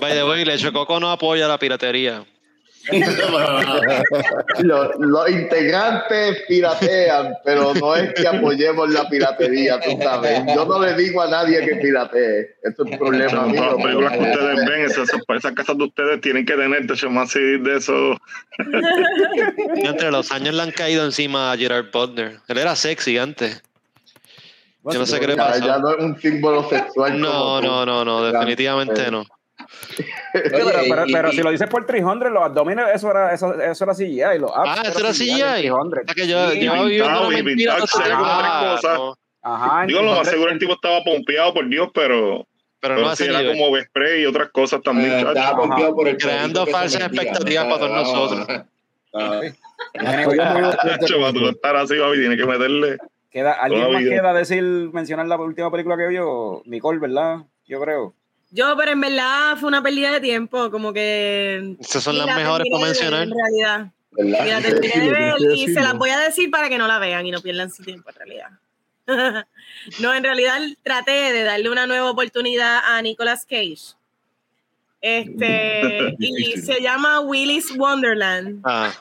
[0.00, 2.24] By the way, Leche Coco no apoya la piratería.
[4.60, 10.42] Los, los integrantes piratean, pero no es que apoyemos la piratería, tú sabes.
[10.54, 12.56] Yo no le digo a nadie que piratee.
[12.62, 13.64] Eso es un problema mío.
[13.64, 16.74] las películas que ustedes ven, esas, esas, casas de ustedes tienen que tener
[17.10, 18.16] más de eso.
[19.76, 22.38] Y entre los años le han caído encima a Gerard Butler.
[22.48, 23.62] Él era sexy antes.
[24.84, 25.66] Yo no sé qué le Ya, pasó.
[25.66, 27.18] ya no es un símbolo sexual.
[27.18, 29.24] No, no, no, no, definitivamente no.
[29.98, 33.32] Oye, pero, pero, y- pero y- si lo dices por 300, los abdominales, eso era,
[33.34, 34.22] eso, eso era CGI.
[34.36, 35.30] y Los Ah, eso era CGI.
[35.40, 35.98] en 300.
[36.02, 37.76] O sea que yo, Sí, yo viviendo una mentira
[38.12, 39.16] Ah, no.
[39.46, 40.30] Ajá, Digo, lo más 300.
[40.30, 42.46] seguro el tipo estaba pompeado por Dios, pero,
[42.80, 43.58] Pero pero no sí era nivel.
[43.58, 45.12] como spray y otras cosas también.
[45.12, 45.32] Eh, chacho.
[45.32, 48.46] estaba pompeado por el Creando falsas expectativas para todos no, nosotros.
[51.34, 52.98] Tú estar así, papi, tiene que meterle.
[53.30, 54.10] Queda, ¿Alguien más vida.
[54.16, 54.62] queda decir,
[54.92, 56.62] mencionar la última película que vio?
[56.66, 57.38] Nicole, ¿verdad?
[57.66, 58.14] Yo creo.
[58.54, 61.74] Yo, pero en verdad fue una pérdida de tiempo, como que...
[61.80, 63.22] Esas son las la mejores para ver, mencionar.
[63.24, 63.86] En realidad.
[64.12, 64.46] ¿verdad?
[64.46, 65.98] Y la terminé de ver y se las no.
[65.98, 68.50] voy a decir para que no la vean y no pierdan su tiempo en realidad.
[69.98, 73.96] no, en realidad traté de darle una nueva oportunidad a Nicolas Cage.
[75.00, 78.60] Este, y se llama Willy's Wonderland.
[78.62, 78.92] Ah,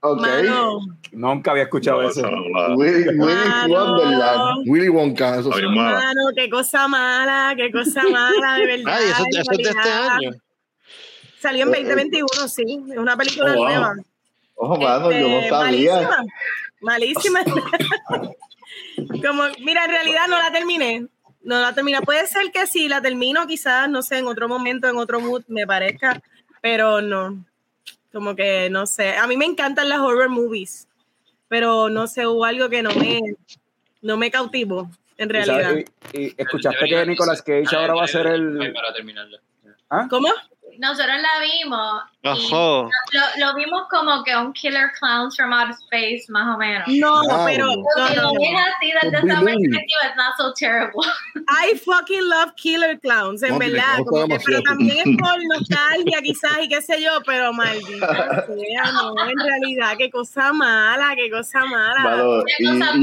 [0.00, 0.20] Ok.
[0.20, 0.78] Mano,
[1.12, 2.22] Nunca había escuchado No, eso.
[2.22, 3.16] no Willy.
[3.18, 4.62] Wonderland.
[4.68, 5.60] Willy Wonka, eso sí.
[5.62, 8.94] Ay, mano, qué cosa mala, qué cosa mala, de verdad.
[8.98, 10.30] Ay, eso, eso es de este año.
[11.40, 12.62] Salió en 2021, sí.
[12.92, 13.64] Es una película Oh, wow.
[13.64, 13.94] nueva.
[14.56, 15.94] Ojo, mano, yo no Este, sabía.
[15.94, 16.24] Malísima.
[16.80, 17.40] Malísima.
[19.26, 21.06] Como, mira, en realidad no la terminé.
[21.42, 22.00] No la terminé.
[22.02, 25.42] Puede ser que si la termino, quizás, no sé, en otro momento, en otro mood,
[25.48, 26.20] me parezca,
[26.60, 27.44] pero no.
[28.12, 29.16] Como que no sé.
[29.16, 30.88] A mí me encantan las horror movies,
[31.48, 33.20] pero no sé, hubo algo que no me,
[34.02, 35.62] no me cautivó, en Y realidad.
[35.70, 38.72] sabes- Y, y escuchaste que Nicolas Cage ahora va a ser el.
[38.72, 39.38] Para terminarla.
[40.10, 40.28] ¿Cómo?
[40.78, 42.90] Nosotros la vimos y Ojo.
[43.12, 46.82] lo, lo vimos como que un Killer Clowns from Outer Space, más o menos.
[46.88, 47.44] No, Wow.
[47.46, 48.32] pero no, no, lo no.
[48.40, 51.02] ves así desde Con esa perspectiva, it's not so terrible.
[51.48, 53.98] I fucking love Killer Clowns, en No, verdad.
[54.04, 58.06] como que- pero también es por nostalgia, quizás, y qué sé yo, pero maldita
[58.46, 62.24] sea, no, en realidad, qué cosa mala, qué cosa mala.
[62.24, 63.00] Una y, cosa y,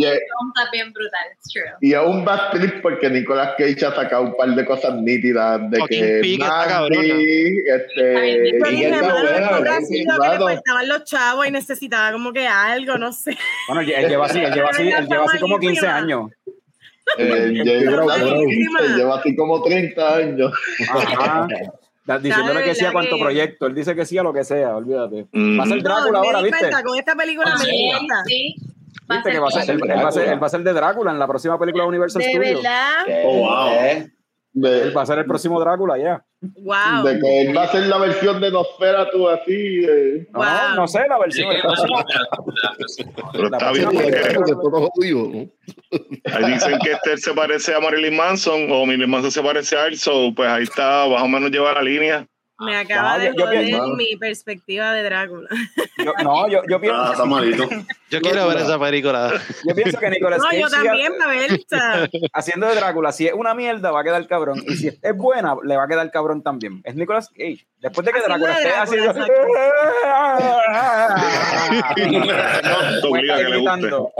[0.74, 1.64] bien brutal, it's true.
[1.82, 5.62] y es un bad trip porque Nicolas Cage ha sacado un par de cosas nítidas
[5.72, 6.38] de Fucking que.
[6.40, 12.12] Mandy, este, Yo y dije, está mano, buena, que le faltaban los chavos y necesitaba
[12.12, 13.38] como que algo, no sé.
[13.68, 16.32] Bueno, él lleva así, él lleva así, él lleva así como 15 años.
[17.18, 18.08] eh, Pero
[18.96, 20.52] lleva, así como 30 años.
[20.90, 21.48] Ajá.
[22.22, 23.66] Diciéndole de que sí a cuánto que- proyecto.
[23.68, 25.28] Él dice que sí a lo que sea, olvídate.
[25.32, 25.60] Mm.
[25.60, 26.70] Va a ser Drácula ahora, ¿viste?
[26.84, 27.92] con esta película me di
[28.28, 28.56] Sí.
[29.10, 30.64] Va ¿Viste que va a ser, él, él va a ser, él va a ser
[30.64, 32.62] de Drácula en la próxima película de Universal De Studios.
[32.64, 33.68] verdad, Oh, wow.
[33.82, 34.12] ¿Eh?
[34.54, 36.24] De, Él va a ser el próximo Drácula ya.
[36.58, 37.04] Wow.
[37.06, 39.86] de que él va a hacer la versión de Nosferatu así.
[39.88, 40.28] eh.
[40.34, 41.50] No, no, no sé la versión.
[41.62, 42.06] próximo-
[43.34, 44.22] Pero está bien porque
[46.34, 49.88] ahí dicen que este se parece a Marilyn Manson o Marilyn Manson se parece a
[49.88, 52.28] él, so, pues ahí está, más o menos lleva la línea.
[52.64, 55.50] Me acaba No, de yo- joder pienso- mi perspectiva de Drácula.
[55.98, 57.70] Yo- no, yo, yo Ah, pienso, está malito.
[58.10, 59.42] Yo quiero ver esa película.
[59.68, 61.14] yo pienso que Nicolas No, Cage yo también,
[61.68, 64.62] sea, haciendo de Drácula, si es una mierda, va a quedar cabrón.
[64.68, 66.82] Y si es buena, le va a quedar cabrón también.
[66.84, 67.66] Es Nicolas Cage.
[67.80, 69.26] Después de que Drácula de esté haciendo.
[73.10, 73.78] Obliga a que le guste.
[73.78, 74.12] gritando.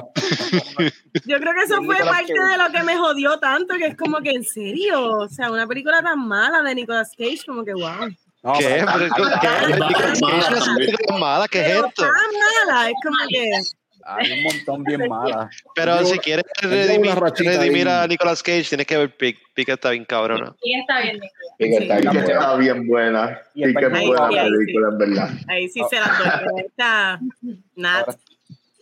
[1.26, 2.52] Yo creo que eso fue Nicolas parte Cage.
[2.52, 5.68] de lo que me jodió tanto, que es como que en serio, o sea, una
[5.68, 8.10] película tan mala de Nicolas Cage, como que wow.
[8.44, 8.84] No, ¿Qué?
[8.86, 9.48] pero- ¿Pero ¿Qué?
[9.48, 9.80] ¿Qué?
[9.80, 11.48] Mala ¿Qué es mala?
[11.48, 12.02] ¿Qué es Pero esto?
[12.04, 12.12] tan
[12.68, 13.52] mala, es como que
[14.06, 15.50] Hay un montón bien mala.
[15.76, 19.38] Pero si quieres redimir, redimir a Nicolas Cage, tienes que ver Pig.
[19.54, 20.54] Pig está bien cabrona.
[20.62, 21.22] Y está bien.
[21.22, 22.02] Sí, que está Sí.
[22.02, 22.34] bien Que buena.
[22.34, 23.24] está bien buena.
[23.56, 24.52] Está en es Ahí buena sí, ahí sí.
[24.52, 25.30] película, en verdad.
[25.48, 26.66] ahí sí se las doy.
[26.76, 27.20] pero
[27.78, 28.00] nada.
[28.02, 28.18] Ahora,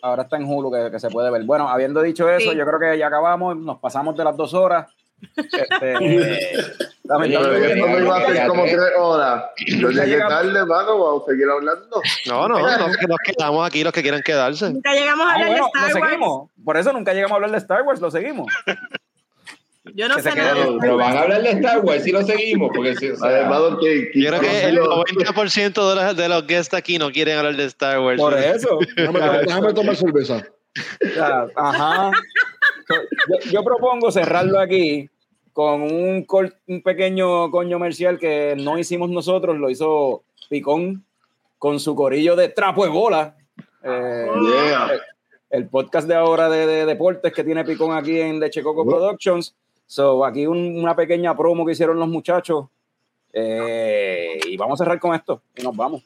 [0.02, 1.44] ahora está en Hulu que, que se puede ver.
[1.44, 2.58] Bueno, habiendo dicho eso, Sí.
[2.58, 4.88] yo creo que ya acabamos, nos pasamos de las dos horas.
[5.38, 6.00] Este, Pero
[7.06, 9.44] lamentablemente- esto no iba a ser como tres horas.
[9.68, 12.02] Yo llegué tarde, mano, vamos a seguir hablando.
[12.28, 14.72] No, no, no, que nos quedamos aquí los que quieran quedarse.
[14.72, 16.10] Nunca llegamos a Ah, hablar bueno, de Star Wars.
[16.12, 16.50] seguimos.
[16.64, 18.48] Por eso nunca llegamos a hablar de Star Wars, lo seguimos.
[19.96, 22.22] Yo no Que se sé nada Pero, van a hablar de Star Wars si lo
[22.22, 26.30] seguimos, porque si, o sea, Además, que, Yo creo que el 90% de los, de
[26.30, 28.22] los guests aquí no quieren hablar de Star Wars.
[28.22, 28.78] Por eso.
[28.96, 30.44] Déjame, déjame tomar cerveza.
[31.56, 32.12] Ajá.
[32.92, 35.10] Yo, yo propongo cerrarlo aquí
[35.54, 41.04] con un, cor- un pequeño coño comercial que no hicimos nosotros, lo hizo Picón
[41.58, 43.36] con su corillo de trapo de bola.
[43.84, 44.28] Eh,
[44.70, 44.90] Yeah.
[44.94, 45.02] el,
[45.64, 49.56] el podcast de ahora de, de deportes que tiene Picón aquí en Leche Coco Productions.
[49.86, 52.66] So, aquí un- una pequeña promo que hicieron los muchachos.
[53.34, 56.04] Eh, y vamos a cerrar con esto y nos vamos.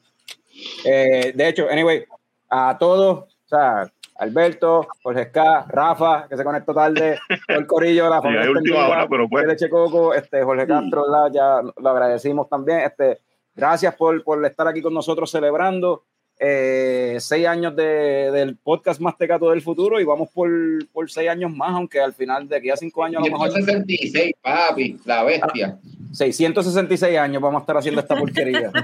[0.85, 2.05] Eh, de hecho, anyway,
[2.49, 7.19] a todos, o sea, Alberto, Jorge Ska, Rafa, que se conectó tarde,
[7.49, 9.43] el corillo, la Y familia última hora, pero pues.
[9.43, 11.31] de Leche Coco, este, Jorge Castro, ¿verdad?
[11.33, 12.79] ya lo agradecimos también.
[12.79, 13.19] Este,
[13.55, 16.03] gracias por, por estar aquí con nosotros celebrando
[16.37, 20.49] eh, seis años de- del podcast más tecato del futuro y vamos por,
[20.91, 23.51] por seis años más, aunque al final de aquí a cinco años a lo mejor
[23.51, 25.77] 166, papi, la bestia.
[26.11, 28.71] 666 años vamos a estar haciendo esta porquería.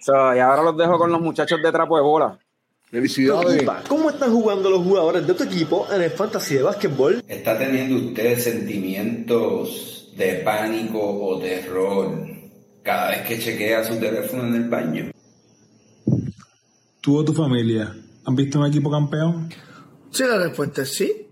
[0.00, 2.38] So, y ahora los dejo con los muchachos de trapo de bola.
[2.96, 3.62] Felicidades.
[3.90, 7.22] ¿Cómo están jugando los jugadores de tu equipo en el fantasy de básquetbol?
[7.28, 12.26] ¿Está teniendo usted sentimientos de pánico o terror
[12.82, 15.10] cada vez que chequea su teléfono en el baño?
[17.02, 17.94] ¿Tú o tu familia
[18.24, 19.50] han visto un equipo campeón?
[20.10, 21.28] Sí, la respuesta es sí.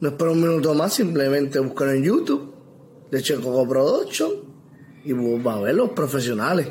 [0.00, 2.54] No espero un minuto más, simplemente buscar en YouTube
[3.10, 4.30] de Checoco Production
[5.06, 6.68] y va a ver los profesionales.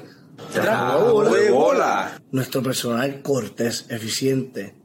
[0.51, 2.19] Trapo de bola.
[2.31, 4.75] Nuestro personal cortés, eficiente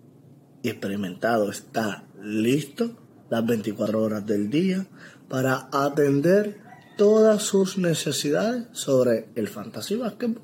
[0.62, 2.90] y experimentado está listo
[3.30, 4.86] las 24 horas del día
[5.28, 6.60] para atender
[6.96, 10.42] todas sus necesidades sobre el fantasy basketball.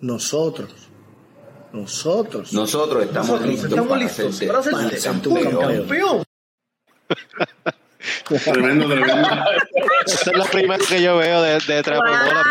[0.00, 0.72] Nosotros,
[1.72, 5.58] nosotros, Nosotros estamos Nosotros listos estamos para listos ser, para para ser ser campeón.
[5.58, 6.22] campeón.
[8.44, 9.28] Tremendo, tremendo.
[10.06, 12.44] Esta es la primera que yo veo de, de Trapo de Bola,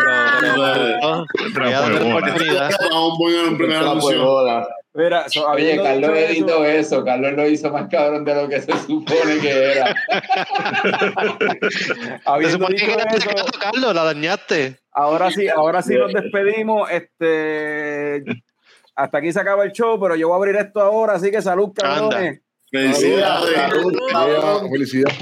[1.54, 1.64] pero,
[3.58, 4.66] pero, anuncio.
[4.94, 7.02] Mira, so, Oye, Carlos dicho editó eso.
[7.02, 9.94] Carlos lo hizo más cabrón de lo que se supone que era.
[12.42, 14.76] Se supone que era eso, Carlos, la dañaste.
[14.92, 16.90] ahora sí, ahora sí nos despedimos.
[16.90, 18.22] Este,
[18.94, 21.40] hasta aquí se acaba el show, pero yo voy a abrir esto ahora, así que
[21.40, 22.42] salud, cabrones.
[22.70, 23.50] Felicidades.
[24.70, 25.18] Felicidades.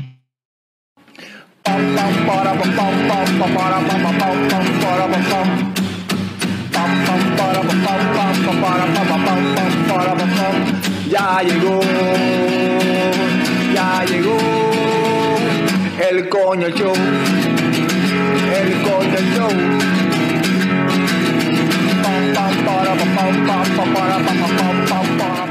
[11.11, 11.81] Ya llegó,
[13.75, 14.39] ya llegó
[16.09, 16.95] el coño show,
[18.55, 19.51] el coño show.
[22.03, 24.39] Pam, pam, para, pam, pam, pam, pam, para, pam,
[25.19, 25.50] pam,